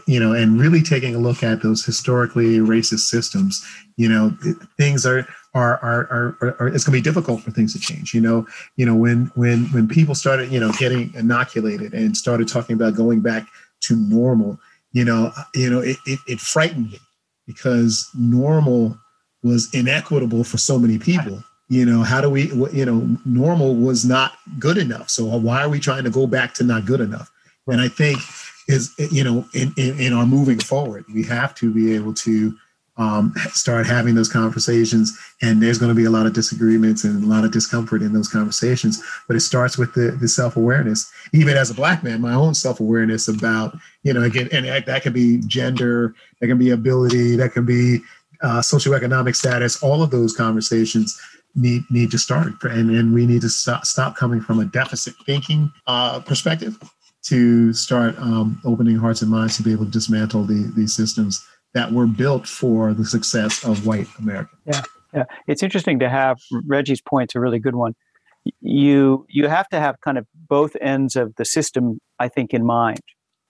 you 0.08 0.20
know 0.20 0.34
and 0.34 0.60
really 0.60 0.82
taking 0.82 1.16
a 1.16 1.20
look 1.20 1.44
at 1.44 1.62
those 1.62 1.86
historically 1.86 2.58
racist 2.58 3.10
systems. 3.10 3.66
You 3.98 4.10
know 4.10 4.38
things 4.78 5.06
are 5.06 5.28
are 5.54 5.78
are, 5.84 6.38
are, 6.42 6.56
are, 6.60 6.68
it's 6.68 6.84
going 6.84 6.94
to 6.96 7.00
be 7.00 7.02
difficult 7.02 7.42
for 7.42 7.52
things 7.52 7.74
to 7.74 7.80
change. 7.80 8.14
You 8.14 8.22
know, 8.22 8.48
you 8.78 8.86
know 8.86 8.96
when 8.96 9.32
when 9.36 9.66
when 9.66 9.88
people 9.88 10.16
started 10.16 10.52
you 10.52 10.60
know 10.60 10.72
getting 10.74 11.14
inoculated 11.14 11.94
and 11.94 12.16
started 12.16 12.48
talking 12.48 12.76
about 12.76 12.96
going 12.96 13.22
back 13.22 13.48
to 13.82 13.96
normal, 13.96 14.60
you 14.92 15.06
know, 15.06 15.32
uh, 15.36 15.44
you 15.54 15.70
know 15.70 15.80
it, 15.80 15.98
it, 16.06 16.20
it 16.28 16.40
frightened 16.40 16.92
me 16.92 17.00
because 17.46 18.10
normal 18.18 18.98
was 19.44 19.74
inequitable 19.74 20.44
for 20.44 20.58
so 20.58 20.78
many 20.80 20.98
people. 20.98 21.44
You 21.68 21.86
know 21.86 22.02
how 22.02 22.22
do 22.22 22.30
we 22.30 22.52
you 22.72 22.86
know 22.86 23.18
normal 23.26 23.76
was 23.76 24.06
not 24.06 24.34
good 24.58 24.78
enough. 24.78 25.10
So 25.10 25.26
why 25.26 25.62
are 25.62 25.70
we 25.70 25.80
trying 25.80 26.04
to 26.06 26.10
go 26.10 26.26
back 26.26 26.56
to 26.56 26.64
not 26.64 26.86
good 26.86 27.02
enough 27.02 27.32
and 27.70 27.82
i 27.82 27.88
think 27.88 28.20
is 28.68 28.94
you 29.12 29.24
know 29.24 29.46
in, 29.54 29.74
in, 29.78 30.00
in 30.00 30.14
our 30.14 30.26
moving 30.26 30.60
forward 30.60 31.06
we 31.14 31.24
have 31.24 31.56
to 31.56 31.74
be 31.74 31.96
able 31.96 32.14
to 32.14 32.56
um, 33.00 33.34
start 33.54 33.88
having 33.88 34.14
those 34.14 34.30
conversations. 34.30 35.18
And 35.42 35.64
there's 35.64 35.78
going 35.78 35.90
to 35.90 35.96
be 35.96 36.04
a 36.04 36.10
lot 36.10 36.26
of 36.26 36.34
disagreements 36.34 37.06
and 37.06 37.24
a 37.24 37.28
lot 37.28 37.46
of 37.46 37.52
discomfort 37.52 38.02
in 38.02 38.12
those 38.12 38.28
conversations. 38.28 39.02
But 39.26 39.38
it 39.38 39.40
starts 39.40 39.78
with 39.78 39.94
the, 39.94 40.12
the 40.12 40.28
self-awareness. 40.28 41.10
Even 41.34 41.56
as 41.56 41.72
a 41.72 41.74
black 41.74 42.04
man 42.04 42.22
my 42.22 42.34
own 42.34 42.54
self-awareness 42.54 43.30
about 43.30 43.76
you 44.04 44.14
know 44.14 44.22
again 44.22 44.50
and 44.52 44.86
that 44.86 45.02
can 45.02 45.14
be 45.14 45.42
gender 45.48 46.14
that 46.40 46.48
can 46.48 46.58
be 46.58 46.72
ability 46.72 47.38
that 47.38 47.54
can 47.54 47.66
be 47.66 48.00
uh, 48.42 48.60
socioeconomic 48.60 49.36
status. 49.36 49.82
All 49.82 50.04
of 50.04 50.12
those 50.12 50.36
conversations 50.36 51.20
need 51.56 51.84
need 51.90 52.12
to 52.12 52.20
start. 52.20 52.54
And, 52.64 52.92
and 52.92 53.14
we 53.14 53.26
need 53.26 53.42
to 53.42 53.50
stop, 53.50 53.86
stop 53.86 54.18
coming 54.18 54.42
from 54.42 54.60
a 54.60 54.66
deficit 54.66 55.16
thinking 55.26 55.72
uh, 55.88 56.20
perspective 56.20 56.78
to 57.30 57.74
start 57.74 58.18
um, 58.20 58.62
opening 58.66 58.98
hearts 58.98 59.22
and 59.22 59.32
minds 59.32 59.58
to 59.58 59.64
be 59.64 59.72
able 59.72 59.86
to 59.86 59.92
dismantle 59.92 60.46
the, 60.46 60.72
these 60.76 60.96
systems 60.96 61.46
that 61.74 61.92
were 61.92 62.08
built 62.08 62.48
for 62.48 62.94
the 62.94 63.06
success 63.06 63.64
of 63.64 63.86
white 63.86 64.08
America. 64.18 64.50
Yeah, 64.66 64.82
yeah. 65.14 65.24
It's 65.48 65.64
interesting 65.64 66.00
to 66.00 66.10
have 66.10 66.38
Reggie's 66.66 67.02
point's 67.02 67.36
a 67.36 67.40
really 67.40 67.60
good 67.60 67.76
one. 67.76 67.96
You 68.62 69.26
you 69.30 69.48
have 69.48 69.68
to 69.70 69.80
have 69.80 70.00
kind 70.02 70.18
of 70.18 70.26
both 70.34 70.76
ends 70.82 71.16
of 71.16 71.36
the 71.36 71.46
system, 71.46 72.00
I 72.18 72.30
think, 72.30 72.54
in 72.54 72.66
mind, 72.66 73.02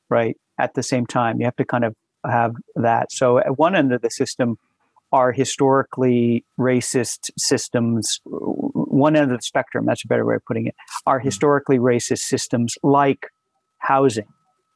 right? 0.10 0.36
At 0.60 0.74
the 0.74 0.84
same 0.84 1.06
time, 1.06 1.40
you 1.40 1.46
have 1.46 1.56
to 1.56 1.66
kind 1.66 1.86
of 1.86 1.96
have 2.26 2.56
that. 2.76 3.12
So 3.12 3.38
at 3.38 3.58
one 3.58 3.76
end 3.76 3.94
of 3.94 4.02
the 4.02 4.10
system 4.10 4.58
are 5.12 5.32
historically 5.32 6.44
racist 6.60 7.32
systems. 7.38 8.20
One 8.26 9.16
end 9.16 9.32
of 9.32 9.38
the 9.38 9.44
spectrum, 9.44 9.86
that's 9.86 10.04
a 10.04 10.08
better 10.08 10.26
way 10.26 10.36
of 10.36 10.46
putting 10.46 10.68
it, 10.68 10.76
are 11.06 11.20
historically 11.20 11.80
racist 11.80 12.20
systems 12.20 12.76
like 12.84 13.28
housing, 13.80 14.28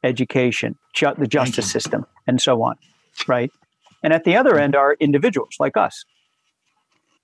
education, 0.02 0.76
ju- 0.94 1.14
the 1.16 1.26
justice 1.26 1.70
system, 1.70 2.06
and 2.26 2.40
so 2.40 2.62
on, 2.62 2.76
right? 3.26 3.50
And 4.02 4.12
at 4.12 4.24
the 4.24 4.36
other 4.36 4.58
end 4.58 4.76
are 4.76 4.94
individuals 5.00 5.56
like 5.58 5.76
us, 5.76 6.04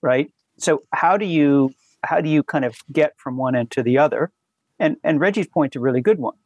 right? 0.03 0.31
So 0.59 0.83
how 0.93 1.17
do 1.17 1.27
you 1.27 1.75
how 2.03 2.21
do 2.21 2.31
you 2.31 2.43
kind 2.43 2.65
of 2.65 2.77
get 2.91 3.13
from 3.19 3.37
one 3.37 3.55
end 3.55 3.71
to 3.73 3.83
the 3.83 3.99
other? 3.99 4.31
And 4.79 4.97
and 5.05 5.21
Reggie's 5.21 5.49
point 5.49 5.77
a 5.77 5.81
really 5.81 6.01
good 6.01 6.19
one, 6.19 6.37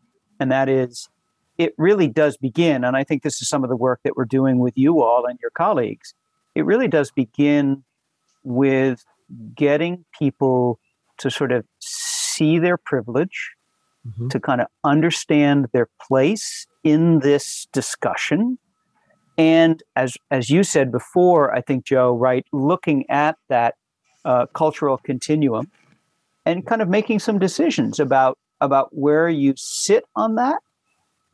and 0.40 0.50
that 0.50 0.68
is 0.68 1.08
it 1.56 1.74
really 1.78 2.08
does 2.08 2.36
begin, 2.36 2.84
and 2.84 2.96
I 2.96 3.04
think 3.04 3.22
this 3.22 3.40
is 3.40 3.48
some 3.48 3.62
of 3.62 3.70
the 3.70 3.76
work 3.76 4.00
that 4.02 4.16
we're 4.16 4.24
doing 4.24 4.58
with 4.58 4.76
you 4.76 5.02
all 5.02 5.24
and 5.26 5.38
your 5.40 5.52
colleagues. 5.52 6.14
It 6.54 6.64
really 6.64 6.88
does 6.88 7.10
begin 7.12 7.84
with 8.42 9.04
getting 9.54 10.04
people 10.18 10.78
to 11.18 11.30
sort 11.30 11.52
of 11.52 11.64
see 11.78 12.58
their 12.58 12.76
privilege, 12.76 13.52
mm-hmm. 14.06 14.28
to 14.28 14.40
kind 14.40 14.60
of 14.60 14.66
understand 14.84 15.68
their 15.72 15.88
place 16.00 16.66
in 16.82 17.20
this 17.20 17.66
discussion. 17.72 18.58
And 19.36 19.82
as 19.96 20.16
as 20.30 20.50
you 20.50 20.62
said 20.62 20.92
before, 20.92 21.54
I 21.54 21.60
think 21.60 21.84
Joe, 21.84 22.16
right, 22.16 22.46
looking 22.52 23.08
at 23.10 23.36
that 23.48 23.74
uh, 24.24 24.46
cultural 24.54 24.98
continuum 24.98 25.70
and 26.46 26.66
kind 26.66 26.82
of 26.82 26.88
making 26.88 27.18
some 27.18 27.38
decisions 27.38 27.98
about 27.98 28.38
about 28.60 28.88
where 28.92 29.28
you 29.28 29.54
sit 29.56 30.04
on 30.14 30.36
that 30.36 30.60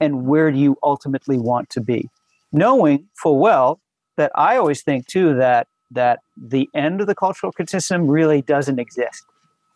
and 0.01 0.27
where 0.27 0.51
do 0.51 0.59
you 0.59 0.77
ultimately 0.83 1.39
want 1.39 1.69
to 1.71 1.81
be, 1.81 2.09
knowing 2.53 3.07
full 3.23 3.39
well 3.39 3.81
that 4.17 4.33
I 4.35 4.57
always 4.57 4.83
think 4.83 5.07
too 5.07 5.35
that 5.37 5.67
that 5.91 6.21
the 6.37 6.69
end 6.75 7.01
of 7.01 7.07
the 7.07 7.15
cultural 7.15 7.53
continuum 7.53 8.09
really 8.09 8.43
doesn't 8.43 8.79
exist. 8.79 9.25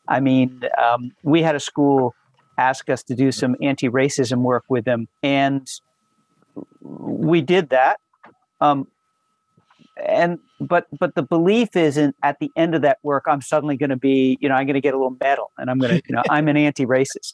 I 0.08 0.20
mean, 0.20 0.62
um, 0.82 1.10
we 1.22 1.42
had 1.42 1.54
a 1.54 1.60
school 1.60 2.14
ask 2.58 2.88
us 2.88 3.02
to 3.04 3.14
do 3.14 3.32
some 3.32 3.56
anti-racism 3.62 4.38
work 4.38 4.64
with 4.68 4.84
them, 4.84 5.08
and 5.22 5.68
we 6.80 7.40
did 7.40 7.70
that. 7.70 7.98
Um, 8.60 8.86
and 9.96 10.38
but 10.60 10.86
but 10.98 11.14
the 11.14 11.22
belief 11.22 11.76
isn't 11.76 12.16
at 12.22 12.38
the 12.40 12.50
end 12.56 12.74
of 12.74 12.82
that 12.82 12.98
work 13.04 13.24
i'm 13.28 13.40
suddenly 13.40 13.76
going 13.76 13.90
to 13.90 13.96
be 13.96 14.36
you 14.40 14.48
know 14.48 14.54
i'm 14.56 14.66
going 14.66 14.74
to 14.74 14.80
get 14.80 14.92
a 14.92 14.96
little 14.96 15.16
medal 15.20 15.52
and 15.56 15.70
i'm 15.70 15.78
going 15.78 16.00
to 16.00 16.02
you 16.08 16.14
know 16.14 16.22
i'm 16.30 16.48
an 16.48 16.56
anti-racist. 16.56 17.32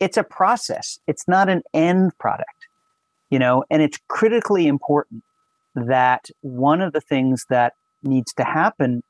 It's 0.00 0.16
a 0.16 0.24
process. 0.24 0.98
It's 1.06 1.28
not 1.28 1.48
an 1.48 1.62
end 1.74 2.16
product 2.18 2.68
you 3.30 3.38
know 3.38 3.64
and 3.68 3.82
it's 3.82 3.98
critically 4.08 4.68
important 4.68 5.24
that 5.74 6.28
one 6.42 6.80
of 6.80 6.92
the 6.92 7.00
things 7.00 7.46
that 7.50 7.72
needs 8.02 8.32
to 8.34 8.44
happen 8.44 9.02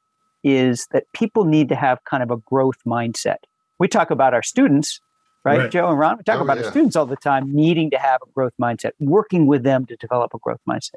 is 0.44 0.86
that 0.92 1.04
people 1.12 1.44
need 1.44 1.68
to 1.68 1.76
have 1.76 1.98
kind 2.04 2.22
of 2.22 2.30
a 2.30 2.36
growth 2.36 2.78
mindset. 2.86 3.36
We 3.78 3.88
talk 3.88 4.10
about 4.10 4.34
our 4.34 4.42
students 4.42 5.00
right, 5.44 5.58
right. 5.58 5.70
Joe 5.70 5.88
and 5.88 5.98
Ron? 5.98 6.18
We 6.18 6.24
talk 6.24 6.40
oh, 6.40 6.44
about 6.44 6.58
yeah. 6.58 6.64
our 6.64 6.70
students 6.70 6.96
all 6.96 7.06
the 7.06 7.16
time 7.16 7.52
needing 7.54 7.90
to 7.90 7.98
have 7.98 8.20
a 8.22 8.30
growth 8.32 8.52
mindset, 8.60 8.92
working 9.00 9.46
with 9.46 9.62
them 9.62 9.86
to 9.86 9.96
develop 9.96 10.34
a 10.34 10.38
growth 10.38 10.60
mindset. 10.68 10.96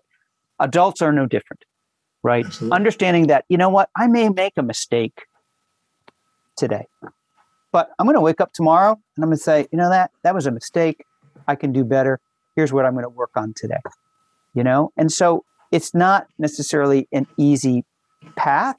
Adults 0.60 1.02
are 1.02 1.12
no 1.12 1.26
different, 1.26 1.66
right? 2.24 2.46
Absolutely. 2.46 2.76
Understanding 2.76 3.28
that, 3.28 3.46
you 3.50 3.58
know 3.58 3.70
what, 3.70 3.90
I 3.96 4.08
may 4.08 4.30
make 4.30 4.54
a 4.58 4.64
mistake 4.64 5.26
today, 6.56 6.88
but 7.72 7.92
I'm 8.00 8.06
going 8.06 8.16
to 8.16 8.22
wake 8.22 8.40
up 8.40 8.54
tomorrow 8.54 8.92
and 9.16 9.24
I'm 9.24 9.30
going 9.30 9.38
to 9.38 9.44
say, 9.44 9.68
you 9.72 9.78
know, 9.78 9.90
that 9.90 10.12
that 10.24 10.34
was 10.34 10.46
a 10.46 10.52
mistake. 10.52 11.04
I 11.48 11.56
can 11.56 11.74
do 11.74 11.84
better. 11.84 12.20
Here's 12.56 12.72
what 12.72 12.86
I'm 12.86 12.94
going 12.94 13.04
to 13.04 13.10
work 13.10 13.32
on 13.36 13.54
today, 13.54 13.82
you 14.54 14.64
know? 14.64 14.92
And 14.96 15.12
so 15.12 15.44
it's 15.72 15.94
not 15.94 16.28
necessarily 16.38 17.08
an 17.12 17.28
easy 17.38 17.84
path, 18.38 18.78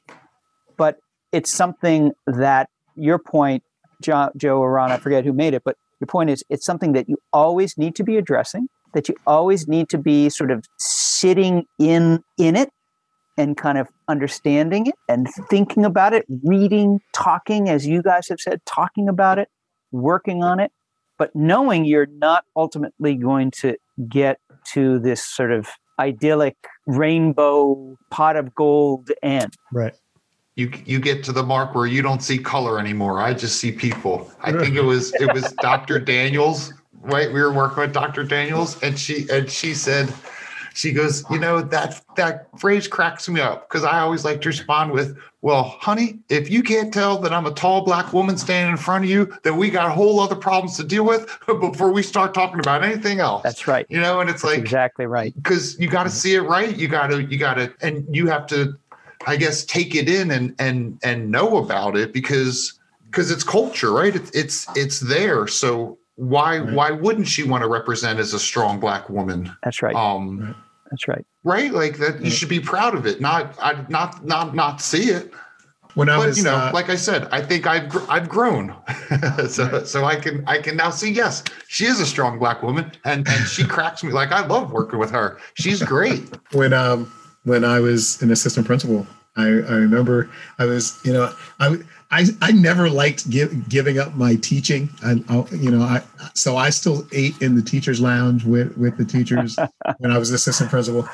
but 0.77 0.99
it's 1.33 1.53
something 1.53 2.13
that 2.27 2.71
your 2.95 3.19
point 3.19 3.63
Joe, 4.03 4.31
Joe 4.37 4.59
or 4.59 4.73
Ron, 4.73 4.93
I 4.93 4.99
forget 4.99 5.25
who 5.25 5.33
made 5.33 5.55
it, 5.55 5.63
but 5.65 5.77
your 6.01 6.07
point 6.07 6.31
is 6.31 6.45
it's 6.49 6.65
something 6.65 6.93
that 6.93 7.09
you 7.09 7.17
always 7.33 7.77
need 7.79 7.95
to 7.97 8.05
be 8.05 8.17
addressing, 8.17 8.69
that 8.95 9.09
you 9.09 9.17
always 9.27 9.67
need 9.67 9.89
to 9.91 9.99
be 9.99 10.29
sort 10.29 10.51
of 10.51 10.65
sitting 10.79 11.65
in 11.79 12.23
in 12.39 12.57
it 12.57 12.71
and 13.39 13.57
kind 13.57 13.79
of 13.79 13.89
understanding 14.09 14.87
it 14.87 14.95
and 15.09 15.29
thinking 15.51 15.85
about 15.85 16.13
it, 16.13 16.25
reading, 16.43 17.01
talking, 17.13 17.69
as 17.69 17.87
you 17.87 18.03
guys 18.03 18.29
have 18.29 18.41
said, 18.41 18.61
talking 18.65 19.09
about 19.09 19.39
it, 19.39 19.49
working 19.93 20.43
on 20.43 20.59
it, 20.59 20.73
but 21.19 21.35
knowing 21.35 21.85
you're 21.85 22.07
not 22.07 22.45
ultimately 22.57 23.15
going 23.15 23.51
to 23.51 23.77
get 24.09 24.39
to 24.73 24.99
this 24.99 25.25
sort 25.25 25.53
of 25.53 25.69
idyllic 25.99 26.57
rainbow 26.87 27.97
pot 28.11 28.37
of 28.37 28.55
gold 28.55 29.11
end. 29.23 29.55
Right 29.73 29.95
you 30.57 30.73
you 30.87 30.99
get 30.99 31.23
to 31.25 31.33
the 31.33 31.43
mark 31.43 31.75
where 31.75 31.87
you 31.87 32.03
don't 32.03 32.23
see 32.23 32.39
color 32.39 32.79
anymore. 32.79 33.21
I 33.21 33.35
just 33.35 33.61
see 33.61 33.71
people. 33.71 34.31
I 34.41 34.53
think 34.53 34.75
it 34.75 34.83
was 34.83 35.15
it 35.15 35.33
was 35.33 35.53
Dr. 35.61 36.01
Daniels, 36.01 36.73
right? 37.03 37.33
We 37.33 37.41
were 37.41 37.53
working 37.53 37.83
with 37.83 37.93
Dr. 37.93 38.25
Daniels, 38.25 38.83
and 38.83 38.99
she 38.99 39.27
and 39.31 39.51
she 39.51 39.75
said, 39.75 40.13
she 40.73 40.93
goes, 40.93 41.25
you 41.31 41.39
know 41.39 41.61
that 41.61 42.03
that 42.17 42.49
phrase 42.59 42.89
cracks 42.89 43.29
me 43.29 43.41
up 43.41 43.69
because 43.69 43.85
I 43.85 44.01
always 44.01 44.25
like 44.25 44.41
to 44.43 44.49
respond 44.49 44.93
with, 44.93 45.19
"Well, 45.43 45.77
honey, 45.79 46.21
if 46.31 46.51
you 46.51 46.63
can't 46.63 46.93
tell 46.93 47.19
that 47.19 47.35
I'm 47.35 47.45
a 47.45 47.53
tall 47.53 47.83
black 47.83 48.15
woman 48.15 48.39
standing 48.39 48.73
in 48.73 48.79
front 48.79 49.05
of 49.05 49.11
you, 49.11 49.37
then 49.43 49.59
we 49.59 49.69
got 49.69 49.87
a 49.87 49.93
whole 49.93 50.21
other 50.21 50.37
problems 50.37 50.79
to 50.79 50.85
deal 50.85 51.05
with 51.05 51.39
before 51.47 51.93
we 51.93 52.03
start 52.03 52.33
talking 52.33 52.61
about 52.61 52.83
anything 52.83 53.21
else." 53.21 53.43
That's 53.43 53.69
right. 53.69 53.85
You 53.91 54.01
know, 54.01 54.21
and 54.21 54.31
it's 54.31 54.41
That's 54.41 54.55
like 54.55 54.61
exactly 54.61 55.05
right 55.05 55.35
because 55.35 55.79
you 55.79 55.89
got 55.89 56.05
to 56.05 56.09
mm-hmm. 56.09 56.17
see 56.17 56.35
it 56.35 56.43
right. 56.43 56.75
You 56.75 56.89
got 56.89 57.09
to 57.09 57.25
you 57.25 57.37
got 57.37 57.55
to 57.55 57.75
and 57.83 58.07
you 58.11 58.27
have 58.29 58.47
to 58.47 58.79
I 59.27 59.37
guess 59.37 59.65
take 59.65 59.95
it 59.95 60.09
in 60.09 60.31
and 60.31 60.55
and 60.59 60.99
and 61.03 61.31
know 61.31 61.59
about 61.59 61.97
it 61.97 62.13
because 62.13 62.79
because 63.07 63.31
it's 63.31 63.45
culture, 63.45 63.93
right? 63.93 64.15
It's 64.15 64.31
it's 64.31 64.77
it's 64.77 65.01
there. 65.01 65.47
So 65.47 65.99
why 66.15 66.59
right. 66.59 66.75
why 66.75 66.91
wouldn't 66.91 67.29
she 67.29 67.43
want 67.43 67.63
to 67.63 67.69
represent 67.69 68.19
as 68.19 68.33
a 68.35 68.39
strong 68.39 68.81
black 68.81 69.11
woman? 69.11 69.55
That's 69.63 69.83
right. 69.83 69.95
Um, 69.95 70.41
right. 70.41 70.55
That's 70.91 71.09
right. 71.09 71.27
Right, 71.45 71.73
like 71.73 71.99
that. 71.99 72.23
You 72.23 72.31
should 72.31 72.49
be 72.49 72.61
proud 72.61 72.95
of 72.95 73.07
it. 73.07 73.21
Not 73.21 73.55
I 73.61 73.85
not 73.89 74.25
not 74.25 74.55
not 74.55 74.81
see 74.81 75.11
it. 75.11 75.33
When 75.95 76.11
I 76.11 76.19
but, 76.19 76.27
was, 76.27 76.39
you 76.39 76.45
know, 76.45 76.55
uh, 76.55 76.71
like 76.75 76.91
I 76.91 76.97
said, 76.97 77.27
I 77.33 77.41
think 77.41 77.67
I've 77.67 77.89
gr- 77.89 78.05
I've 78.09 78.29
grown, 78.29 78.77
so 79.49 79.67
right. 79.67 79.87
so 79.87 80.05
I 80.05 80.17
can 80.17 80.45
I 80.47 80.59
can 80.59 80.77
now 80.77 80.91
see. 80.91 81.11
Yes, 81.11 81.43
she 81.69 81.87
is 81.87 82.01
a 82.01 82.07
strong 82.07 82.39
black 82.39 82.63
woman, 82.63 82.93
and 83.05 83.27
and 83.27 83.47
she 83.47 83.65
cracks 83.65 84.05
me. 84.05 84.13
Like 84.13 84.31
I 84.31 84.47
love 84.47 84.73
working 84.73 84.99
with 84.99 85.11
her. 85.11 85.39
She's 85.55 85.83
great. 85.83 86.37
when 86.53 86.75
um 86.75 87.11
when 87.47 87.65
I 87.65 87.79
was 87.79 88.21
an 88.23 88.33
assistant 88.33 88.67
principal. 88.67 89.07
I, 89.37 89.45
I 89.45 89.77
remember 89.77 90.29
I 90.59 90.65
was, 90.65 90.99
you 91.05 91.13
know, 91.13 91.33
I, 91.61 91.79
I, 92.11 92.25
I 92.43 92.51
never 92.53 92.91
liked 92.91 93.31
give, 93.31 93.69
giving 93.69 93.99
up 93.99 94.15
my 94.17 94.35
teaching. 94.35 94.89
I, 95.05 95.23
I, 95.29 95.45
you 95.55 95.71
know, 95.71 95.83
I, 95.83 96.03
so 96.35 96.57
I 96.57 96.71
still 96.71 97.07
ate 97.13 97.41
in 97.41 97.55
the 97.55 97.63
teacher's 97.63 98.01
lounge 98.01 98.45
with, 98.45 98.77
with 98.77 98.97
the 98.97 99.05
teachers 99.05 99.57
when 99.99 100.11
I 100.11 100.19
was 100.19 100.31
assistant 100.33 100.71
principal. 100.71 101.09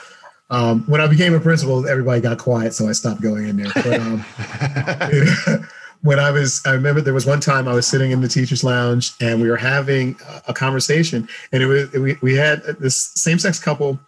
Um, 0.49 0.85
when 0.87 1.03
I 1.03 1.07
became 1.07 1.35
a 1.35 1.41
principal, 1.41 1.87
everybody 1.87 2.23
got 2.23 2.39
quiet, 2.39 2.73
so 2.73 2.89
I 2.89 2.93
stopped 2.93 3.21
going 3.21 3.49
in 3.49 3.57
there. 3.59 3.73
But 3.75 4.01
um, 4.01 4.21
when 6.03 6.19
I 6.19 6.31
was, 6.31 6.63
I 6.65 6.73
remember 6.73 7.03
there 7.03 7.15
was 7.15 7.27
one 7.27 7.41
time 7.41 7.69
I 7.69 7.75
was 7.75 7.87
sitting 7.87 8.11
in 8.11 8.23
the 8.23 8.29
teachers' 8.29 8.65
lounge 8.65 9.13
and 9.21 9.41
we 9.41 9.51
were 9.51 9.57
having 9.57 10.17
a 10.49 10.55
conversation, 10.55 11.29
and 11.53 11.63
it 11.63 11.67
was 11.67 11.93
we, 11.93 12.17
we 12.23 12.35
had 12.37 12.63
this 12.63 13.13
same-sex 13.15 13.59
couple, 13.59 13.99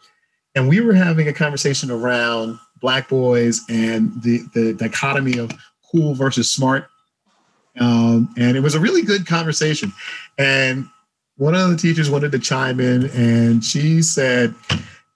and 0.55 0.68
we 0.68 0.80
were 0.80 0.94
having 0.94 1.28
a 1.28 1.32
conversation 1.32 1.90
around 1.90 2.59
black 2.80 3.09
boys 3.09 3.62
and 3.68 4.12
the 4.22 4.42
the 4.55 4.74
dichotomy 4.74 5.38
of 5.38 5.50
cool 5.90 6.14
versus 6.14 6.50
smart, 6.50 6.88
um, 7.80 8.32
and 8.36 8.57
it 8.57 8.61
was 8.61 8.74
a 8.74 8.80
really 8.80 9.02
good 9.02 9.26
conversation. 9.26 9.92
And 10.38 10.88
one 11.36 11.55
of 11.55 11.70
the 11.70 11.76
teachers 11.76 12.11
wanted 12.11 12.32
to 12.32 12.38
chime 12.38 12.80
in, 12.80 13.11
and 13.11 13.64
she 13.64 14.02
said 14.02 14.55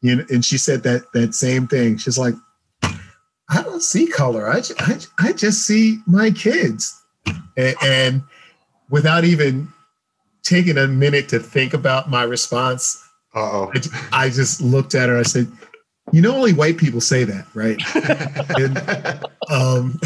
you 0.01 0.16
know, 0.16 0.24
and 0.30 0.45
she 0.45 0.59
said 0.59 0.82
that 0.84 1.12
that 1.12 1.34
same 1.34 1.66
thing. 1.66 1.99
She's 1.99 2.18
like, 2.18 2.34
I 3.51 3.62
don't 3.62 3.82
see 3.82 4.07
color. 4.07 4.49
I, 4.49 4.62
I, 4.78 4.99
I 5.18 5.32
just 5.32 5.66
see 5.66 5.99
my 6.07 6.30
kids. 6.30 7.03
And, 7.57 7.76
and 7.82 8.22
without 8.91 9.24
even 9.24 9.68
taking 10.43 10.78
a 10.78 10.86
minute 10.86 11.28
to 11.30 11.39
think 11.39 11.74
about 11.74 12.11
my 12.11 12.22
response, 12.22 13.03
Uh-oh. 13.39 13.72
I, 14.12 14.24
I 14.26 14.30
just 14.30 14.61
looked 14.61 14.95
at 14.95 15.09
her. 15.09 15.18
I 15.18 15.22
said, 15.22 15.47
you 16.12 16.20
know, 16.22 16.34
only 16.34 16.53
white 16.53 16.76
people 16.78 17.01
say 17.01 17.24
that, 17.24 17.47
right? 17.55 17.78
and, 18.59 18.78
um, 19.51 20.01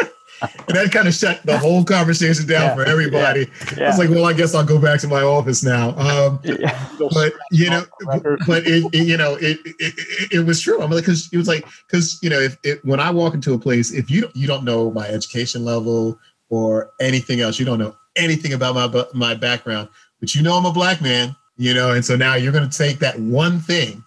and 0.68 0.76
that 0.76 0.90
kind 0.92 1.06
of 1.08 1.14
shut 1.14 1.40
the 1.44 1.56
whole 1.58 1.84
conversation 1.84 2.46
down 2.46 2.62
Yeah, 2.62 2.74
for 2.74 2.84
everybody. 2.84 3.46
I 3.46 3.74
Yeah. 3.80 3.86
was 3.88 3.98
like, 3.98 4.10
well, 4.10 4.24
I 4.26 4.32
guess 4.32 4.54
I'll 4.54 4.64
go 4.64 4.78
back 4.80 5.00
to 5.00 5.08
my 5.08 5.22
office 5.22 5.62
now. 5.64 5.90
Um, 5.98 6.40
yeah. 6.44 6.88
but 7.12 7.32
you 7.50 7.70
know, 7.70 7.84
but 8.46 8.66
it, 8.66 8.84
it- 8.92 9.06
you 9.06 9.16
know, 9.16 9.36
it, 9.36 9.58
it, 9.64 9.76
it, 9.78 10.32
it 10.32 10.46
was 10.46 10.60
true. 10.60 10.82
I'm 10.82 10.90
like, 10.90 11.02
because 11.04 11.28
it 11.32 11.36
was 11.36 11.48
like, 11.48 11.64
because 11.86 12.18
you 12.22 12.30
know, 12.30 12.38
if 12.40 12.56
it, 12.64 12.84
when 12.84 13.00
I 13.00 13.10
walk 13.10 13.34
into 13.34 13.54
a 13.54 13.58
place, 13.58 13.92
if 13.92 14.10
you 14.10 14.22
don't, 14.22 14.36
you 14.36 14.46
don't 14.46 14.64
know 14.64 14.90
my 14.90 15.06
education 15.06 15.64
level 15.64 16.18
or 16.50 16.90
anything 17.00 17.40
else, 17.40 17.58
you 17.58 17.64
don't 17.64 17.78
know 17.78 17.94
anything 18.16 18.52
about 18.52 18.74
my 18.74 19.04
my 19.14 19.34
background, 19.34 19.88
but 20.20 20.34
you 20.34 20.42
know 20.42 20.54
I'm 20.56 20.66
a 20.66 20.72
black 20.72 21.00
man, 21.00 21.34
you 21.56 21.74
know, 21.74 21.92
and 21.92 22.04
so 22.04 22.16
now 22.16 22.34
you're 22.34 22.52
going 22.52 22.68
to 22.68 22.78
take 22.78 22.98
that 23.00 23.18
one 23.18 23.60
thing 23.60 24.04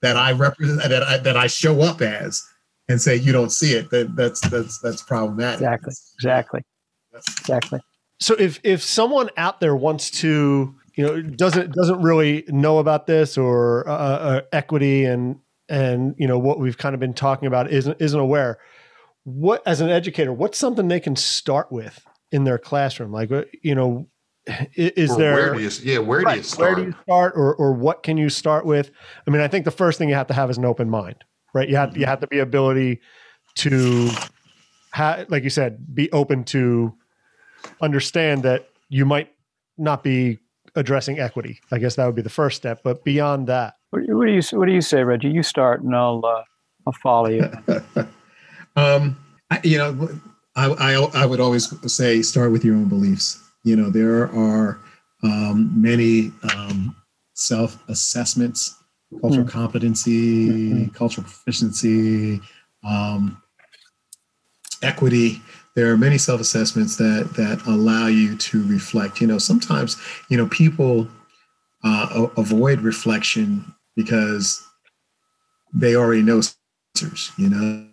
that 0.00 0.16
I 0.16 0.32
represent, 0.32 0.88
that 0.88 1.02
I 1.02 1.18
that 1.18 1.36
I 1.36 1.46
show 1.46 1.80
up 1.82 2.00
as, 2.00 2.42
and 2.88 3.00
say 3.00 3.16
you 3.16 3.32
don't 3.32 3.50
see 3.50 3.72
it. 3.74 3.90
That 3.90 4.16
that's 4.16 4.40
that's 4.48 4.78
that's 4.80 5.02
problematic. 5.02 5.60
Exactly. 5.60 5.92
Exactly. 6.16 6.60
That's- 7.12 7.40
Exactly. 7.40 7.80
So 8.20 8.34
if 8.38 8.60
if 8.62 8.82
someone 8.82 9.30
out 9.36 9.60
there 9.60 9.74
wants 9.76 10.10
to, 10.22 10.74
you 10.94 11.04
know, 11.04 11.20
doesn't 11.22 11.72
doesn't 11.74 12.00
really 12.02 12.44
know 12.48 12.78
about 12.78 13.06
this 13.06 13.36
or 13.36 13.88
uh, 13.88 13.92
uh, 13.92 14.40
equity 14.52 15.04
and 15.04 15.40
and 15.68 16.14
you 16.18 16.26
know 16.28 16.38
what 16.38 16.58
we've 16.60 16.78
kind 16.78 16.94
of 16.94 17.00
been 17.00 17.14
talking 17.14 17.46
about 17.48 17.70
isn't 17.72 18.00
isn't 18.00 18.18
aware, 18.20 18.58
what 19.24 19.62
as 19.66 19.80
an 19.80 19.90
educator, 19.90 20.32
what's 20.32 20.56
something 20.58 20.86
they 20.88 21.00
can 21.00 21.16
start 21.16 21.70
with 21.72 22.04
in 22.30 22.44
their 22.44 22.58
classroom? 22.58 23.10
Like, 23.12 23.30
uh, 23.32 23.44
you 23.62 23.74
know, 23.74 24.06
i- 24.06 24.11
is 24.74 25.10
Or 25.10 25.16
there 25.18 25.34
where 25.34 25.54
do 25.54 25.60
you 25.60 25.70
yeah, 25.82 25.98
where 25.98 26.24
do 26.24 26.34
you 26.34 26.42
start? 26.42 26.76
Where 26.76 26.84
do 26.84 26.90
you 26.90 26.96
start, 27.02 27.34
or 27.36 27.54
or 27.54 27.72
what 27.72 28.02
can 28.02 28.16
you 28.16 28.28
start 28.28 28.66
with? 28.66 28.90
I 29.26 29.30
mean, 29.30 29.40
I 29.40 29.48
think 29.48 29.64
the 29.64 29.70
first 29.70 29.98
thing 29.98 30.08
you 30.08 30.14
have 30.14 30.26
to 30.28 30.34
have 30.34 30.50
is 30.50 30.58
an 30.58 30.64
open 30.64 30.90
mind, 30.90 31.24
right? 31.54 31.68
You 31.68 31.76
have 31.76 31.96
you 31.96 32.06
have 32.06 32.20
to 32.20 32.26
be 32.26 32.38
ability 32.40 33.00
to, 33.56 34.10
ha- 34.92 35.24
like 35.28 35.44
you 35.44 35.50
said, 35.50 35.94
be 35.94 36.10
open 36.12 36.42
to 36.44 36.94
understand 37.80 38.42
that 38.42 38.68
you 38.88 39.04
might 39.04 39.30
not 39.78 40.02
be 40.02 40.38
addressing 40.74 41.18
equity. 41.20 41.60
I 41.70 41.78
guess 41.78 41.96
that 41.96 42.06
would 42.06 42.14
be 42.14 42.22
the 42.22 42.30
first 42.30 42.56
step. 42.56 42.80
But 42.82 43.04
beyond 43.04 43.46
that, 43.48 43.74
What, 43.90 44.06
do- 44.06 44.16
what 44.16 44.26
do 44.26 44.32
you 44.32 44.42
What 44.58 44.66
do 44.66 44.72
you 44.72 44.80
say, 44.80 45.04
Reggie? 45.04 45.28
You 45.30 45.42
start, 45.42 45.82
and 45.82 45.94
I'll 45.94 46.20
uh, 46.24 46.42
I'll 46.86 46.94
follow 47.02 47.28
you. 47.28 47.48
um, 48.76 49.16
I, 49.50 49.60
you 49.62 49.78
know, 49.78 50.08
I, 50.56 50.66
I 50.66 51.22
I 51.22 51.26
would 51.26 51.40
always 51.40 51.72
say 51.92 52.22
start 52.22 52.50
with 52.50 52.64
your 52.64 52.74
own 52.74 52.86
beliefs. 52.88 53.38
You 53.64 53.76
know, 53.76 53.90
there 53.90 54.24
are 54.24 54.80
um, 55.22 55.72
many 55.80 56.32
um, 56.54 56.96
self 57.34 57.78
assessments, 57.88 58.76
cultural 59.20 59.46
competency, 59.46 60.88
cultural 60.88 61.24
proficiency, 61.24 62.40
um, 62.84 63.40
equity. 64.82 65.40
There 65.74 65.90
are 65.90 65.96
many 65.96 66.18
self 66.18 66.40
assessments 66.40 66.96
that 66.96 67.30
that 67.36 67.62
allow 67.66 68.06
you 68.08 68.36
to 68.36 68.66
reflect. 68.66 69.20
You 69.20 69.26
know, 69.28 69.38
sometimes 69.38 69.96
you 70.28 70.36
know 70.36 70.48
people 70.48 71.08
uh, 71.84 72.28
avoid 72.36 72.80
reflection 72.80 73.74
because 73.96 74.62
they 75.72 75.96
already 75.96 76.22
know 76.22 76.42
answers. 76.94 77.32
You 77.36 77.48
know, 77.48 77.86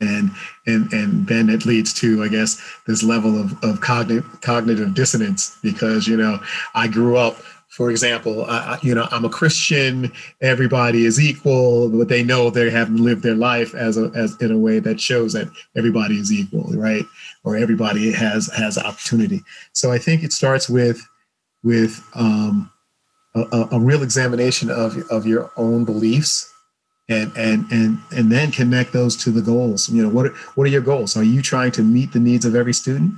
and 0.00 0.30
and 0.66 0.92
and 0.92 1.26
then 1.26 1.48
it 1.48 1.66
leads 1.66 1.92
to 1.92 2.22
i 2.22 2.28
guess 2.28 2.60
this 2.86 3.02
level 3.02 3.40
of, 3.40 3.52
of 3.64 3.80
cognitive 3.80 4.40
cognitive 4.42 4.94
dissonance 4.94 5.58
because 5.62 6.06
you 6.06 6.16
know 6.16 6.38
i 6.74 6.86
grew 6.86 7.16
up 7.16 7.36
for 7.68 7.90
example 7.90 8.44
I, 8.46 8.78
you 8.80 8.94
know 8.94 9.08
i'm 9.10 9.24
a 9.24 9.28
christian 9.28 10.12
everybody 10.40 11.04
is 11.04 11.20
equal 11.20 11.90
but 11.90 12.08
they 12.08 12.22
know 12.22 12.48
they 12.48 12.70
haven't 12.70 12.98
lived 12.98 13.22
their 13.22 13.34
life 13.34 13.74
as 13.74 13.98
a 13.98 14.10
as 14.14 14.36
in 14.40 14.52
a 14.52 14.58
way 14.58 14.78
that 14.78 15.00
shows 15.00 15.32
that 15.32 15.48
everybody 15.76 16.18
is 16.18 16.32
equal 16.32 16.64
right? 16.74 17.04
Or 17.44 17.56
everybody 17.56 18.12
has 18.12 18.48
has 18.56 18.78
opportunity. 18.78 19.42
So 19.72 19.90
i 19.90 19.98
think 19.98 20.22
it 20.22 20.32
starts 20.32 20.68
with 20.68 21.06
with 21.62 22.02
um 22.14 22.70
a- 23.34 23.68
a 23.72 23.80
real 23.80 24.02
examination 24.02 24.70
of 24.70 24.96
of 25.10 25.26
your 25.26 25.50
own 25.56 25.84
beliefs 25.84 26.52
and 27.08 27.32
and 27.36 27.70
and 27.72 27.98
and 28.14 28.30
then 28.30 28.50
connect 28.50 28.92
those 28.92 29.16
to 29.16 29.30
the 29.30 29.40
goals. 29.40 29.88
You 29.88 30.02
know 30.02 30.08
what 30.08 30.26
are, 30.26 30.34
what 30.54 30.64
are 30.64 30.70
your 30.70 30.82
goals? 30.82 31.16
Are 31.16 31.22
you 31.24 31.42
trying 31.42 31.72
to 31.72 31.82
meet 31.82 32.12
the 32.12 32.20
needs 32.20 32.44
of 32.44 32.54
every 32.54 32.74
student? 32.74 33.14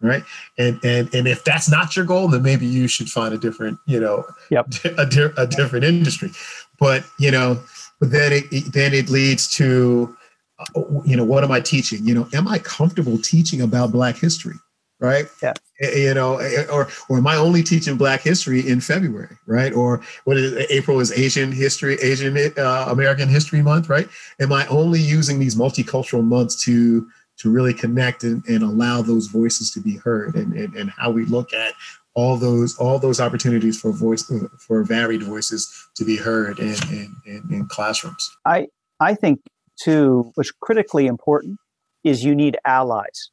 Right? 0.00 0.22
And 0.58 0.78
and 0.84 1.12
and 1.14 1.26
if 1.26 1.44
that's 1.44 1.70
not 1.70 1.96
your 1.96 2.04
goal 2.04 2.28
then 2.28 2.42
maybe 2.42 2.66
you 2.66 2.86
should 2.88 3.08
find 3.08 3.34
a 3.34 3.38
different 3.38 3.78
you 3.86 4.00
know 4.00 4.24
Yep. 4.50 4.66
a, 4.98 5.06
di- 5.06 5.34
a 5.36 5.46
different 5.46 5.84
industry. 5.84 6.30
But 6.78 7.04
you 7.18 7.30
know 7.30 7.60
but 8.00 8.10
then 8.10 8.32
it, 8.32 8.44
it 8.52 8.72
then 8.72 8.94
it 8.94 9.08
leads 9.08 9.48
to 9.56 10.16
uh, 10.58 10.82
you 11.04 11.16
know 11.16 11.24
what 11.24 11.44
am 11.44 11.52
i 11.52 11.60
teaching? 11.60 12.06
You 12.06 12.14
know 12.14 12.28
am 12.32 12.48
i 12.48 12.58
comfortable 12.58 13.18
teaching 13.18 13.60
about 13.60 13.92
black 13.92 14.16
history 14.16 14.54
right 15.00 15.26
Yeah. 15.42 15.54
Eh, 15.80 15.98
you 15.98 16.14
know 16.14 16.38
eh, 16.38 16.64
or 16.72 16.88
or 17.08 17.18
am 17.18 17.26
i 17.26 17.36
only 17.36 17.62
teaching 17.62 17.96
black 17.96 18.20
history 18.20 18.66
in 18.66 18.80
february 18.80 19.36
right 19.46 19.72
or 19.72 20.02
what 20.24 20.36
is 20.36 20.52
it? 20.52 20.66
april 20.70 21.00
is 21.00 21.12
asian 21.12 21.52
history 21.52 21.94
asian 22.00 22.36
uh, 22.56 22.86
american 22.88 23.28
history 23.28 23.62
month 23.62 23.88
right 23.88 24.08
am 24.40 24.52
i 24.52 24.66
only 24.66 25.00
using 25.00 25.38
these 25.38 25.54
multicultural 25.54 26.24
months 26.24 26.62
to 26.64 27.08
to 27.36 27.50
really 27.50 27.72
connect 27.72 28.24
and, 28.24 28.44
and 28.48 28.64
allow 28.64 29.00
those 29.00 29.28
voices 29.28 29.70
to 29.70 29.80
be 29.80 29.96
heard 29.96 30.34
and, 30.34 30.52
and 30.54 30.74
and 30.74 30.90
how 30.90 31.10
we 31.10 31.24
look 31.26 31.52
at 31.52 31.74
all 32.14 32.36
those 32.36 32.76
all 32.78 32.98
those 32.98 33.20
opportunities 33.20 33.80
for 33.80 33.92
voice 33.92 34.30
for 34.58 34.82
varied 34.82 35.22
voices 35.22 35.88
to 35.94 36.04
be 36.04 36.16
heard 36.16 36.58
in 36.58 36.74
in, 36.90 37.16
in, 37.26 37.42
in 37.50 37.66
classrooms 37.68 38.28
I 38.44 38.66
I 39.00 39.14
think 39.14 39.40
too, 39.78 40.32
what's 40.34 40.50
critically 40.50 41.06
important 41.06 41.58
is 42.04 42.24
you 42.24 42.34
need 42.34 42.56
allies. 42.64 43.30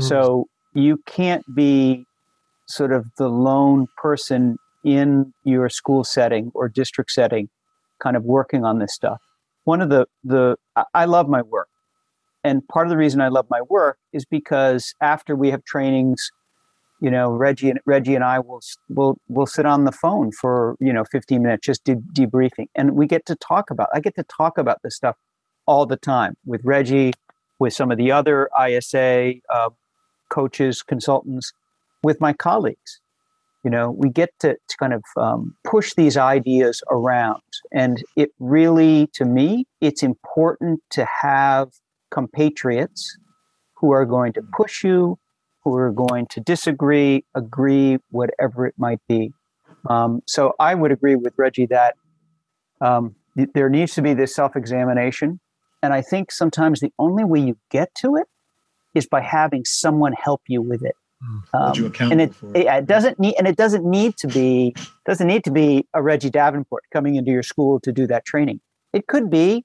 So 0.00 0.46
you 0.74 0.98
can't 1.06 1.44
be 1.54 2.04
sort 2.66 2.92
of 2.92 3.06
the 3.16 3.28
lone 3.28 3.86
person 3.96 4.58
in 4.84 5.32
your 5.44 5.68
school 5.68 6.04
setting 6.04 6.50
or 6.54 6.68
district 6.68 7.10
setting, 7.10 7.48
kind 8.02 8.16
of 8.16 8.24
working 8.24 8.64
on 8.64 8.78
this 8.78 8.94
stuff. 8.94 9.18
One 9.64 9.80
of 9.80 9.90
the 9.90 10.06
the 10.24 10.56
I- 10.94 11.04
love 11.04 11.28
my 11.28 11.42
work, 11.42 11.68
and 12.44 12.66
part 12.68 12.86
of 12.86 12.90
the 12.90 12.96
reason 12.96 13.20
I 13.20 13.28
love 13.28 13.46
my 13.50 13.60
work 13.62 13.98
is 14.12 14.24
because 14.24 14.94
after 15.02 15.34
we 15.36 15.50
have 15.50 15.64
trainings, 15.64 16.30
you 17.00 17.10
know, 17.10 17.30
Reggie 17.30 17.70
and 17.70 17.80
Reggie 17.84 18.14
and 18.14 18.24
I 18.24 18.38
will 18.38 18.60
will 18.88 19.18
will 19.28 19.46
sit 19.46 19.66
on 19.66 19.84
the 19.84 19.92
phone 19.92 20.32
for 20.32 20.76
you 20.80 20.92
know 20.92 21.04
15 21.10 21.42
minutes 21.42 21.66
just 21.66 21.84
de- 21.84 21.96
debriefing, 21.96 22.66
and 22.74 22.92
we 22.92 23.06
get 23.06 23.26
to 23.26 23.36
talk 23.36 23.70
about. 23.70 23.88
I 23.94 24.00
get 24.00 24.14
to 24.16 24.24
talk 24.24 24.58
about 24.58 24.78
this 24.82 24.96
stuff 24.96 25.16
all 25.66 25.84
the 25.84 25.98
time 25.98 26.34
with 26.46 26.62
Reggie, 26.64 27.12
with 27.58 27.74
some 27.74 27.90
of 27.90 27.98
the 27.98 28.10
other 28.10 28.48
ISA 28.58 29.34
uh, 29.52 29.68
coaches, 30.28 30.82
consultants, 30.82 31.52
with 32.02 32.20
my 32.20 32.32
colleagues. 32.32 33.00
You 33.64 33.70
know, 33.70 33.90
we 33.90 34.08
get 34.08 34.30
to, 34.40 34.54
to 34.54 34.76
kind 34.78 34.94
of 34.94 35.02
um, 35.16 35.56
push 35.64 35.94
these 35.94 36.16
ideas 36.16 36.82
around. 36.90 37.42
And 37.72 38.02
it 38.16 38.30
really, 38.38 39.08
to 39.14 39.24
me, 39.24 39.66
it's 39.80 40.02
important 40.02 40.80
to 40.90 41.04
have 41.04 41.70
compatriots 42.10 43.18
who 43.74 43.92
are 43.92 44.06
going 44.06 44.32
to 44.34 44.42
push 44.56 44.84
you, 44.84 45.18
who 45.64 45.74
are 45.74 45.90
going 45.90 46.26
to 46.28 46.40
disagree, 46.40 47.24
agree, 47.34 47.98
whatever 48.10 48.66
it 48.66 48.74
might 48.78 49.00
be. 49.08 49.32
Um, 49.88 50.22
so 50.26 50.54
I 50.58 50.74
would 50.74 50.92
agree 50.92 51.16
with 51.16 51.34
Reggie 51.36 51.66
that 51.66 51.94
um, 52.80 53.16
th- 53.36 53.50
there 53.54 53.68
needs 53.68 53.94
to 53.94 54.02
be 54.02 54.14
this 54.14 54.34
self 54.34 54.56
examination. 54.56 55.40
And 55.82 55.92
I 55.92 56.02
think 56.02 56.32
sometimes 56.32 56.80
the 56.80 56.92
only 56.98 57.24
way 57.24 57.40
you 57.40 57.56
get 57.70 57.94
to 57.96 58.16
it 58.16 58.26
is 58.98 59.06
by 59.06 59.20
having 59.20 59.64
someone 59.64 60.12
help 60.12 60.42
you 60.46 60.60
with 60.60 60.84
it. 60.84 60.94
you 61.74 61.86
Um, 62.00 62.12
and 62.12 62.20
it, 62.20 62.32
it, 62.54 62.66
it 62.66 62.86
doesn't 62.86 63.18
need 63.18 63.34
and 63.38 63.48
it 63.48 63.56
doesn't 63.56 63.84
need 63.84 64.16
to 64.18 64.28
be 64.28 64.74
doesn't 65.06 65.26
need 65.26 65.44
to 65.44 65.50
be 65.50 65.86
a 65.94 66.02
Reggie 66.02 66.30
Davenport 66.30 66.84
coming 66.92 67.16
into 67.16 67.30
your 67.30 67.42
school 67.42 67.80
to 67.80 67.90
do 67.90 68.06
that 68.06 68.24
training. 68.24 68.60
It 68.92 69.06
could 69.06 69.30
be 69.30 69.64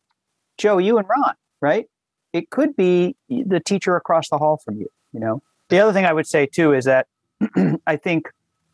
Joe, 0.57 0.77
you 0.77 0.97
and 0.97 1.07
Ron, 1.07 1.35
right? 1.61 1.85
It 2.31 2.49
could 2.49 2.75
be 2.75 3.15
the 3.29 3.59
teacher 3.59 3.95
across 3.95 4.29
the 4.29 4.37
hall 4.37 4.57
from 4.63 4.77
you, 4.77 4.87
you 5.11 5.19
know. 5.19 5.43
The 5.69 5.79
other 5.79 5.93
thing 5.93 6.05
I 6.05 6.13
would 6.13 6.27
say 6.27 6.45
too 6.47 6.73
is 6.73 6.85
that 6.85 7.07
I 7.87 7.97
think 7.97 8.29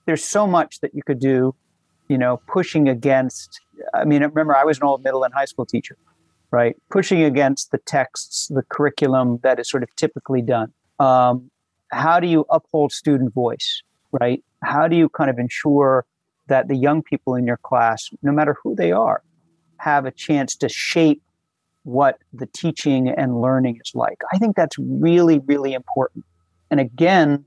there's 0.05 0.23
so 0.23 0.47
much 0.47 0.79
that 0.79 0.93
you 0.93 1.03
could 1.03 1.19
do, 1.19 1.55
you 2.07 2.17
know, 2.17 2.41
pushing 2.47 2.87
against 2.87 3.59
I 3.93 4.05
mean, 4.05 4.21
remember 4.21 4.55
I 4.55 4.63
was 4.63 4.77
an 4.77 4.83
old 4.85 5.03
middle 5.03 5.23
and 5.23 5.33
high 5.33 5.45
school 5.45 5.65
teacher, 5.65 5.97
right? 6.51 6.75
Pushing 6.89 7.23
against 7.23 7.71
the 7.71 7.77
texts, 7.79 8.47
the 8.47 8.63
curriculum 8.63 9.39
that 9.43 9.59
is 9.59 9.69
sort 9.69 9.83
of 9.83 9.95
typically 9.95 10.41
done. 10.41 10.71
Um, 10.99 11.49
how 11.91 12.19
do 12.19 12.27
you 12.27 12.45
uphold 12.49 12.91
student 12.91 13.33
voice, 13.33 13.81
right? 14.11 14.43
How 14.63 14.87
do 14.87 14.95
you 14.95 15.09
kind 15.09 15.29
of 15.29 15.37
ensure 15.37 16.05
that 16.47 16.67
the 16.67 16.75
young 16.75 17.03
people 17.03 17.35
in 17.35 17.45
your 17.45 17.57
class, 17.57 18.09
no 18.21 18.31
matter 18.31 18.55
who 18.63 18.75
they 18.75 18.91
are, 18.91 19.21
have 19.77 20.05
a 20.05 20.11
chance 20.11 20.55
to 20.57 20.69
shape 20.69 21.21
what 21.83 22.17
the 22.33 22.47
teaching 22.47 23.09
and 23.09 23.41
learning 23.41 23.79
is 23.83 23.93
like? 23.95 24.21
I 24.33 24.37
think 24.37 24.55
that's 24.55 24.77
really, 24.77 25.39
really 25.39 25.73
important. 25.73 26.25
And 26.69 26.79
again, 26.79 27.45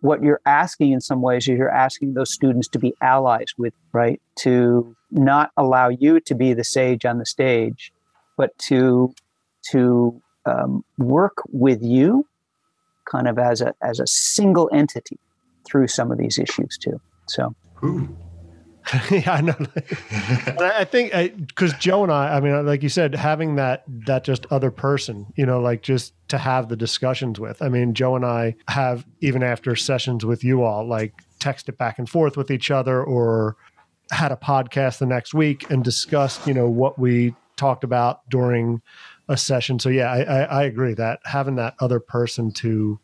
what 0.00 0.22
you're 0.22 0.40
asking 0.44 0.92
in 0.92 1.00
some 1.00 1.22
ways 1.22 1.48
is 1.48 1.56
you're 1.56 1.70
asking 1.70 2.14
those 2.14 2.32
students 2.32 2.68
to 2.68 2.78
be 2.78 2.92
allies 3.00 3.54
with, 3.56 3.72
right? 3.92 4.20
To 4.40 4.94
not 5.10 5.50
allow 5.56 5.88
you 5.88 6.20
to 6.20 6.34
be 6.34 6.52
the 6.52 6.64
sage 6.64 7.04
on 7.04 7.18
the 7.18 7.24
stage, 7.24 7.90
but 8.36 8.56
to 8.58 9.14
to 9.70 10.20
um, 10.46 10.84
work 10.98 11.38
with 11.50 11.82
you 11.82 12.26
kind 13.10 13.28
of 13.28 13.38
as 13.38 13.60
a 13.60 13.74
as 13.82 14.00
a 14.00 14.06
single 14.06 14.70
entity 14.72 15.18
through 15.66 15.88
some 15.88 16.10
of 16.10 16.18
these 16.18 16.38
issues 16.38 16.78
too. 16.78 17.00
So. 17.26 17.54
Ooh. 17.82 18.16
yeah, 19.10 19.32
I 19.32 19.40
know. 19.40 19.56
I 20.60 20.84
think 20.84 21.12
because 21.48 21.72
Joe 21.74 22.02
and 22.02 22.12
I, 22.12 22.36
I 22.36 22.40
mean, 22.40 22.66
like 22.66 22.82
you 22.82 22.90
said, 22.90 23.14
having 23.14 23.54
that 23.56 23.82
that 24.06 24.24
just 24.24 24.44
other 24.50 24.70
person, 24.70 25.26
you 25.36 25.46
know, 25.46 25.58
like 25.58 25.80
just 25.80 26.12
to 26.28 26.36
have 26.36 26.68
the 26.68 26.76
discussions 26.76 27.40
with. 27.40 27.62
I 27.62 27.70
mean, 27.70 27.94
Joe 27.94 28.14
and 28.14 28.26
I 28.26 28.56
have 28.68 29.06
even 29.20 29.42
after 29.42 29.74
sessions 29.74 30.26
with 30.26 30.44
you 30.44 30.62
all, 30.64 30.86
like 30.86 31.14
texted 31.40 31.78
back 31.78 31.98
and 31.98 32.08
forth 32.08 32.36
with 32.36 32.50
each 32.50 32.70
other, 32.70 33.02
or 33.02 33.56
had 34.10 34.32
a 34.32 34.36
podcast 34.36 34.98
the 34.98 35.06
next 35.06 35.32
week 35.32 35.70
and 35.70 35.82
discussed, 35.82 36.46
you 36.46 36.52
know, 36.52 36.68
what 36.68 36.98
we 36.98 37.34
talked 37.56 37.84
about 37.84 38.28
during 38.28 38.82
a 39.28 39.36
session. 39.36 39.78
So 39.78 39.88
yeah, 39.88 40.10
I, 40.12 40.22
I, 40.22 40.40
I 40.42 40.62
agree 40.64 40.94
that 40.94 41.20
having 41.24 41.56
that 41.56 41.74
other 41.80 42.00
person 42.00 42.52
to 42.54 42.98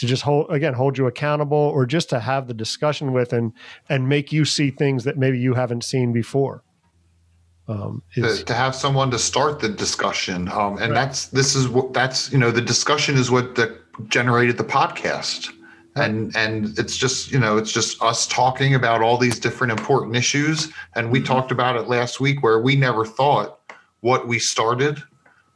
to 0.00 0.06
just 0.06 0.22
hold 0.22 0.50
again 0.50 0.72
hold 0.72 0.96
you 0.96 1.06
accountable 1.06 1.58
or 1.58 1.84
just 1.84 2.08
to 2.08 2.20
have 2.20 2.48
the 2.48 2.54
discussion 2.54 3.12
with 3.12 3.34
and 3.34 3.52
and 3.90 4.08
make 4.08 4.32
you 4.32 4.46
see 4.46 4.70
things 4.70 5.04
that 5.04 5.18
maybe 5.18 5.38
you 5.38 5.52
haven't 5.52 5.84
seen 5.84 6.10
before 6.10 6.62
um, 7.68 8.02
is, 8.16 8.38
to, 8.38 8.44
to, 8.46 8.54
have 8.54 8.74
someone 8.74 9.10
to 9.10 9.18
start 9.18 9.60
the 9.60 9.68
discussion 9.68 10.48
um, 10.48 10.78
and 10.78 10.92
right. 10.92 10.94
that's 10.94 11.26
this 11.26 11.54
is 11.54 11.68
what 11.68 11.92
that's 11.92 12.32
you 12.32 12.38
know 12.38 12.50
the 12.50 12.62
discussion 12.62 13.14
is 13.16 13.30
what 13.30 13.54
the, 13.56 13.78
generated 14.08 14.56
the 14.56 14.64
podcast 14.64 15.50
and 15.96 16.34
and 16.36 16.78
it's 16.78 16.96
just 16.96 17.32
you 17.32 17.38
know 17.38 17.56
it's 17.56 17.72
just 17.72 18.00
us 18.02 18.26
talking 18.26 18.74
about 18.74 19.02
all 19.02 19.18
these 19.18 19.38
different 19.40 19.72
important 19.72 20.14
issues 20.14 20.72
and 20.94 21.10
we 21.10 21.18
mm-hmm. 21.18 21.26
talked 21.26 21.50
about 21.50 21.76
it 21.76 21.88
last 21.88 22.20
week 22.20 22.42
where 22.42 22.60
we 22.60 22.76
never 22.76 23.04
thought 23.04 23.60
what 24.00 24.28
we 24.28 24.38
started 24.38 25.02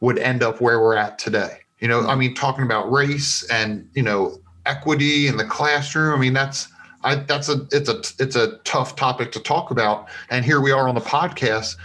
would 0.00 0.18
end 0.18 0.42
up 0.42 0.60
where 0.60 0.80
we're 0.80 0.96
at 0.96 1.18
today 1.18 1.64
you 1.84 1.88
know, 1.88 2.00
I 2.06 2.14
mean, 2.14 2.34
talking 2.34 2.64
about 2.64 2.90
race 2.90 3.42
and 3.50 3.86
you 3.94 4.02
know 4.02 4.40
equity 4.64 5.26
in 5.26 5.36
the 5.36 5.44
classroom. 5.44 6.14
I 6.14 6.18
mean, 6.18 6.32
that's 6.32 6.68
I, 7.02 7.16
that's 7.16 7.50
a 7.50 7.66
it's 7.72 7.90
a 7.90 7.98
it's 8.18 8.36
a 8.36 8.56
tough 8.64 8.96
topic 8.96 9.32
to 9.32 9.40
talk 9.40 9.70
about, 9.70 10.08
and 10.30 10.46
here 10.46 10.62
we 10.62 10.72
are 10.72 10.88
on 10.88 10.94
the 10.94 11.02
podcast 11.02 11.76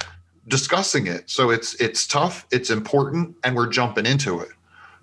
discussing 0.48 1.08
it. 1.08 1.30
So 1.30 1.50
it's 1.50 1.74
it's 1.82 2.08
tough, 2.08 2.48
it's 2.50 2.70
important, 2.70 3.36
and 3.44 3.58
we're 3.58 3.68
jumping 3.68 4.06
into 4.06 4.40
it. 4.40 4.50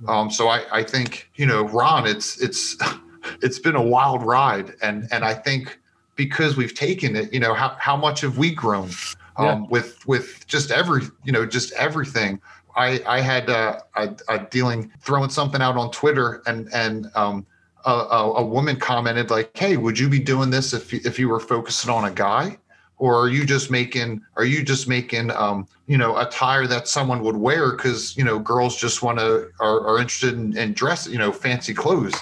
Um, 0.09 0.31
so 0.31 0.49
I, 0.49 0.63
I 0.73 0.83
think 0.83 1.31
you 1.35 1.45
know, 1.45 1.69
Ron, 1.69 2.07
it's 2.07 2.41
it's 2.41 2.79
it's 3.43 3.59
been 3.59 3.77
a 3.77 3.83
wild 3.83 4.23
ride, 4.23 4.75
and 4.83 5.09
and 5.11 5.25
I 5.25 5.35
think 5.35 5.79
because 6.17 6.57
we've 6.57 6.75
taken 6.75 7.15
it, 7.17 7.33
you 7.33 7.41
know, 7.41 7.55
how 7.55 7.77
how 7.79 7.97
much 7.97 8.21
have 8.23 8.39
we 8.39 8.53
grown 8.53 8.91
um, 9.37 9.47
yeah. 9.47 9.67
with 9.69 10.07
with 10.07 10.47
just 10.47 10.71
every 10.71 11.03
you 11.25 11.33
know 11.33 11.47
just 11.47 11.73
everything. 11.75 12.41
I 12.75 13.03
I 13.07 13.21
had 13.21 13.49
uh, 13.49 13.81
a, 13.95 14.15
a, 14.29 14.39
dealing 14.51 14.93
throwing 15.01 15.31
something 15.31 15.63
out 15.63 15.77
on 15.77 15.91
Twitter 15.91 16.43
and 16.47 16.69
and 16.73 17.11
um, 17.15 17.47
a, 17.87 17.91
a, 17.91 18.45
woman 18.45 18.77
commented 18.77 19.31
like, 19.31 19.57
"Hey, 19.57 19.77
would 19.77 19.99
you 19.99 20.09
be 20.09 20.19
doing 20.19 20.51
this 20.51 20.73
if 20.73 20.93
if 20.93 21.19
you 21.19 21.29
were 21.29 21.41
focusing 21.41 21.91
on 21.91 22.05
a 22.05 22.11
guy?" 22.11 22.59
Or 22.99 23.15
are 23.15 23.29
you 23.29 23.45
just 23.45 23.71
making? 23.71 24.23
Are 24.37 24.45
you 24.45 24.63
just 24.63 24.89
making, 24.89 25.31
um, 25.33 25.69
you 25.87 25.99
know, 25.99 26.17
attire 26.17 26.67
that 26.67 26.89
someone 26.89 27.23
would 27.23 27.37
wear 27.37 27.73
because 27.73 28.17
you 28.17 28.25
know 28.25 28.39
girls 28.39 28.77
just 28.77 29.03
want 29.03 29.19
to 29.19 29.51
are, 29.61 29.87
are 29.87 29.99
interested 29.99 30.35
in, 30.35 30.57
in 30.57 30.73
dress, 30.73 31.07
you 31.07 31.19
know, 31.19 31.31
fancy 31.31 31.75
clothes, 31.75 32.15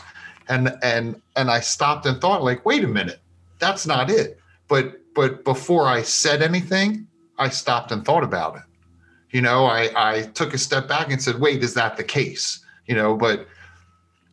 and 0.48 0.76
and 0.82 1.20
and 1.36 1.50
I 1.50 1.60
stopped 1.60 2.06
and 2.06 2.20
thought 2.20 2.42
like, 2.42 2.64
wait 2.64 2.84
a 2.84 2.88
minute, 2.88 3.20
that's 3.58 3.86
not 3.86 4.10
it. 4.10 4.38
But 4.68 5.00
but 5.14 5.44
before 5.44 5.86
I 5.86 6.02
said 6.02 6.42
anything, 6.42 7.06
I 7.38 7.48
stopped 7.48 7.92
and 7.92 8.04
thought 8.04 8.24
about 8.24 8.56
it 8.56 8.62
you 9.34 9.40
know, 9.40 9.66
I, 9.66 9.90
I 9.96 10.22
took 10.22 10.54
a 10.54 10.58
step 10.58 10.86
back 10.86 11.10
and 11.10 11.20
said, 11.20 11.40
wait, 11.40 11.64
is 11.64 11.74
that 11.74 11.96
the 11.96 12.04
case? 12.04 12.64
You 12.86 12.94
know, 12.94 13.16
but 13.16 13.48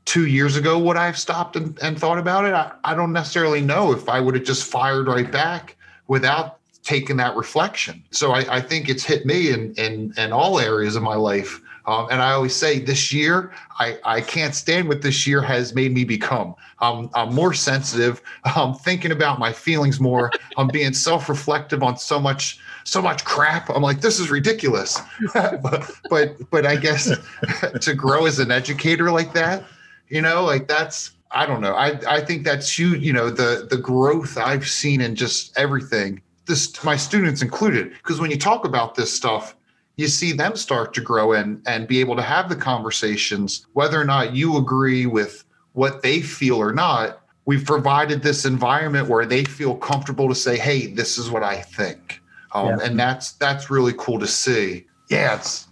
two 0.05 0.28
years 0.28 0.55
ago, 0.55 0.78
would 0.78 0.95
I 0.95 1.07
have 1.07 1.18
stopped 1.18 1.55
and, 1.55 1.76
and 1.82 1.99
thought 1.99 2.20
about 2.20 2.45
it? 2.45 2.53
I, 2.53 2.72
I 2.84 2.93
don't 2.93 3.12
necessarily 3.12 3.62
know 3.62 3.91
if 3.91 4.07
I 4.07 4.20
would 4.20 4.36
have 4.36 4.43
just 4.43 4.64
fired 4.64 5.07
right 5.07 5.30
back 5.30 5.76
without 6.07 6.59
taking 6.84 7.18
that 7.18 7.36
reflection. 7.36 8.03
So 8.12 8.32
I, 8.32 8.57
I 8.57 8.62
think 8.62 8.89
it's 8.89 9.03
hit 9.03 9.26
me 9.26 9.49
in, 9.49 9.74
in, 9.74 10.14
in 10.18 10.32
all 10.32 10.59
areas 10.59 10.95
of 10.95 11.01
my 11.01 11.16
life. 11.16 11.59
Um, 11.86 12.07
and 12.11 12.21
I 12.21 12.32
always 12.32 12.55
say 12.55 12.79
this 12.79 13.11
year, 13.11 13.51
I, 13.79 13.97
I 14.03 14.21
can't 14.21 14.53
stand 14.53 14.88
what 14.88 15.01
this 15.01 15.25
year 15.25 15.41
has 15.41 15.73
made 15.73 15.93
me 15.93 16.03
become. 16.03 16.55
Um, 16.79 17.09
I'm 17.13 17.34
more 17.34 17.53
sensitive. 17.53 18.21
I'm 18.43 18.73
thinking 18.73 19.11
about 19.11 19.39
my 19.39 19.51
feelings 19.51 19.99
more. 19.99 20.32
I'm 20.57 20.67
being 20.67 20.93
self 20.93 21.29
reflective 21.29 21.84
on 21.84 21.97
so 21.97 22.19
much 22.19 22.59
so 22.84 23.01
much 23.01 23.23
crap. 23.25 23.69
I'm 23.69 23.84
like, 23.84 24.01
this 24.01 24.19
is 24.19 24.32
ridiculous. 24.32 24.99
but, 25.34 25.91
but 26.09 26.49
but 26.49 26.65
I 26.65 26.75
guess 26.75 27.11
to 27.82 27.93
grow 27.93 28.25
as 28.25 28.39
an 28.39 28.51
educator 28.51 29.11
like 29.11 29.34
that, 29.34 29.63
you 30.09 30.21
know, 30.21 30.43
like 30.43 30.67
that's 30.67 31.11
I 31.32 31.45
don't 31.45 31.61
know. 31.61 31.73
I 31.73 31.99
I 32.07 32.21
think 32.21 32.43
that's 32.43 32.77
huge. 32.77 33.01
You 33.01 33.13
know, 33.13 33.29
the 33.29 33.67
the 33.69 33.77
growth 33.77 34.38
I've 34.38 34.67
seen 34.67 35.01
in 35.01 35.15
just 35.15 35.57
everything. 35.57 36.21
This 36.45 36.84
my 36.84 36.97
students 36.97 37.41
included, 37.41 37.91
because 37.93 38.19
when 38.19 38.32
you 38.32 38.38
talk 38.38 38.65
about 38.65 38.95
this 38.95 39.13
stuff, 39.13 39.55
you 40.02 40.08
see 40.08 40.34
them 40.34 40.56
start 40.56 40.93
to 40.95 41.02
grow 41.02 41.34
and 41.34 41.62
and 41.66 41.88
be 41.88 41.99
able 41.99 42.16
to 42.16 42.22
have 42.22 42.49
the 42.49 42.56
conversations, 42.56 43.66
whether 43.74 43.99
or 43.99 44.06
not 44.06 44.36
you 44.36 44.58
agree 44.58 45.06
with 45.06 45.45
what 45.74 46.02
they 46.02 46.22
feel 46.22 46.58
or 46.58 46.74
not. 46.74 47.20
We've 47.45 47.66
provided 47.66 48.22
this 48.22 48.45
environment 48.45 49.08
where 49.08 49.26
they 49.26 49.45
feel 49.45 49.76
comfortable 49.76 50.28
to 50.28 50.36
say, 50.36 50.58
"Hey, 50.58 50.88
this 50.88 51.18
is 51.18 51.32
what 51.32 51.43
I 51.43 51.62
think." 51.62 52.22
um, 52.54 52.68
yeah. 52.68 52.78
and 52.84 52.99
that's 52.99 53.34
that's 53.34 53.70
really 53.70 53.93
cool 53.97 54.20
to 54.20 54.28
see. 54.28 54.86
Yeah, 55.10 55.36
it's 55.36 55.68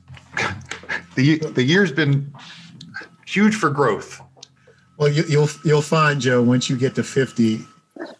the 1.16 1.38
the 1.40 1.64
year's 1.64 1.92
been 1.92 2.34
huge 3.26 3.56
for 3.56 3.70
growth. 3.70 4.22
Well, 4.98 5.10
you, 5.10 5.24
will 5.24 5.30
you'll, 5.30 5.50
you'll 5.64 5.82
find 5.82 6.20
Joe 6.20 6.42
once 6.42 6.70
you 6.70 6.78
get 6.78 6.96
to 6.96 7.04
fifty, 7.04 7.62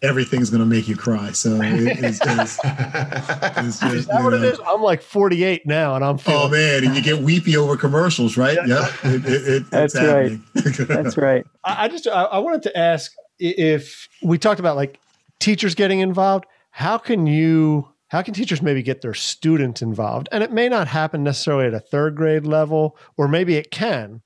everything's 0.02 0.50
going 0.50 0.62
to 0.62 0.66
make 0.66 0.88
you 0.88 0.96
cry. 0.96 1.32
So 1.32 1.60
it, 1.62 1.98
it's, 2.04 2.20
it's, 2.22 2.60
it's 2.64 3.80
just, 3.80 3.94
is 3.94 4.08
that 4.08 4.24
what 4.24 4.32
know. 4.32 4.38
it 4.38 4.44
is? 4.44 4.60
I'm 4.68 4.82
like 4.82 5.02
48 5.02 5.66
now, 5.66 5.96
and 5.96 6.04
I'm 6.04 6.16
oh, 6.16 6.18
feeling. 6.18 6.42
Oh 6.42 6.50
man, 6.50 6.86
and 6.86 6.96
you 6.96 7.02
get 7.02 7.22
weepy 7.22 7.58
over 7.58 7.78
commercials, 7.78 8.38
right? 8.38 8.58
Yeah, 8.66 8.90
yep. 9.04 9.26
it, 9.26 9.48
it, 9.48 9.72
that's 9.72 9.96
right. 9.96 10.40
that's 10.54 11.18
right. 11.18 11.46
I, 11.64 11.86
I 11.86 11.88
just 11.88 12.08
I, 12.08 12.24
I 12.24 12.40
wanted 12.40 12.64
to 12.64 12.78
ask 12.78 13.14
if 13.40 14.08
we 14.22 14.38
talked 14.38 14.60
about 14.60 14.76
like 14.76 15.00
teachers 15.40 15.76
getting 15.76 16.00
involved. 16.00 16.46
How 16.72 16.98
can 16.98 17.28
you 17.28 17.90
how 18.10 18.22
can 18.22 18.34
teachers 18.34 18.62
maybe 18.62 18.82
get 18.82 19.02
their 19.02 19.14
students 19.14 19.82
involved? 19.82 20.30
And 20.32 20.44
it 20.44 20.52
may 20.52 20.68
not 20.68 20.88
happen 20.88 21.24
necessarily 21.24 21.68
at 21.68 21.74
a 21.74 21.80
third 21.80 22.16
grade 22.16 22.46
level, 22.46 22.98
or 23.18 23.28
maybe 23.28 23.56
it 23.56 23.72
can. 23.72 24.22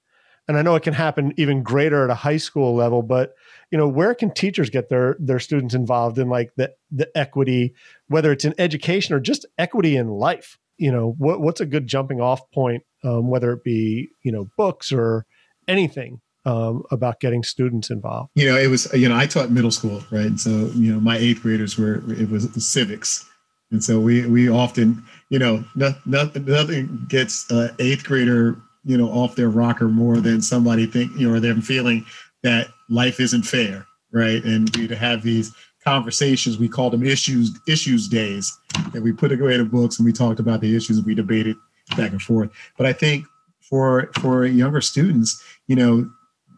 And 0.48 0.58
I 0.58 0.62
know 0.62 0.76
it 0.76 0.84
can 0.84 0.94
happen 0.94 1.34
even 1.38 1.64
greater 1.64 2.04
at 2.04 2.10
a 2.10 2.16
high 2.16 2.38
school 2.38 2.76
level, 2.76 3.02
but 3.02 3.36
you 3.74 3.80
know, 3.80 3.88
where 3.88 4.14
can 4.14 4.32
teachers 4.32 4.70
get 4.70 4.90
their 4.90 5.18
their 5.20 5.40
students 5.40 5.74
involved 5.74 6.20
in 6.20 6.30
like 6.30 6.52
the 6.56 6.72
the 6.92 7.10
equity, 7.18 7.74
whether 8.08 8.32
it's 8.32 8.46
in 8.46 8.54
education 8.60 9.16
or 9.16 9.20
just 9.20 9.48
equity 9.58 9.96
in 9.96 10.10
life? 10.10 10.60
You 10.78 10.92
know, 10.92 11.16
what, 11.18 11.42
what's 11.42 11.60
a 11.60 11.66
good 11.66 11.88
jumping 11.88 12.22
off 12.22 12.52
point, 12.52 12.84
um, 13.04 13.30
whether 13.30 13.52
it 13.52 13.64
be 13.64 14.10
you 14.22 14.32
know 14.32 14.48
books 14.58 14.92
or 14.92 15.26
anything 15.68 16.22
um, 16.46 16.84
about 16.92 17.20
getting 17.20 17.42
students 17.42 17.90
involved? 17.90 18.30
You 18.36 18.48
know, 18.48 18.60
it 18.60 18.68
was 18.68 18.94
you 18.94 19.10
know 19.10 19.18
I 19.18 19.26
taught 19.26 19.50
middle 19.50 19.72
school, 19.72 20.04
right? 20.12 20.28
And 20.28 20.40
so 20.40 20.52
you 20.76 20.94
know 20.94 21.00
my 21.00 21.18
eighth 21.18 21.42
graders 21.42 21.76
were 21.76 21.96
it 22.14 22.30
was 22.30 22.48
civics, 22.64 23.28
and 23.72 23.84
so 23.84 24.00
we 24.00 24.28
we 24.28 24.50
often, 24.50 25.04
you 25.30 25.40
know, 25.40 25.66
no, 25.74 25.96
nothing 26.06 26.46
nothing 26.46 27.06
gets 27.10 27.52
uh, 27.52 27.74
eighth 27.80 28.04
grader, 28.04 28.62
you 28.84 29.00
know, 29.00 29.10
off 29.10 29.36
their 29.36 29.50
rocker 29.50 29.88
more 29.88 30.18
than 30.18 30.44
somebody 30.44 30.86
think, 30.86 31.12
you 31.18 31.28
know, 31.28 31.40
them 31.40 31.64
feeling 31.64 32.06
that 32.44 32.68
life 32.90 33.20
isn't 33.20 33.44
fair, 33.44 33.86
right? 34.12 34.44
And 34.44 34.76
we 34.76 34.88
to 34.88 34.96
have 34.96 35.22
these 35.24 35.52
conversations, 35.84 36.58
we 36.58 36.70
call 36.70 36.90
them 36.90 37.04
issues 37.04 37.52
issues 37.68 38.08
days, 38.08 38.58
and 38.94 39.04
we 39.04 39.12
put 39.12 39.32
away 39.32 39.58
the 39.58 39.66
books 39.66 40.00
and 40.00 40.06
we 40.06 40.14
talked 40.14 40.40
about 40.40 40.62
the 40.62 40.76
issues, 40.76 41.02
we 41.04 41.16
debated 41.16 41.56
back 41.98 42.12
and 42.12 42.22
forth. 42.22 42.50
But 42.78 42.88
I 42.88 42.94
think 42.94 43.26
for 43.62 44.10
for 44.20 44.46
younger 44.46 44.82
students, 44.82 45.44
you 45.68 45.76
know, 45.76 46.10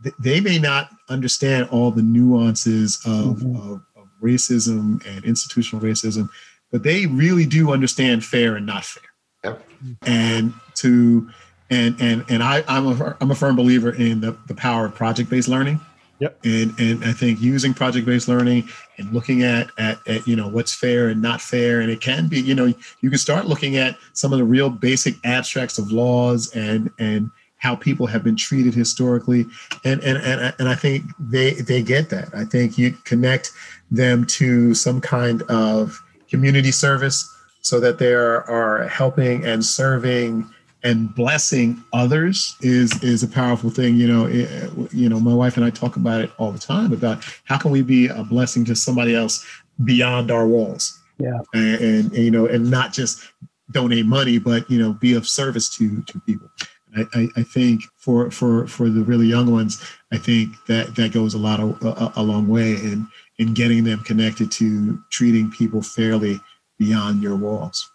th- 0.04 0.16
they 0.20 0.40
may 0.40 0.60
not 0.60 0.90
understand 1.10 1.70
all 1.70 1.92
the 1.92 2.02
nuances 2.04 3.00
of, 3.06 3.38
Mhm. 3.38 3.56
of, 3.58 3.82
of 3.96 4.08
racism 4.22 5.06
and 5.08 5.24
institutional 5.26 5.84
racism, 5.84 6.30
but 6.72 6.84
they 6.84 7.06
really 7.06 7.46
do 7.46 7.72
understand 7.72 8.24
fair 8.26 8.56
and 8.56 8.66
not 8.66 8.86
fair. 8.86 9.04
Yep. 9.44 9.68
And 10.06 10.54
to 10.76 11.30
and 11.70 11.96
and 12.00 12.26
and 12.30 12.44
I, 12.44 12.64
I'm 12.68 12.88
a 13.02 13.18
I'm 13.22 13.32
a 13.32 13.36
firm 13.36 13.56
believer 13.56 13.92
in 13.92 14.22
the, 14.22 14.38
the 14.48 14.56
power 14.56 14.86
of 14.86 14.94
project 14.96 15.30
based 15.30 15.48
learning. 15.48 15.80
Yep. 16.20 16.39
And 16.45 16.80
and 16.80 17.03
I 17.03 17.11
think 17.11 17.41
using 17.41 17.74
project 17.74 18.05
based 18.05 18.28
learning 18.28 18.70
and 18.97 19.11
looking 19.11 19.43
at, 19.43 19.70
at 19.78 19.99
at 20.07 20.26
you 20.26 20.36
know 20.36 20.47
what's 20.47 20.74
fair 20.74 21.09
and 21.09 21.22
not 21.22 21.41
fair, 21.41 21.82
and 21.82 21.91
it 21.91 21.99
can 21.99 22.28
be 22.28 22.39
you 22.39 22.55
know 22.55 22.74
you 23.01 23.09
can 23.09 23.20
start 23.20 23.47
looking 23.47 23.76
at 23.76 23.97
some 24.13 24.32
of 24.32 24.39
the 24.39 24.45
real 24.45 24.70
basic 24.70 25.16
abstracts 25.26 25.78
of 25.78 25.91
laws 25.91 26.55
and 26.55 26.89
and 26.99 27.30
how 27.57 27.76
people 27.76 28.07
have 28.07 28.24
been 28.24 28.38
treated 28.38 28.74
historically, 28.74 29.45
and 29.84 30.01
and 30.03 30.18
and, 30.20 30.53
and 30.57 30.70
I 30.70 30.76
think 30.76 31.03
they 31.20 31.55
they 31.55 31.82
get 31.82 32.09
that. 32.11 32.30
I 32.34 32.45
think 32.45 32.78
you 32.78 32.91
connect 33.03 33.51
them 33.91 34.26
to 34.26 34.74
some 34.74 35.01
kind 35.01 35.41
of 35.43 36.01
community 36.30 36.72
service 36.72 37.30
so 37.61 37.80
that 37.80 37.97
they 37.97 38.13
are, 38.13 38.43
are 38.43 38.88
helping 38.88 39.43
and 39.43 39.66
serving 39.66 40.49
and 40.86 41.14
blessing 41.16 41.84
others 41.92 42.56
is 42.62 43.04
is 43.04 43.24
a 43.24 43.28
powerful 43.28 43.70
thing. 43.70 43.96
You 43.96 44.08
know 44.08 44.26
it, 44.28 44.94
you 44.94 45.10
know 45.10 45.20
my 45.20 45.34
wife 45.34 45.58
and 45.58 45.66
i 45.66 45.70
talk 45.70 45.98
about 45.98 46.22
it 46.22 46.32
all 46.38 46.52
the 46.52 46.60
time 46.60 46.94
about 46.94 47.26
how 47.44 47.58
can 47.58 47.72
we 47.72 47.82
be 47.82 48.08
a 48.08 48.24
blessing 48.24 48.64
to 48.66 48.76
somebody 48.76 49.16
else 49.16 49.46
beyond 49.84 50.32
our 50.32 50.48
walls? 50.48 51.02
Yeah. 51.18 51.40
and, 51.54 51.76
and, 51.76 52.14
and, 52.14 52.24
you 52.24 52.32
know 52.32 52.46
and 52.46 52.70
not 52.70 52.94
just 52.94 53.24
donate 53.72 54.06
money 54.06 54.38
but 54.38 54.70
you 54.70 54.78
know 54.78 54.94
be 54.94 55.14
of 55.14 55.28
service 55.28 55.76
to 55.78 56.02
to 56.04 56.20
people. 56.22 56.48
I, 56.96 57.06
I, 57.14 57.28
I 57.38 57.44
think 57.44 57.82
for 57.98 58.30
for 58.32 58.68
for 58.68 58.90
the 58.90 59.04
really 59.04 59.28
young 59.28 59.52
ones 59.52 59.84
i 60.14 60.18
think 60.18 60.56
that 60.68 60.96
that 60.96 61.12
goes 61.12 61.34
a 61.34 61.38
lot 61.38 61.60
of 61.60 61.82
a, 61.84 62.14
a 62.16 62.24
long 62.24 62.48
way 62.48 62.72
in 62.74 63.08
in 63.38 63.54
getting 63.54 63.84
them 63.84 64.00
connected 64.00 64.50
to 64.54 64.98
treating 65.10 65.52
people 65.52 65.82
fairly 65.82 66.40
beyond 66.78 67.22
your 67.22 67.36
walls 67.36 67.92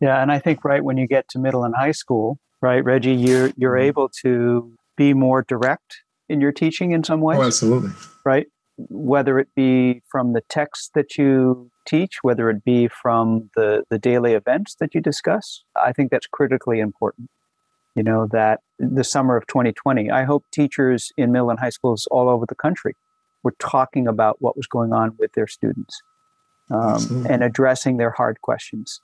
Yeah, 0.00 0.20
and 0.20 0.30
I 0.30 0.38
think 0.38 0.64
right 0.64 0.84
when 0.84 0.96
you 0.98 1.06
get 1.06 1.28
to 1.30 1.38
middle 1.38 1.64
and 1.64 1.74
high 1.74 1.92
school, 1.92 2.38
right, 2.60 2.84
Reggie, 2.84 3.14
you're 3.14 3.50
you're 3.56 3.74
Mhm. 3.76 3.82
able 3.84 4.08
to 4.22 4.74
be 4.96 5.14
more 5.14 5.42
direct 5.42 6.02
in 6.28 6.40
your 6.40 6.52
teaching 6.52 6.92
in 6.92 7.04
some 7.04 7.20
way, 7.20 7.36
oh 7.36 7.42
absolutely 7.42 7.90
right? 8.24 8.46
Whether 8.76 9.38
it 9.38 9.48
be 9.54 10.02
from 10.10 10.32
the 10.32 10.42
text 10.48 10.92
that 10.94 11.16
you 11.16 11.70
teach, 11.86 12.18
whether 12.22 12.50
it 12.50 12.64
be 12.64 12.88
from 12.88 13.50
the 13.56 13.84
the 13.90 13.98
daily 13.98 14.34
events 14.34 14.74
that 14.80 14.94
you 14.94 15.00
discuss, 15.00 15.64
I 15.76 15.92
think 15.92 16.10
that's 16.10 16.26
critically 16.26 16.80
important. 16.80 17.30
You 17.94 18.02
know 18.02 18.26
that 18.32 18.60
the 18.78 19.04
summer 19.04 19.36
of 19.36 19.46
2020, 19.46 20.10
I 20.10 20.24
hope 20.24 20.44
teachers 20.52 21.10
in 21.16 21.32
middle 21.32 21.48
and 21.50 21.58
high 21.58 21.70
schools 21.70 22.06
all 22.10 22.28
over 22.28 22.44
the 22.46 22.54
country 22.54 22.94
were 23.42 23.54
talking 23.58 24.06
about 24.06 24.36
what 24.40 24.56
was 24.56 24.66
going 24.66 24.92
on 24.92 25.16
with 25.18 25.32
their 25.32 25.46
students 25.46 26.02
um, 26.70 27.24
and 27.28 27.42
addressing 27.42 27.96
their 27.96 28.10
hard 28.10 28.40
questions 28.42 29.00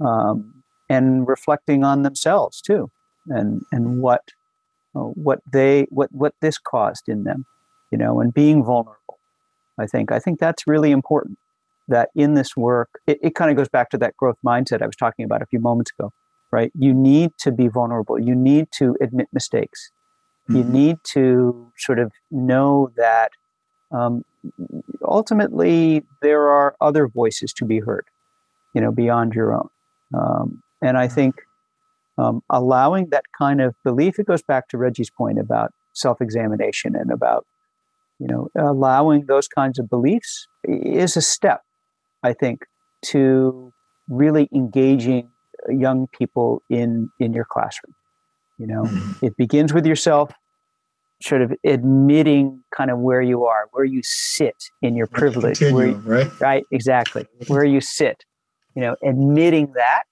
um, 0.00 0.62
and 0.88 1.26
reflecting 1.28 1.84
on 1.84 2.02
themselves 2.02 2.60
too, 2.60 2.90
and 3.28 3.62
and 3.72 4.00
what 4.00 4.22
uh, 4.94 5.00
what 5.00 5.40
they 5.50 5.86
what 5.90 6.10
what 6.12 6.34
this 6.40 6.58
caused 6.58 7.08
in 7.08 7.24
them, 7.24 7.44
you 7.90 7.98
know, 7.98 8.20
and 8.20 8.32
being 8.34 8.64
vulnerable. 8.64 9.18
I 9.78 9.86
think 9.86 10.12
I 10.12 10.18
think 10.18 10.38
that's 10.40 10.66
really 10.66 10.90
important. 10.90 11.38
That 11.88 12.08
in 12.14 12.34
this 12.34 12.56
work, 12.56 12.88
it, 13.06 13.18
it 13.22 13.34
kind 13.34 13.50
of 13.50 13.56
goes 13.58 13.68
back 13.68 13.90
to 13.90 13.98
that 13.98 14.16
growth 14.16 14.38
mindset 14.44 14.80
I 14.82 14.86
was 14.86 14.96
talking 14.96 15.24
about 15.24 15.42
a 15.42 15.46
few 15.46 15.60
moments 15.60 15.90
ago, 15.98 16.12
right? 16.50 16.72
You 16.74 16.94
need 16.94 17.32
to 17.40 17.52
be 17.52 17.68
vulnerable. 17.68 18.18
You 18.18 18.34
need 18.34 18.68
to 18.78 18.96
admit 19.02 19.28
mistakes. 19.32 19.90
You 20.48 20.64
Mhm. 20.64 20.68
need 20.68 20.96
to 21.14 21.72
sort 21.76 21.98
of 21.98 22.12
know 22.30 22.90
that 22.96 23.32
um, 23.92 24.24
ultimately 25.02 26.04
there 26.22 26.48
are 26.48 26.74
other 26.80 27.08
voices 27.08 27.52
to 27.54 27.64
be 27.64 27.80
heard, 27.80 28.06
you 28.74 28.80
know, 28.80 28.92
beyond 28.92 29.34
your 29.34 29.54
own. 29.54 29.68
Um, 30.14 30.62
and 30.82 30.96
I 30.96 31.08
think 31.08 31.34
um, 32.18 32.42
allowing 32.50 33.08
that 33.10 33.24
kind 33.36 33.60
of 33.60 33.74
belief, 33.84 34.18
it 34.18 34.26
goes 34.26 34.42
back 34.42 34.68
to 34.68 34.78
Reggie's 34.78 35.10
point 35.10 35.38
about 35.38 35.72
self-examination 35.94 36.94
and 36.94 37.10
about, 37.10 37.46
you 38.18 38.26
know, 38.28 38.48
allowing 38.58 39.26
those 39.26 39.48
kinds 39.48 39.78
of 39.78 39.88
beliefs 39.88 40.46
is 40.64 41.16
a 41.16 41.22
step, 41.22 41.62
I 42.22 42.32
think, 42.32 42.60
to 43.06 43.72
really 44.08 44.48
engaging 44.54 45.30
young 45.68 46.06
people 46.18 46.62
in 46.68 47.10
in 47.18 47.32
your 47.32 47.46
classroom. 47.50 47.94
You 48.58 48.66
know, 48.66 48.82
Mhm. 48.84 49.16
it 49.22 49.36
begins 49.36 49.72
with 49.72 49.86
yourself 49.86 50.30
sort 51.22 51.42
of 51.42 51.52
admitting 51.64 52.62
kind 52.76 52.90
of 52.90 52.98
where 52.98 53.22
you 53.22 53.44
are 53.46 53.68
where 53.72 53.84
you 53.84 54.00
sit 54.02 54.56
in 54.82 54.94
your 54.94 55.06
privilege 55.06 55.60
right 55.62 55.96
right 56.40 56.64
exactly 56.70 57.24
where 57.46 57.64
you 57.64 57.80
sit 57.80 58.24
you 58.74 58.82
know 58.82 58.96
admitting 59.02 59.72
that 59.74 60.04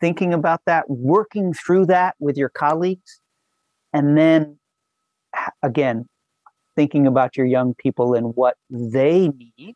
thinking 0.00 0.34
about 0.34 0.60
that 0.66 0.88
working 0.88 1.52
through 1.52 1.86
that 1.86 2.14
with 2.18 2.36
your 2.36 2.48
colleagues 2.48 3.20
and 3.92 4.16
then 4.16 4.58
again 5.62 6.06
thinking 6.74 7.06
about 7.06 7.36
your 7.36 7.46
young 7.46 7.74
people 7.74 8.14
and 8.14 8.34
what 8.36 8.56
they 8.70 9.28
need. 9.28 9.74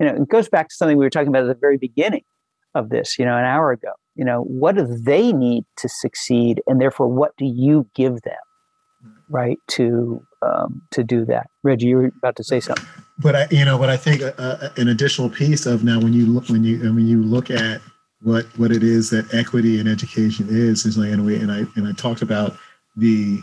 You 0.00 0.06
know 0.06 0.14
it 0.14 0.28
goes 0.28 0.48
back 0.48 0.68
to 0.68 0.74
something 0.74 0.98
we 0.98 1.04
were 1.04 1.10
talking 1.10 1.28
about 1.28 1.42
at 1.42 1.48
the 1.48 1.60
very 1.60 1.78
beginning 1.78 2.24
of 2.74 2.88
this 2.88 3.18
you 3.18 3.24
know 3.24 3.36
an 3.36 3.44
hour 3.44 3.70
ago. 3.70 3.92
You 4.16 4.24
know 4.24 4.42
what 4.42 4.76
do 4.76 4.84
they 4.86 5.32
need 5.32 5.64
to 5.76 5.88
succeed 5.88 6.60
and 6.66 6.80
therefore 6.80 7.08
what 7.08 7.36
do 7.36 7.44
you 7.44 7.88
give 7.94 8.22
them 8.22 8.34
mm-hmm. 9.04 9.34
right 9.34 9.58
to 9.68 10.20
um, 10.44 10.82
to 10.90 11.02
do 11.02 11.24
that 11.24 11.46
reggie 11.62 11.86
you 11.86 11.96
were 11.96 12.12
about 12.18 12.36
to 12.36 12.44
say 12.44 12.60
something 12.60 12.86
but 13.18 13.36
I, 13.36 13.46
you 13.50 13.64
know, 13.64 13.78
but 13.78 13.90
I 13.90 13.96
think 13.96 14.22
uh, 14.22 14.32
uh, 14.38 14.70
an 14.76 14.88
additional 14.88 15.30
piece 15.30 15.66
of 15.66 15.84
now 15.84 16.00
when 16.00 16.12
you 16.12 16.26
look 16.26 16.48
when 16.48 16.64
you 16.64 16.78
when 16.80 17.06
you 17.06 17.22
look 17.22 17.50
at 17.50 17.80
what 18.22 18.46
what 18.58 18.72
it 18.72 18.82
is 18.82 19.10
that 19.10 19.32
equity 19.32 19.78
in 19.78 19.86
education 19.86 20.48
is 20.48 20.84
is 20.84 20.98
like 20.98 21.10
and 21.10 21.24
we 21.24 21.36
and 21.36 21.52
I 21.52 21.64
and 21.76 21.86
I 21.86 21.92
talked 21.92 22.22
about 22.22 22.56
the 22.96 23.38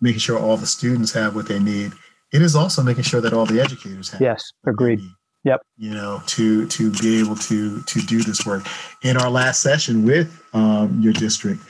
making 0.00 0.18
sure 0.18 0.38
all 0.38 0.56
the 0.56 0.66
students 0.66 1.12
have 1.12 1.34
what 1.34 1.48
they 1.48 1.58
need. 1.58 1.92
It 2.32 2.42
is 2.42 2.54
also 2.54 2.82
making 2.82 3.04
sure 3.04 3.20
that 3.20 3.32
all 3.32 3.46
the 3.46 3.60
educators 3.60 4.10
have. 4.10 4.20
yes 4.20 4.52
agreed 4.66 4.98
need, 4.98 5.10
Yep. 5.44 5.62
You 5.78 5.94
know, 5.94 6.22
to 6.26 6.66
to 6.66 6.92
be 6.92 7.20
able 7.20 7.36
to 7.36 7.80
to 7.80 8.00
do 8.02 8.22
this 8.22 8.44
work. 8.44 8.66
In 9.02 9.16
our 9.16 9.30
last 9.30 9.62
session 9.62 10.04
with 10.04 10.42
um, 10.52 11.00
your 11.00 11.14
district, 11.14 11.62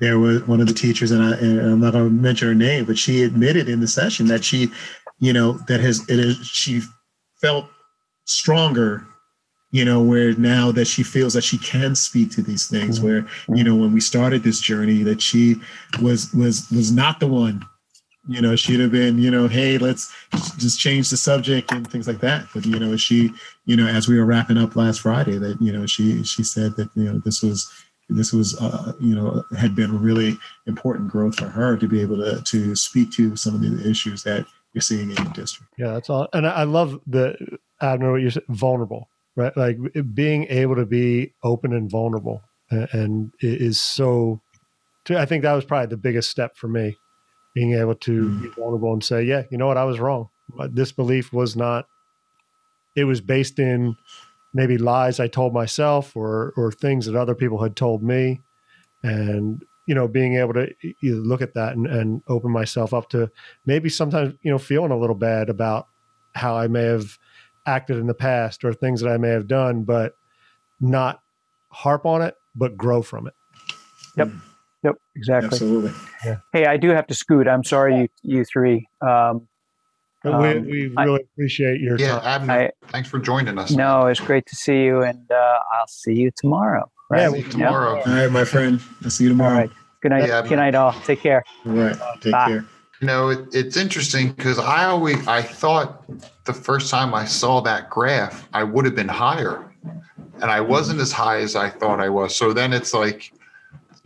there 0.00 0.18
was 0.18 0.46
one 0.46 0.60
of 0.60 0.66
the 0.68 0.74
teachers, 0.74 1.10
and, 1.10 1.22
I, 1.22 1.36
and 1.36 1.60
I'm 1.60 1.80
not 1.80 1.92
going 1.92 2.04
to 2.04 2.10
mention 2.10 2.48
her 2.48 2.54
name, 2.54 2.84
but 2.84 2.98
she 2.98 3.22
admitted 3.24 3.68
in 3.68 3.80
the 3.80 3.88
session 3.88 4.26
that 4.26 4.44
she, 4.44 4.70
you 5.18 5.32
know, 5.32 5.52
that 5.66 5.80
has 5.80 6.08
it 6.08 6.18
is 6.18 6.36
she 6.46 6.82
felt 7.40 7.66
stronger, 8.24 9.04
you 9.72 9.84
know, 9.84 10.00
where 10.00 10.34
now 10.34 10.70
that 10.72 10.86
she 10.86 11.02
feels 11.02 11.34
that 11.34 11.44
she 11.44 11.58
can 11.58 11.94
speak 11.94 12.30
to 12.32 12.42
these 12.42 12.66
things. 12.66 13.00
Mhm. 13.00 13.02
Where 13.02 13.26
you 13.56 13.64
know, 13.64 13.74
when 13.74 13.92
we 13.92 14.00
started 14.00 14.42
this 14.42 14.60
journey, 14.60 15.02
that 15.02 15.20
she 15.20 15.56
was 16.00 16.32
was 16.32 16.70
was 16.70 16.92
not 16.92 17.18
the 17.20 17.26
one. 17.26 17.64
You 18.30 18.42
know, 18.42 18.56
she'd 18.56 18.80
have 18.80 18.92
been, 18.92 19.18
you 19.18 19.30
know, 19.30 19.48
hey, 19.48 19.78
let's 19.78 20.12
just 20.58 20.78
change 20.78 21.08
the 21.08 21.16
subject 21.16 21.72
and 21.72 21.90
things 21.90 22.06
like 22.06 22.20
that. 22.20 22.46
But 22.52 22.66
you 22.66 22.78
know, 22.78 22.94
she, 22.96 23.32
you 23.64 23.74
know, 23.74 23.86
as 23.86 24.06
we 24.06 24.18
were 24.18 24.26
wrapping 24.26 24.58
up 24.58 24.76
last 24.76 25.00
Friday, 25.00 25.38
that 25.38 25.60
you 25.62 25.72
know, 25.72 25.86
she 25.86 26.22
she 26.24 26.44
said 26.44 26.76
that 26.76 26.90
you 26.94 27.04
know 27.04 27.18
this 27.24 27.42
was 27.42 27.70
this 28.08 28.32
was 28.32 28.56
uh, 28.60 28.92
you 29.00 29.14
know 29.14 29.44
had 29.56 29.74
been 29.74 30.00
really 30.00 30.36
important 30.66 31.08
growth 31.10 31.36
for 31.36 31.48
her 31.48 31.76
to 31.76 31.86
be 31.86 32.00
able 32.00 32.16
to 32.16 32.42
to 32.42 32.74
speak 32.76 33.10
to 33.12 33.36
some 33.36 33.54
of 33.54 33.60
the 33.60 33.88
issues 33.88 34.22
that 34.22 34.46
you're 34.72 34.82
seeing 34.82 35.10
in 35.10 35.16
your 35.16 35.32
district. 35.32 35.72
Yeah, 35.78 35.92
that's 35.92 36.10
all. 36.10 36.28
And 36.32 36.46
I 36.46 36.64
love 36.64 37.00
the 37.06 37.36
Abner 37.80 38.12
what 38.12 38.20
you 38.22 38.30
said, 38.30 38.44
vulnerable, 38.48 39.08
right? 39.36 39.56
Like 39.56 39.78
being 40.14 40.46
able 40.48 40.76
to 40.76 40.86
be 40.86 41.32
open 41.42 41.72
and 41.72 41.90
vulnerable, 41.90 42.42
and 42.70 43.32
it 43.40 43.60
is 43.60 43.80
so. 43.80 44.40
To, 45.04 45.18
I 45.18 45.24
think 45.26 45.42
that 45.42 45.52
was 45.54 45.64
probably 45.64 45.86
the 45.86 45.96
biggest 45.96 46.30
step 46.30 46.56
for 46.56 46.68
me, 46.68 46.96
being 47.54 47.72
able 47.74 47.94
to 47.94 48.28
Mm. 48.28 48.42
be 48.42 48.48
vulnerable 48.48 48.92
and 48.92 49.02
say, 49.02 49.22
"Yeah, 49.22 49.44
you 49.50 49.56
know 49.58 49.66
what, 49.66 49.76
I 49.78 49.84
was 49.84 50.00
wrong. 50.00 50.28
This 50.70 50.92
belief 50.92 51.32
was 51.32 51.56
not. 51.56 51.86
It 52.96 53.04
was 53.04 53.20
based 53.20 53.58
in 53.58 53.96
maybe 54.58 54.76
lies 54.76 55.20
I 55.20 55.28
told 55.28 55.54
myself 55.54 56.16
or 56.16 56.52
or 56.56 56.72
things 56.72 57.06
that 57.06 57.14
other 57.14 57.34
people 57.34 57.62
had 57.62 57.76
told 57.76 58.02
me, 58.02 58.40
and 59.02 59.64
you 59.86 59.94
know, 59.94 60.06
being 60.06 60.36
able 60.36 60.52
to 60.52 60.68
look 61.02 61.40
at 61.40 61.54
that 61.54 61.74
and, 61.76 61.86
and 61.86 62.22
open 62.28 62.50
myself 62.50 62.92
up 62.92 63.08
to 63.10 63.30
maybe 63.64 63.88
sometimes 63.88 64.34
you 64.42 64.50
know 64.50 64.58
feeling 64.58 64.90
a 64.90 64.98
little 64.98 65.16
bad 65.16 65.48
about 65.48 65.86
how 66.34 66.56
I 66.56 66.66
may 66.66 66.82
have 66.84 67.18
acted 67.66 67.96
in 67.98 68.06
the 68.06 68.14
past 68.14 68.64
or 68.64 68.74
things 68.74 69.00
that 69.00 69.10
I 69.10 69.16
may 69.16 69.30
have 69.30 69.46
done, 69.46 69.84
but 69.84 70.14
not 70.80 71.20
harp 71.70 72.04
on 72.04 72.22
it, 72.22 72.34
but 72.54 72.76
grow 72.76 73.00
from 73.02 73.26
it. 73.26 73.34
Yep, 74.16 74.28
Yep. 74.84 74.94
exactly. 75.16 75.46
Absolutely. 75.46 75.92
Hey, 76.52 76.66
I 76.66 76.76
do 76.76 76.90
have 76.90 77.06
to 77.08 77.14
scoot. 77.14 77.48
I'm 77.48 77.64
sorry, 77.64 77.96
you 77.96 78.08
you 78.22 78.44
three. 78.44 78.88
Um, 79.00 79.47
But 80.22 80.40
we, 80.40 80.48
Um, 80.48 80.64
we 80.66 80.92
I- 80.96 81.04
really 81.04 81.20
appreciate 81.32 81.80
your 81.80 81.96
Yeah, 81.98 82.18
time. 82.18 82.42
Abner, 82.42 82.52
I- 82.54 82.70
thanks 82.88 83.08
for 83.08 83.18
joining 83.18 83.56
us. 83.58 83.70
no, 83.70 84.06
it's 84.06 84.20
great 84.20 84.46
to 84.46 84.56
see 84.56 84.82
you, 84.84 85.02
and 85.02 85.30
uh, 85.30 85.58
I'll 85.78 85.86
see 85.86 86.14
you 86.14 86.30
tomorrow. 86.36 86.90
Yeah, 87.14 87.30
See 87.30 87.38
you 87.38 87.42
tomorrow. 87.44 88.02
All 88.04 88.12
right, 88.12 88.30
my 88.30 88.44
friend. 88.44 88.80
I'll 89.04 89.10
see 89.10 89.24
you 89.24 89.30
tomorrow. 89.30 89.54
right. 89.54 89.70
Good 90.02 90.10
night. 90.10 90.28
Yeah. 90.28 90.42
Good 90.42 90.56
night, 90.56 90.74
all. 90.74 90.92
Take 91.04 91.20
care. 91.20 91.42
All 91.66 91.72
right. 91.72 91.96
Take 92.20 92.32
Bye. 92.32 92.46
care. 92.48 92.64
You 93.00 93.06
know, 93.06 93.28
it, 93.30 93.40
it's 93.52 93.76
interesting 93.76 94.32
because 94.32 94.58
I 94.58 94.84
always 94.84 95.26
I 95.28 95.40
thought 95.40 96.02
the 96.44 96.52
first 96.52 96.90
time 96.90 97.14
I 97.14 97.24
saw 97.24 97.60
that 97.62 97.88
graph, 97.88 98.48
I 98.52 98.64
would 98.64 98.84
have 98.84 98.94
been 98.96 99.08
higher, 99.08 99.72
and 100.42 100.50
I 100.50 100.60
wasn't 100.60 101.00
as 101.00 101.12
high 101.12 101.38
as 101.38 101.54
I 101.56 101.70
thought 101.70 102.00
I 102.00 102.08
was. 102.08 102.34
So 102.34 102.52
then 102.52 102.72
it's 102.72 102.92
like, 102.92 103.32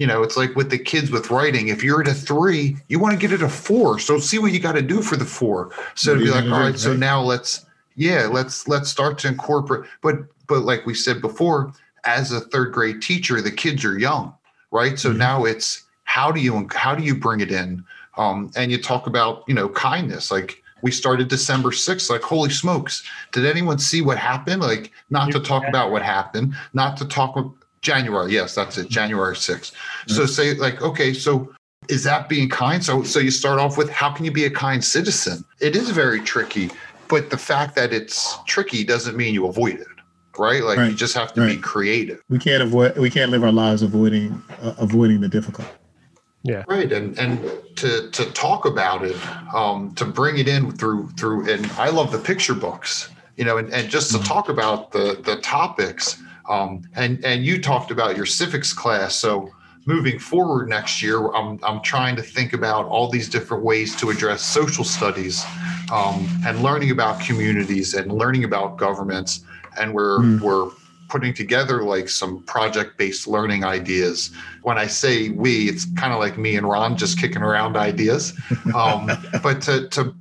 you 0.03 0.09
know, 0.09 0.25
it's 0.25 0.37
like 0.37 0.57
with 0.57 0.69
the 0.69 0.79
kids 0.79 1.13
with 1.13 1.31
writing. 1.31 1.69
If 1.69 1.85
you're 1.85 2.01
at 2.01 2.09
a 2.09 2.15
three, 2.15 2.77
you 2.89 2.99
want 2.99 3.13
to 3.15 3.21
get 3.25 3.33
it 3.33 3.41
a 3.41 3.49
four. 3.49 4.01
So 4.01 4.19
see 4.19 4.41
what 4.41 4.51
you 4.51 4.59
got 4.59 4.73
to 4.73 4.83
do 4.83 5.01
for 5.01 5.17
the 5.17 5.25
four. 5.25 5.71
So 5.95 6.13
to 6.13 6.21
be 6.21 6.29
like, 6.29 6.47
all 6.47 6.59
right, 6.59 6.77
so 6.77 6.93
now 6.93 7.21
let's 7.23 7.67
yeah, 7.95 8.27
let's 8.27 8.67
let's 8.67 8.91
start 8.91 9.17
to 9.21 9.29
incorporate. 9.29 9.89
But 10.03 10.17
but 10.49 10.63
like 10.65 10.87
we 10.87 10.95
said 10.95 11.21
before, 11.21 11.73
as 12.03 12.33
a 12.33 12.41
third 12.41 12.73
grade 12.73 13.01
teacher, 13.01 13.41
the 13.41 13.53
kids 13.53 13.85
are 13.85 13.97
young, 13.97 14.35
right? 14.73 14.99
So 14.99 15.11
Mhm. 15.13 15.19
now 15.19 15.45
it's 15.45 15.85
how 16.03 16.33
do 16.33 16.41
you 16.41 16.69
how 16.75 16.97
do 16.97 17.05
you 17.05 17.15
bring 17.15 17.39
it 17.39 17.53
in? 17.53 17.85
um, 18.19 18.51
and 18.57 18.71
you 18.73 18.79
talk 18.83 19.07
about 19.07 19.45
you 19.47 19.55
know 19.55 19.69
kindness 19.71 20.31
like 20.31 20.63
we 20.83 20.91
started 20.91 21.29
december 21.29 21.71
6th 21.71 22.11
like 22.11 22.23
holy 22.23 22.51
smokes 22.51 23.03
did 23.33 23.47
anyone 23.47 23.79
see 23.79 24.03
what 24.03 24.19
happened 24.19 24.61
like 24.61 24.93
not 25.09 25.31
to 25.33 25.41
talk 25.41 25.67
about 25.69 25.91
what 25.91 26.03
happened 26.03 26.55
not 26.75 26.97
to 26.99 27.07
talk 27.07 27.37
january 27.83 28.33
yes 28.33 28.55
that's 28.55 28.79
it 28.79 28.89
january 28.89 29.35
6th 29.35 29.73
so 30.07 30.25
say 30.27 30.55
like 30.55 30.81
okay 30.81 31.13
so 31.13 31.53
is 31.89 32.05
that 32.05 32.29
being 32.29 32.49
kind? 32.49 32.85
So 32.85 33.03
so 33.03 33.19
you 33.19 33.33
start 33.33 33.59
off 33.59 33.77
with 33.77 33.91
how 33.91 34.13
can 34.13 34.25
you 34.25 34.31
be 34.31 34.45
a 34.45 34.51
kind 34.51 34.85
citizen? 34.85 35.45
It 35.61 35.75
is 35.75 35.91
very 35.91 36.21
tricky 36.21 36.71
but 37.09 37.29
the 37.31 37.37
fact 37.37 37.75
that 37.75 37.93
it's 37.93 38.39
tricky 38.47 38.85
doesn't 38.85 39.17
mean 39.17 39.35
you 39.35 39.47
avoid 39.47 39.81
it 39.81 39.89
right? 40.39 40.63
Like 40.63 40.79
you 40.91 40.95
just 40.95 41.15
have 41.15 41.33
to 41.35 41.47
be 41.47 41.57
creative. 41.57 42.23
We 42.29 42.39
can't 42.39 42.63
avoid. 42.63 42.97
We 42.97 43.11
can't 43.11 43.31
live 43.31 43.45
our 43.45 43.53
lives 43.53 43.83
avoiding 43.83 44.43
uh, 44.63 44.75
avoiding 44.79 45.21
the 45.21 45.29
difficult. 45.29 45.69
Yeah. 46.43 46.65
Right, 46.69 46.91
and 46.93 47.19
and 47.19 47.39
to 47.77 48.11
to 48.11 48.25
talk 48.33 48.65
about 48.65 49.05
it, 49.05 49.17
um, 49.55 49.95
to 49.95 50.05
bring 50.05 50.39
it 50.39 50.49
in 50.49 50.73
through 50.73 51.09
through, 51.11 51.53
and 51.53 51.67
I 51.73 51.91
love 51.91 52.11
the 52.11 52.19
picture 52.19 52.55
books, 52.55 53.11
you 53.37 53.45
know, 53.45 53.59
and, 53.59 53.73
and 53.73 53.89
just 53.89 54.11
to 54.13 54.19
talk 54.23 54.49
about 54.49 54.91
the 54.93 55.21
the 55.23 55.37
topics, 55.37 56.21
um, 56.49 56.83
and 56.95 57.25
and 57.25 57.45
you 57.45 57.61
talked 57.61 57.91
about 57.91 58.17
your 58.17 58.27
civics 58.27 58.73
class, 58.73 59.15
so 59.15 59.51
moving 59.87 60.19
forward 60.19 60.69
next 60.69 61.03
year, 61.03 61.29
I'm 61.33 61.59
I'm 61.63 61.81
trying 61.81 62.17
to 62.17 62.23
think 62.23 62.53
about 62.53 62.87
all 62.87 63.09
these 63.09 63.29
different 63.29 63.65
ways 63.65 63.97
to 63.97 64.11
address 64.11 64.43
social 64.43 64.85
studies, 64.85 65.45
um, 65.93 66.29
and 66.47 66.63
learning 66.63 66.91
about 66.91 67.21
communities 67.21 67.95
and 67.95 68.13
learning 68.13 68.45
about 68.45 68.77
governments, 68.77 69.45
and 69.79 69.95
we're 69.95 70.19
Mm. 70.19 70.41
we're 70.41 70.71
putting 71.13 71.35
together 71.35 71.83
like 71.83 72.09
some 72.09 72.43
project 72.45 72.97
based 72.97 73.29
learning 73.29 73.65
ideas 73.65 74.31
when 74.63 74.79
I 74.79 74.87
say 74.87 75.29
we, 75.29 75.69
it's 75.69 75.85
kind 75.95 76.15
of 76.15 76.19
like 76.19 76.39
me 76.39 76.57
and 76.57 76.67
Ron 76.67 76.97
just 76.97 77.21
kicking 77.21 77.43
around 77.43 77.77
ideas. 77.77 78.33
Um, 78.75 79.11
but 79.43 79.61
to 79.63 79.89
to 79.89 80.15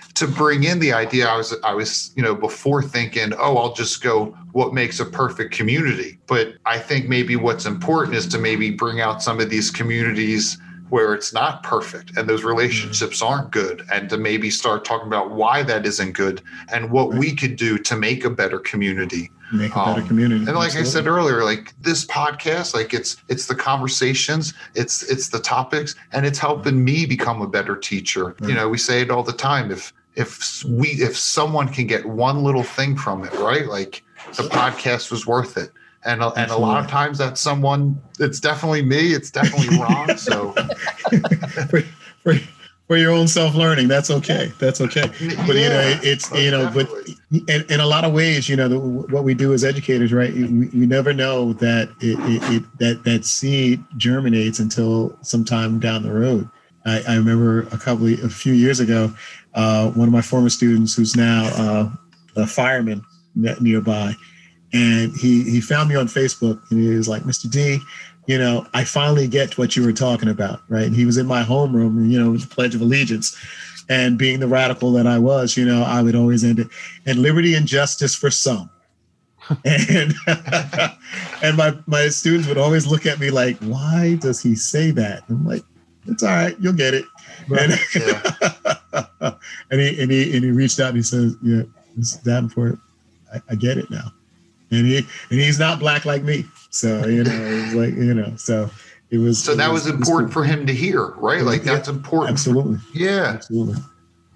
to 0.14 0.26
bring 0.26 0.64
in 0.64 0.80
the 0.80 0.92
idea, 0.92 1.28
I 1.28 1.36
was 1.36 1.54
I 1.62 1.74
was 1.74 2.10
you 2.16 2.22
know 2.22 2.34
before 2.34 2.82
thinking, 2.82 3.32
oh, 3.38 3.56
I'll 3.58 3.74
just 3.74 4.02
go 4.02 4.36
what 4.52 4.74
makes 4.74 4.98
a 4.98 5.04
perfect 5.04 5.54
community. 5.54 6.18
But 6.26 6.54
I 6.64 6.78
think 6.78 7.08
maybe 7.08 7.36
what's 7.36 7.66
important 7.66 8.16
is 8.16 8.26
to 8.28 8.38
maybe 8.38 8.70
bring 8.70 9.00
out 9.00 9.22
some 9.22 9.38
of 9.40 9.50
these 9.50 9.70
communities 9.70 10.58
where 10.92 11.14
it's 11.14 11.32
not 11.32 11.62
perfect 11.62 12.18
and 12.18 12.28
those 12.28 12.44
relationships 12.44 13.22
aren't 13.22 13.50
good 13.50 13.82
and 13.90 14.10
to 14.10 14.18
maybe 14.18 14.50
start 14.50 14.84
talking 14.84 15.06
about 15.06 15.30
why 15.30 15.62
that 15.62 15.86
isn't 15.86 16.12
good 16.12 16.42
and 16.70 16.90
what 16.90 17.14
we 17.14 17.34
could 17.34 17.56
do 17.56 17.78
to 17.78 17.96
make 17.96 18.26
a 18.26 18.30
better 18.30 18.58
community 18.58 19.30
Make 19.54 19.72
a 19.72 19.84
better 19.86 20.00
Um, 20.02 20.06
community. 20.06 20.44
and 20.46 20.54
like 20.54 20.76
I 20.76 20.82
said 20.82 21.06
earlier, 21.06 21.44
like 21.44 21.72
this 21.80 22.04
podcast, 22.06 22.74
like 22.74 22.92
it's 22.92 23.16
it's 23.28 23.46
the 23.46 23.54
conversations, 23.54 24.52
it's 24.74 25.02
it's 25.02 25.28
the 25.28 25.40
topics, 25.40 25.94
and 26.12 26.24
it's 26.24 26.38
helping 26.38 26.82
me 26.82 27.04
become 27.06 27.42
a 27.42 27.46
better 27.46 27.76
teacher. 27.76 28.34
You 28.42 28.54
know, 28.54 28.68
we 28.70 28.78
say 28.78 29.02
it 29.02 29.10
all 29.10 29.22
the 29.22 29.34
time. 29.50 29.70
If 29.70 29.92
if 30.14 30.64
we 30.66 30.88
if 31.08 31.18
someone 31.18 31.68
can 31.68 31.86
get 31.86 32.06
one 32.06 32.42
little 32.42 32.62
thing 32.62 32.96
from 32.96 33.24
it, 33.24 33.32
right? 33.34 33.66
Like 33.66 34.02
the 34.38 34.44
podcast 34.44 35.10
was 35.10 35.26
worth 35.26 35.58
it. 35.58 35.70
And 36.04 36.22
a, 36.22 36.32
and 36.32 36.50
a 36.50 36.56
lot 36.56 36.84
of 36.84 36.90
times 36.90 37.18
that 37.18 37.38
someone 37.38 38.00
it's 38.18 38.40
definitely 38.40 38.82
me, 38.82 39.12
it's 39.12 39.30
definitely 39.30 39.78
Ron. 39.78 40.08
So 40.18 40.52
for, 41.70 41.82
for, 42.22 42.34
for 42.88 42.96
your 42.96 43.12
own 43.12 43.28
self 43.28 43.54
learning, 43.54 43.88
that's 43.88 44.10
okay. 44.10 44.52
That's 44.58 44.80
okay. 44.80 45.06
But 45.46 45.56
you 45.56 45.68
know, 45.68 45.98
it's 46.02 46.30
you 46.32 46.50
know, 46.50 46.70
but 46.74 46.88
in, 47.48 47.64
in 47.70 47.80
a 47.80 47.86
lot 47.86 48.04
of 48.04 48.12
ways, 48.12 48.48
you 48.48 48.56
know, 48.56 48.68
the, 48.68 48.78
what 48.78 49.24
we 49.24 49.34
do 49.34 49.54
as 49.54 49.64
educators, 49.64 50.12
right? 50.12 50.34
We, 50.34 50.68
we 50.68 50.86
never 50.86 51.12
know 51.12 51.52
that 51.54 51.88
it, 52.00 52.18
it, 52.18 52.42
it 52.52 52.78
that 52.78 53.04
that 53.04 53.24
seed 53.24 53.82
germinates 53.96 54.58
until 54.58 55.16
sometime 55.22 55.78
down 55.78 56.02
the 56.02 56.12
road. 56.12 56.48
I, 56.84 57.02
I 57.08 57.14
remember 57.14 57.62
a 57.72 57.78
couple, 57.78 58.12
a 58.12 58.28
few 58.28 58.52
years 58.52 58.80
ago, 58.80 59.14
uh, 59.54 59.90
one 59.90 60.08
of 60.08 60.12
my 60.12 60.22
former 60.22 60.48
students, 60.48 60.94
who's 60.94 61.16
now 61.16 61.44
uh, 61.54 61.90
a 62.36 62.46
fireman 62.46 63.04
ne- 63.34 63.56
nearby, 63.60 64.14
and 64.72 65.12
he 65.16 65.42
he 65.44 65.60
found 65.60 65.88
me 65.88 65.96
on 65.96 66.06
Facebook, 66.06 66.60
and 66.70 66.80
he 66.80 66.94
was 66.94 67.08
like, 67.08 67.22
"Mr. 67.22 67.50
D, 67.50 67.78
you 68.26 68.38
know, 68.38 68.66
I 68.74 68.84
finally 68.84 69.28
get 69.28 69.58
what 69.58 69.76
you 69.76 69.84
were 69.84 69.92
talking 69.92 70.28
about, 70.28 70.62
right?" 70.68 70.86
And 70.86 70.96
he 70.96 71.04
was 71.04 71.18
in 71.18 71.26
my 71.26 71.42
homeroom, 71.42 72.10
you 72.10 72.18
know, 72.18 72.28
it 72.28 72.32
was 72.32 72.48
the 72.48 72.54
Pledge 72.54 72.74
of 72.74 72.80
Allegiance. 72.80 73.36
And 73.88 74.16
being 74.16 74.38
the 74.38 74.46
radical 74.46 74.92
that 74.92 75.08
I 75.08 75.18
was, 75.18 75.56
you 75.56 75.66
know, 75.66 75.82
I 75.82 76.02
would 76.02 76.14
always 76.14 76.44
end 76.44 76.60
it, 76.60 76.68
and 77.04 77.18
liberty 77.18 77.54
and 77.54 77.66
justice 77.66 78.14
for 78.14 78.30
some. 78.30 78.70
and 79.64 80.14
and 81.42 81.56
my 81.56 81.76
my 81.86 82.08
students 82.08 82.48
would 82.48 82.58
always 82.58 82.86
look 82.86 83.06
at 83.06 83.18
me 83.18 83.30
like, 83.30 83.58
why 83.58 84.16
does 84.20 84.40
he 84.40 84.54
say 84.54 84.92
that? 84.92 85.24
I'm 85.28 85.44
like, 85.44 85.64
it's 86.06 86.22
all 86.22 86.30
right, 86.30 86.56
you'll 86.60 86.72
get 86.72 86.94
it. 86.94 87.04
And, 87.48 87.72
and 89.70 89.80
he 89.80 90.02
and 90.02 90.10
he 90.10 90.34
and 90.36 90.44
he 90.44 90.50
reached 90.50 90.80
out 90.80 90.88
and 90.88 90.96
he 90.96 91.02
says, 91.02 91.36
Yeah, 91.42 91.62
Mr. 91.98 92.22
Davenport, 92.24 92.78
I, 93.32 93.40
I 93.50 93.54
get 93.54 93.78
it 93.78 93.90
now. 93.90 94.12
And 94.72 94.86
he 94.86 94.96
and 94.96 95.06
he's 95.40 95.58
not 95.58 95.78
black 95.78 96.04
like 96.04 96.22
me. 96.24 96.44
So, 96.70 97.06
you 97.06 97.22
know, 97.24 97.30
it 97.30 97.62
was 97.66 97.74
like, 97.82 97.94
you 97.94 98.14
know, 98.14 98.34
so 98.36 98.68
it 99.10 99.18
was 99.18 99.38
so 99.42 99.52
it 99.52 99.56
that 99.58 99.70
was 99.70 99.86
it 99.86 99.94
important 99.94 100.32
cool. 100.32 100.42
for 100.42 100.48
him 100.48 100.66
to 100.66 100.74
hear, 100.74 101.08
right? 101.18 101.42
Like 101.42 101.64
Yeah. 101.64 101.74
that's 101.74 101.88
important. 101.88 102.30
absolutely. 102.32 102.78
Yeah. 102.94 103.26
Absolutely. 103.34 103.76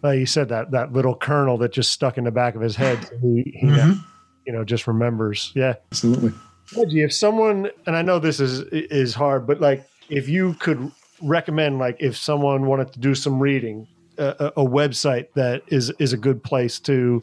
Like 0.03 0.19
you 0.19 0.27
said, 0.27 0.51
that 0.51 0.71
that 0.73 0.93
little 0.93 1.17
kernel 1.17 1.57
that 1.59 1.73
just 1.73 1.91
stuck 1.91 2.19
in 2.19 2.25
the 2.25 2.31
back 2.31 2.55
of 2.55 2.61
his 2.61 2.77
head, 2.77 3.03
so 3.09 3.17
he, 3.19 3.43
he 3.57 3.67
Mhm. 3.67 3.99
you 4.47 4.53
know 4.53 4.63
just 4.63 4.87
remembers. 4.87 5.51
Yeah, 5.57 5.75
Absolutely. 5.91 6.33
Reggie, 6.77 7.03
if 7.03 7.13
someone, 7.15 7.71
and 7.87 7.97
I 7.97 8.03
know 8.03 8.19
this 8.19 8.39
is 8.39 8.61
is 8.71 9.15
hard, 9.15 9.47
but 9.47 9.61
like 9.61 9.85
if 10.11 10.29
you 10.29 10.53
could 10.61 10.93
recommend, 11.23 11.79
like 11.79 11.97
if 11.99 12.17
someone 12.17 12.67
wanted 12.67 12.93
to 12.93 12.99
do 13.01 13.15
some 13.15 13.41
reading, 13.41 13.89
a, 14.19 14.53
a 14.57 14.63
a 14.63 14.69
website 14.69 15.29
that 15.35 15.63
is 15.69 15.91
is 15.99 16.13
a 16.13 16.17
good 16.19 16.43
place 16.45 16.79
to 16.81 17.23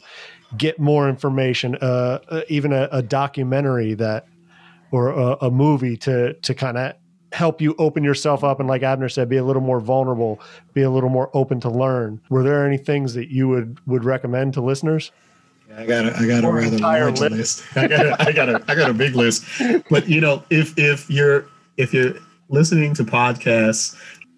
get 0.56 0.78
more 0.78 1.08
information, 1.08 1.76
uh, 1.76 2.18
uh, 2.28 2.40
even 2.48 2.72
a, 2.72 2.88
a 2.92 3.02
documentary 3.02 3.94
that 3.94 4.26
or 4.90 5.08
a, 5.08 5.36
a 5.42 5.50
movie 5.50 5.96
to 5.98 6.34
to 6.34 6.54
kind 6.54 6.78
of 6.78 6.94
help 7.32 7.60
you 7.60 7.74
open 7.78 8.04
yourself 8.04 8.44
up 8.44 8.60
and 8.60 8.68
like 8.68 8.84
abner 8.84 9.08
said 9.08 9.28
be 9.28 9.36
a 9.36 9.44
little 9.44 9.60
more 9.60 9.80
vulnerable 9.80 10.40
be 10.72 10.82
a 10.82 10.90
little 10.90 11.08
more 11.08 11.30
open 11.34 11.58
to 11.58 11.68
learn 11.68 12.20
were 12.28 12.44
there 12.44 12.64
any 12.64 12.78
things 12.78 13.12
that 13.12 13.28
you 13.28 13.48
would 13.48 13.76
would 13.88 14.04
recommend 14.04 14.54
to 14.54 14.60
listeners 14.60 15.10
I 15.76 15.86
got 15.86 16.06
a, 16.06 16.16
I 16.16 16.26
got 16.26 16.44
a 16.44 16.52
rather 16.52 16.78
large 16.78 17.20
list. 17.20 17.32
list. 17.32 17.64
I 17.76 17.88
got 17.88 18.06
a, 18.06 18.22
I 18.22 18.32
got 18.32 18.48
a, 18.48 18.64
I 18.68 18.74
got 18.74 18.90
a 18.90 18.94
big 18.94 19.16
list. 19.16 19.44
But 19.90 20.08
you 20.08 20.20
know, 20.20 20.44
if 20.50 20.78
if 20.78 21.10
you're 21.10 21.46
if 21.76 21.92
you're 21.92 22.14
listening 22.48 22.94
to 22.94 23.04
podcasts, 23.04 23.96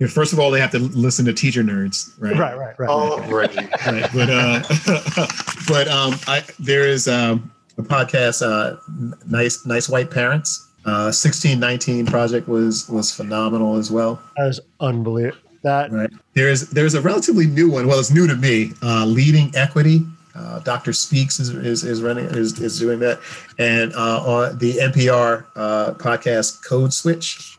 first 0.09 0.33
of 0.33 0.39
all, 0.39 0.51
they 0.51 0.61
have 0.61 0.71
to 0.73 0.79
listen 0.79 1.25
to 1.27 1.33
teacher 1.33 1.63
nerdz, 1.63 2.13
right? 2.19 2.37
right 2.37 2.57
right 2.57 2.79
right 2.79 2.89
Oh, 2.91 3.21
Reggie. 3.31 3.57
Right. 3.87 4.09
But 4.13 4.31
uh, 4.31 4.63
but 5.69 5.89
um, 5.89 6.15
I 6.27 6.43
there 6.59 6.87
is 6.87 7.09
um, 7.09 7.51
a 7.79 7.83
podcast, 7.83 8.43
uh, 8.43 8.77
nice 9.27 9.65
nice 9.67 9.89
white 9.89 10.11
parents. 10.11 10.69
Uh, 10.85 11.11
sixteen 11.11 11.59
nineteen 11.59 12.07
project 12.07 12.47
was 12.49 12.89
was 12.89 13.13
phenomenal 13.13 13.77
as 13.77 13.91
well. 13.91 14.21
that 14.37 14.49
is 14.49 14.61
unbelievable 14.81 15.39
that 15.63 15.93
Right. 15.93 16.11
There's 16.35 16.71
there's 16.71 16.95
a 16.95 17.01
relatively 17.01 17.47
new 17.47 17.69
one. 17.71 17.87
Well, 17.87 17.99
it's 17.99 18.11
new 18.13 18.27
to 18.27 18.37
me. 18.37 18.73
Uh, 18.83 19.05
Leading 19.05 19.55
Equity. 19.55 20.03
Uh, 20.35 20.59
Dr. 20.61 20.93
Speaks 20.93 21.41
is, 21.41 21.49
is, 21.49 21.83
is 21.83 22.03
running 22.03 22.27
is, 22.27 22.61
is 22.61 22.79
doing 22.79 22.99
that, 23.01 23.19
and 23.59 23.95
uh, 23.95 24.21
on 24.23 24.59
the 24.59 24.75
NPR 24.75 25.47
uh, 25.57 25.95
podcast 25.95 26.63
Code 26.63 26.93
Switch 26.93 27.56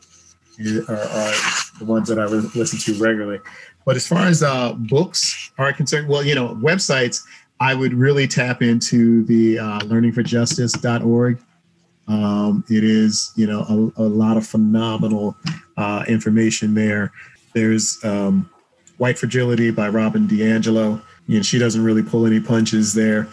are, 0.88 0.96
are 0.96 1.34
the 1.78 1.84
ones 1.84 2.08
that 2.08 2.18
I 2.18 2.26
listen 2.26 2.78
to 2.80 3.02
regularly. 3.02 3.40
But 3.84 3.96
as 3.96 4.06
far 4.06 4.26
as 4.26 4.42
uh, 4.42 4.74
books 4.74 5.50
are 5.58 5.72
concerned, 5.72 6.08
well, 6.08 6.24
you 6.24 6.34
know, 6.34 6.54
websites, 6.56 7.24
I 7.60 7.74
would 7.74 7.94
really 7.94 8.26
tap 8.26 8.62
into 8.62 9.24
the 9.24 9.58
uh, 9.58 9.80
learningforjustice.org. 9.80 11.40
Um, 12.06 12.64
it 12.68 12.84
is, 12.84 13.32
you 13.36 13.46
know, 13.46 13.92
a, 13.96 14.02
a 14.02 14.08
lot 14.08 14.36
of 14.36 14.46
phenomenal 14.46 15.36
uh, 15.76 16.04
information 16.08 16.74
there. 16.74 17.12
There's 17.54 17.98
um, 18.04 18.48
White 18.98 19.18
Fragility 19.18 19.70
by 19.70 19.88
Robin 19.88 20.26
DiAngelo. 20.26 21.02
You 21.26 21.36
know, 21.36 21.42
she 21.42 21.58
doesn't 21.58 21.82
really 21.82 22.02
pull 22.02 22.26
any 22.26 22.40
punches 22.40 22.94
there. 22.94 23.28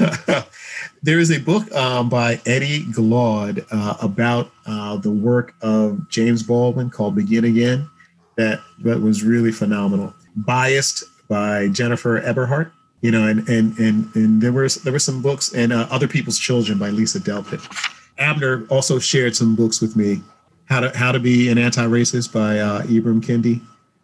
there 1.02 1.18
is 1.18 1.30
a 1.30 1.38
book 1.38 1.70
um, 1.74 2.08
by 2.08 2.40
Eddie 2.46 2.84
Glaude 2.92 3.64
uh, 3.70 3.96
about 4.02 4.50
uh, 4.66 4.96
the 4.96 5.10
work 5.10 5.54
of 5.62 6.08
James 6.10 6.42
Baldwin 6.42 6.90
called 6.90 7.14
Begin 7.14 7.44
Again 7.44 7.88
that, 8.36 8.60
that 8.84 9.00
was 9.00 9.22
really 9.22 9.52
phenomenal. 9.52 10.14
Biased 10.36 11.04
by 11.28 11.68
Jennifer 11.68 12.18
Eberhardt, 12.18 12.72
you 13.02 13.10
know, 13.10 13.26
and 13.26 13.48
and 13.48 13.78
and 13.78 14.14
and 14.14 14.42
there 14.42 14.52
was 14.52 14.76
there 14.82 14.92
were 14.92 14.98
some 14.98 15.22
books 15.22 15.52
and 15.54 15.72
uh, 15.72 15.86
Other 15.90 16.06
People's 16.08 16.38
Children 16.38 16.78
by 16.78 16.90
Lisa 16.90 17.18
Delpit. 17.20 17.60
Abner 18.18 18.66
also 18.68 18.98
shared 18.98 19.34
some 19.34 19.54
books 19.56 19.80
with 19.80 19.96
me. 19.96 20.22
How 20.66 20.80
to 20.80 20.96
How 20.96 21.10
to 21.12 21.18
Be 21.18 21.48
an 21.50 21.58
Anti-Racist 21.58 22.32
by 22.32 22.58
uh, 22.58 22.82
Ibram 22.82 23.20
Kendi 23.22 23.60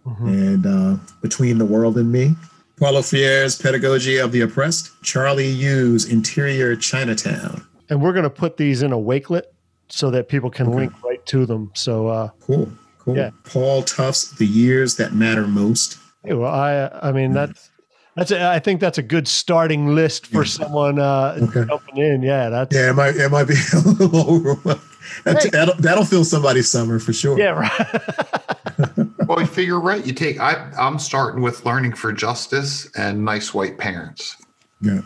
Mhm. 0.06 0.28
and 0.28 0.66
uh, 0.66 0.96
Between 1.20 1.58
the 1.58 1.64
World 1.64 1.98
and 1.98 2.10
Me. 2.12 2.34
Paulo 2.78 3.00
Freire's 3.02 3.60
Pedagogy 3.60 4.18
of 4.18 4.32
the 4.32 4.42
Oppressed. 4.42 4.90
Charlie 5.02 5.48
Yu's 5.48 6.04
Interior 6.10 6.76
Chinatown. 6.76 7.66
And 7.88 8.02
we're 8.02 8.12
going 8.12 8.24
to 8.24 8.30
put 8.30 8.56
these 8.56 8.82
in 8.82 8.92
a 8.92 8.96
wakelet 8.98 9.44
so 9.88 10.10
that 10.10 10.28
people 10.28 10.50
can 10.50 10.66
Okay. 10.68 10.76
link 10.76 11.02
right 11.02 11.24
to 11.26 11.46
them. 11.46 11.70
So, 11.74 12.08
uh, 12.08 12.28
Cool, 12.40 12.70
cool. 12.98 13.16
Yeah. 13.16 13.30
Paul 13.44 13.82
Tough's, 13.82 14.30
The 14.32 14.46
Years 14.46 14.96
That 14.96 15.14
Matter 15.14 15.46
Most. 15.46 15.96
hey, 16.24 16.34
well, 16.34 16.52
I, 16.52 16.88
I 17.02 17.12
mean, 17.12 17.32
that's, 17.32 17.70
that's, 18.14 18.30
a, 18.32 18.46
I 18.46 18.58
think 18.58 18.80
that's 18.80 18.98
a 18.98 19.02
good 19.02 19.26
starting 19.28 19.94
list 19.94 20.26
for 20.26 20.42
Yeah. 20.42 20.48
someone 20.50 20.98
uh, 20.98 21.38
Okay. 21.40 21.64
jumping 21.66 21.96
in. 21.96 22.22
Yeah, 22.22 22.48
that's, 22.50 22.74
Yeah, 22.76 22.90
it 22.90 22.94
might 22.94 23.16
it 23.16 23.30
might 23.30 23.44
be 23.44 23.54
a 23.74 23.78
little 23.88 24.34
overwhelming. 24.34 24.82
Hey. 25.24 25.48
That'll, 25.50 25.74
that'll 25.76 26.04
fill 26.04 26.24
somebody's 26.24 26.68
summer 26.70 26.98
for 26.98 27.12
sure. 27.14 27.38
yeah, 27.38 27.50
right. 27.50 29.06
Well, 29.26 29.40
you 29.40 29.46
figure 29.46 29.80
right. 29.80 30.04
You 30.06 30.12
take. 30.12 30.38
I, 30.40 30.70
I'm 30.78 30.98
starting 30.98 31.42
with 31.42 31.64
learning 31.64 31.94
for 31.94 32.12
justice 32.12 32.88
and 32.96 33.24
nice 33.24 33.52
white 33.54 33.78
parents. 33.78 34.36
Yeah. 34.80 35.00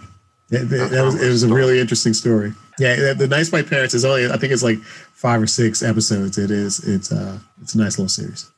That, 0.51 0.69
that- 0.69 0.91
that 0.91 1.03
was, 1.05 1.23
it 1.23 1.29
was 1.29 1.43
a 1.45 1.53
really 1.53 1.79
interesting 1.81 2.13
story. 2.15 2.53
Yeah, 2.79 2.97
the, 2.97 3.15
the 3.15 3.29
Nice 3.29 3.53
White 3.53 3.69
Parents 3.69 3.93
is 3.93 4.05
only 4.07 4.27
I 4.31 4.39
think 4.39 4.53
it's 4.55 4.63
like 4.63 4.79
five 4.79 5.43
or 5.43 5.47
six 5.47 5.83
episodes. 5.83 6.39
It 6.39 6.51
is 6.51 6.79
it's 6.89 7.13
uh 7.13 7.39
it's 7.61 7.75
a 7.75 7.79
nice 7.79 7.99
little 7.99 8.09
series. 8.09 8.51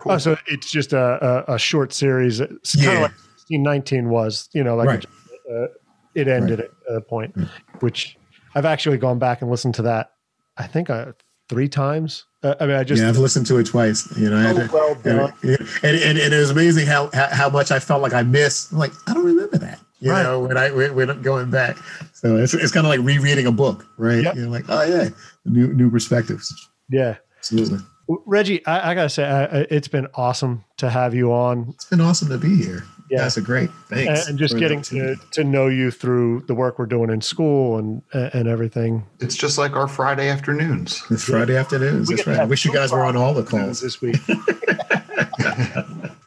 Cool. 0.00 0.12
Oh, 0.12 0.18
so 0.18 0.36
it's 0.46 0.70
just 0.70 0.94
a, 0.94 1.44
a, 1.50 1.54
a 1.54 1.58
short 1.58 1.92
series. 1.92 2.40
It's 2.40 2.74
kind 2.74 2.86
Yeah. 2.86 2.92
of 2.92 3.00
like 3.02 3.10
1619 3.50 4.08
was, 4.08 4.48
you 4.54 4.64
know, 4.64 4.74
like 4.74 4.86
Right. 4.86 5.06
uh, 5.52 5.66
it 6.14 6.28
ended 6.28 6.60
at 6.60 6.70
a 6.88 7.00
point, 7.02 7.34
Right. 7.36 7.48
which 7.80 8.16
I've 8.54 8.64
actually 8.64 8.96
gone 8.96 9.18
back 9.18 9.42
and 9.42 9.50
listened 9.50 9.74
to 9.74 9.82
that. 9.82 10.12
I 10.56 10.66
think 10.66 10.88
uh, 10.88 11.12
three 11.48 11.68
times. 11.68 12.24
Uh, 12.42 12.54
I 12.60 12.66
mean, 12.66 12.76
I 12.76 12.84
just 12.84 13.02
yeah, 13.02 13.08
I've 13.08 13.18
listened 13.18 13.46
to 13.46 13.58
it 13.58 13.64
twice. 13.66 14.06
You 14.16 14.30
know, 14.30 14.36
I 14.38 14.52
so 14.54 14.66
to- 14.66 14.72
well 14.72 14.92
and, 14.92 15.02
done. 15.04 15.32
and, 15.42 15.58
and, 15.82 16.18
and 16.18 16.34
it 16.34 16.38
was 16.38 16.50
amazing 16.50 16.86
how, 16.86 17.10
how 17.12 17.28
how 17.28 17.50
much 17.50 17.70
I 17.72 17.78
felt 17.80 18.00
like 18.02 18.12
I 18.14 18.22
missed. 18.22 18.72
I'm 18.72 18.78
like, 18.78 18.92
I 19.08 19.14
don't 19.14 19.24
remember 19.24 19.58
that. 19.58 19.80
You 20.00 20.12
Right. 20.12 20.22
know, 20.22 20.38
when 20.40 20.56
I 20.56 20.70
when, 20.70 20.94
when 20.94 21.10
I'm 21.10 21.22
going 21.22 21.50
back. 21.50 21.76
So 22.12 22.36
it's, 22.36 22.54
it's 22.54 22.70
kind 22.72 22.86
of 22.86 22.90
like 22.90 23.00
rereading 23.00 23.46
a 23.46 23.52
book, 23.52 23.84
right? 23.96 24.22
Yep. 24.22 24.36
You 24.36 24.42
know, 24.42 24.50
like, 24.50 24.66
oh 24.68 24.82
yeah, 24.82 25.08
new 25.44 25.72
new 25.74 25.90
perspectives. 25.90 26.52
Yeah. 26.88 27.16
Absolutely. 27.38 27.78
Reggie, 28.26 28.64
I, 28.66 28.90
I 28.90 28.94
gotta 28.94 29.08
say, 29.08 29.24
I, 29.24 29.44
I- 29.44 29.66
it's 29.70 29.88
been 29.88 30.06
awesome 30.14 30.64
to 30.78 30.88
have 30.90 31.14
you 31.14 31.32
on, 31.32 31.70
It's 31.74 31.84
been 31.86 32.00
awesome 32.00 32.28
to 32.28 32.38
be 32.38 32.56
here. 32.56 32.84
Yeah. 33.10 33.16
Yeah, 33.18 33.22
that's 33.24 33.36
a 33.38 33.40
great. 33.40 33.70
and, 33.90 34.06
Thanks. 34.06 34.28
and 34.28 34.38
just 34.38 34.56
getting 34.58 34.82
to, 34.82 35.16
to 35.32 35.42
know 35.44 35.66
you 35.68 35.90
through 35.90 36.40
the 36.46 36.54
work 36.54 36.78
we're 36.78 36.86
doing 36.86 37.10
in 37.10 37.20
school 37.22 37.78
and 37.78 38.02
and 38.12 38.46
everything. 38.48 39.04
It's 39.20 39.34
just 39.36 39.56
like 39.58 39.72
our 39.72 39.88
Friday 39.88 40.28
afternoons. 40.28 41.02
It's 41.10 41.24
Friday 41.30 41.56
afternoons. 41.56 42.08
We 42.08 42.16
That's 42.16 42.26
right. 42.26 42.40
I 42.40 42.44
wish 42.44 42.64
you 42.66 42.72
guys 42.72 42.92
were 42.92 43.04
on 43.04 43.16
all 43.16 43.32
the 43.34 43.42
Calls 43.44 43.62
calls. 43.62 43.80
this 43.80 44.00
week. 44.02 44.16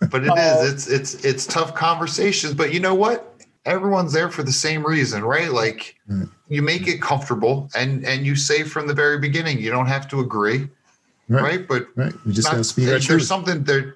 But 0.09 0.25
it 0.25 0.33
is. 0.37 0.71
It's 0.73 0.87
it's 0.87 1.25
it's 1.25 1.45
tough 1.45 1.73
conversations. 1.73 2.53
But 2.53 2.73
you 2.73 2.79
know 2.81 2.93
what? 2.95 3.33
Everyone's 3.65 4.11
there 4.11 4.29
for 4.29 4.43
the 4.43 4.51
same 4.51 4.85
reason, 4.85 5.23
right? 5.23 5.49
Like 5.51 5.95
Right. 6.07 6.27
you 6.49 6.61
make 6.61 6.87
it 6.87 7.01
comfortable, 7.01 7.69
and 7.75 8.03
and 8.05 8.25
you 8.25 8.35
say 8.35 8.63
from 8.63 8.87
the 8.87 8.93
very 8.93 9.19
beginning, 9.19 9.59
you 9.59 9.71
don't 9.71 9.85
have 9.85 10.09
to 10.09 10.19
agree, 10.19 10.67
Right. 11.29 11.43
right? 11.43 11.67
But 11.67 11.87
Right. 11.95 12.13
We 12.25 12.33
just 12.33 12.47
not- 12.47 12.53
got 12.53 12.57
to 12.57 12.63
speak 12.65 12.89
our 12.89 12.99
there's 12.99 13.27
something 13.27 13.63
there. 13.63 13.95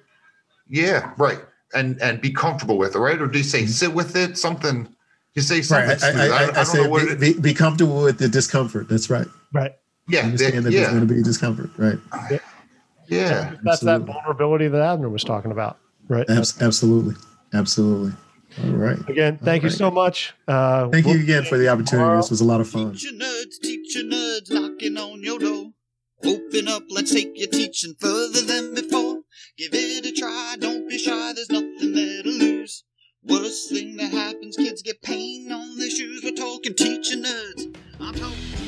Yeah, 0.70 1.10
right. 1.18 1.40
And 1.74 2.00
and 2.00 2.20
be 2.20 2.30
comfortable 2.32 2.78
with 2.78 2.94
it, 2.94 2.98
right? 2.98 3.20
Or 3.20 3.26
do 3.26 3.38
you 3.38 3.44
say 3.44 3.66
sit 3.66 3.92
with 3.92 4.14
it? 4.16 4.38
Something 4.38 4.88
you 5.34 5.42
say 5.42 5.60
something. 5.62 5.88
Right. 5.88 6.02
I, 6.02 6.12
smooth. 6.12 6.30
I, 6.32 6.36
I, 6.36 6.38
I, 6.38 6.44
I 6.44 6.48
I, 6.48 6.52
don't 6.52 6.64
say 6.64 6.82
know 6.82 6.88
what 6.88 7.06
be, 7.06 7.12
it, 7.12 7.20
be, 7.36 7.40
be 7.40 7.54
comfortable 7.54 8.02
with 8.02 8.18
the 8.18 8.28
discomfort. 8.28 8.88
That's 8.88 9.10
right. 9.10 9.26
right. 9.52 9.72
yeah, 10.08 10.20
Understand 10.20 10.64
that 10.64 10.72
yeah, 10.72 10.80
there's 10.80 10.94
going 10.94 11.06
to 11.06 11.14
be 11.14 11.22
discomfort. 11.22 11.70
Right. 11.76 11.98
yeah. 13.08 13.54
That's 13.62 13.80
that 13.80 14.02
vulnerability 14.02 14.68
that 14.68 14.80
Abner 14.80 15.08
was 15.08 15.24
talking 15.24 15.50
about. 15.50 15.78
Right. 16.08 16.28
Abs- 16.30 16.60
absolutely. 16.62 17.14
Absolutely. 17.52 18.12
All 18.64 18.70
right. 18.70 18.98
Again, 19.08 19.38
thank 19.38 19.62
you 19.62 19.68
All 19.68 19.70
right. 19.70 19.78
so 19.78 19.90
much. 19.90 20.34
Uh, 20.48 20.88
Thank 20.88 21.04
we'll- 21.04 21.16
you 21.16 21.22
again 21.22 21.44
for 21.44 21.58
the 21.58 21.68
opportunity. 21.68 22.16
This 22.16 22.30
was 22.30 22.40
a 22.40 22.44
lot 22.44 22.60
of 22.62 22.68
fun. 22.68 22.92
Teacher 22.92 23.12
nerdz, 23.12 23.60
teacher 23.62 24.00
nerdz 24.02 24.50
knocking 24.50 24.96
on 24.96 25.22
your 25.22 25.38
door. 25.38 25.72
Open 26.24 26.66
up, 26.68 26.84
let's 26.88 27.12
take 27.12 27.38
your 27.38 27.48
teaching 27.48 27.94
further 28.00 28.40
than 28.40 28.74
before. 28.74 29.20
Give 29.58 29.72
it 29.72 30.04
a 30.04 30.12
try, 30.12 30.56
don't 30.60 30.86
be 30.86 30.98
shy, 30.98 31.32
there's 31.32 31.50
nothing 31.50 31.94
there 31.94 32.22
to 32.22 32.28
lose. 32.28 32.84
Worst 33.24 33.70
thing 33.70 33.96
that 33.96 34.10
happens, 34.12 34.54
kids 34.54 34.82
get 34.82 35.00
pain 35.00 35.50
on 35.50 35.78
their 35.78 35.88
shoes. 35.88 36.20
We're 36.22 36.32
talking 36.32 36.74
teacher 36.74 37.16
nerds. 37.16 37.74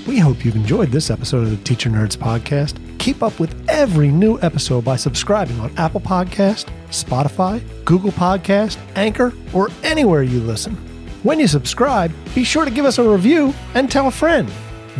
We 0.06 0.18
hope 0.18 0.46
you've 0.46 0.56
enjoyed 0.56 0.88
this 0.90 1.10
episode 1.10 1.42
of 1.42 1.50
the 1.50 1.58
Teacher 1.58 1.90
Nerdz 1.90 2.16
Podcast. 2.16 2.78
Keep 2.98 3.22
up 3.22 3.38
with 3.38 3.68
every 3.68 4.08
new 4.08 4.40
episode 4.40 4.82
by 4.82 4.96
subscribing 4.96 5.60
on 5.60 5.76
Apple 5.76 6.00
Podcast, 6.00 6.70
Spotify, 6.88 7.62
Google 7.84 8.12
Podcast, 8.12 8.78
Anchor, 8.96 9.34
or 9.52 9.68
anywhere 9.82 10.22
you 10.22 10.40
listen. 10.40 10.74
When 11.22 11.38
you 11.38 11.48
subscribe, 11.48 12.14
be 12.34 12.44
sure 12.44 12.64
to 12.64 12.70
give 12.70 12.86
us 12.86 12.96
a 12.96 13.06
review 13.06 13.52
and 13.74 13.90
tell 13.90 14.06
a 14.06 14.10
friend. 14.10 14.48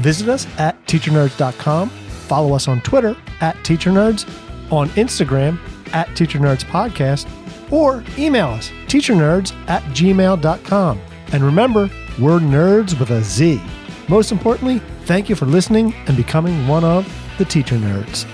Visit 0.00 0.28
us 0.28 0.46
at 0.58 0.86
teachernerdz.com. 0.86 1.88
Follow 1.88 2.52
us 2.52 2.68
on 2.68 2.82
Twitter 2.82 3.16
at 3.40 3.56
teachernerdz, 3.64 4.28
on 4.70 4.90
Instagram 4.90 5.58
at 5.92 6.14
Teacher 6.16 6.38
Nerdz 6.38 6.64
Podcast, 6.64 7.28
or 7.72 8.04
email 8.18 8.48
us 8.48 8.70
teachernerdz 8.86 9.52
at 9.68 9.82
gmail.com. 9.94 11.00
And 11.32 11.44
remember, 11.44 11.90
we're 12.18 12.38
nerds 12.38 12.98
with 12.98 13.10
a 13.10 13.22
Z. 13.22 13.60
Most 14.08 14.32
importantly, 14.32 14.80
thank 15.04 15.28
you 15.28 15.36
for 15.36 15.46
listening 15.46 15.94
and 16.06 16.16
becoming 16.16 16.66
one 16.66 16.84
of 16.84 17.06
the 17.36 17.44
Teacher 17.44 17.76
Nerdz. 17.76 18.26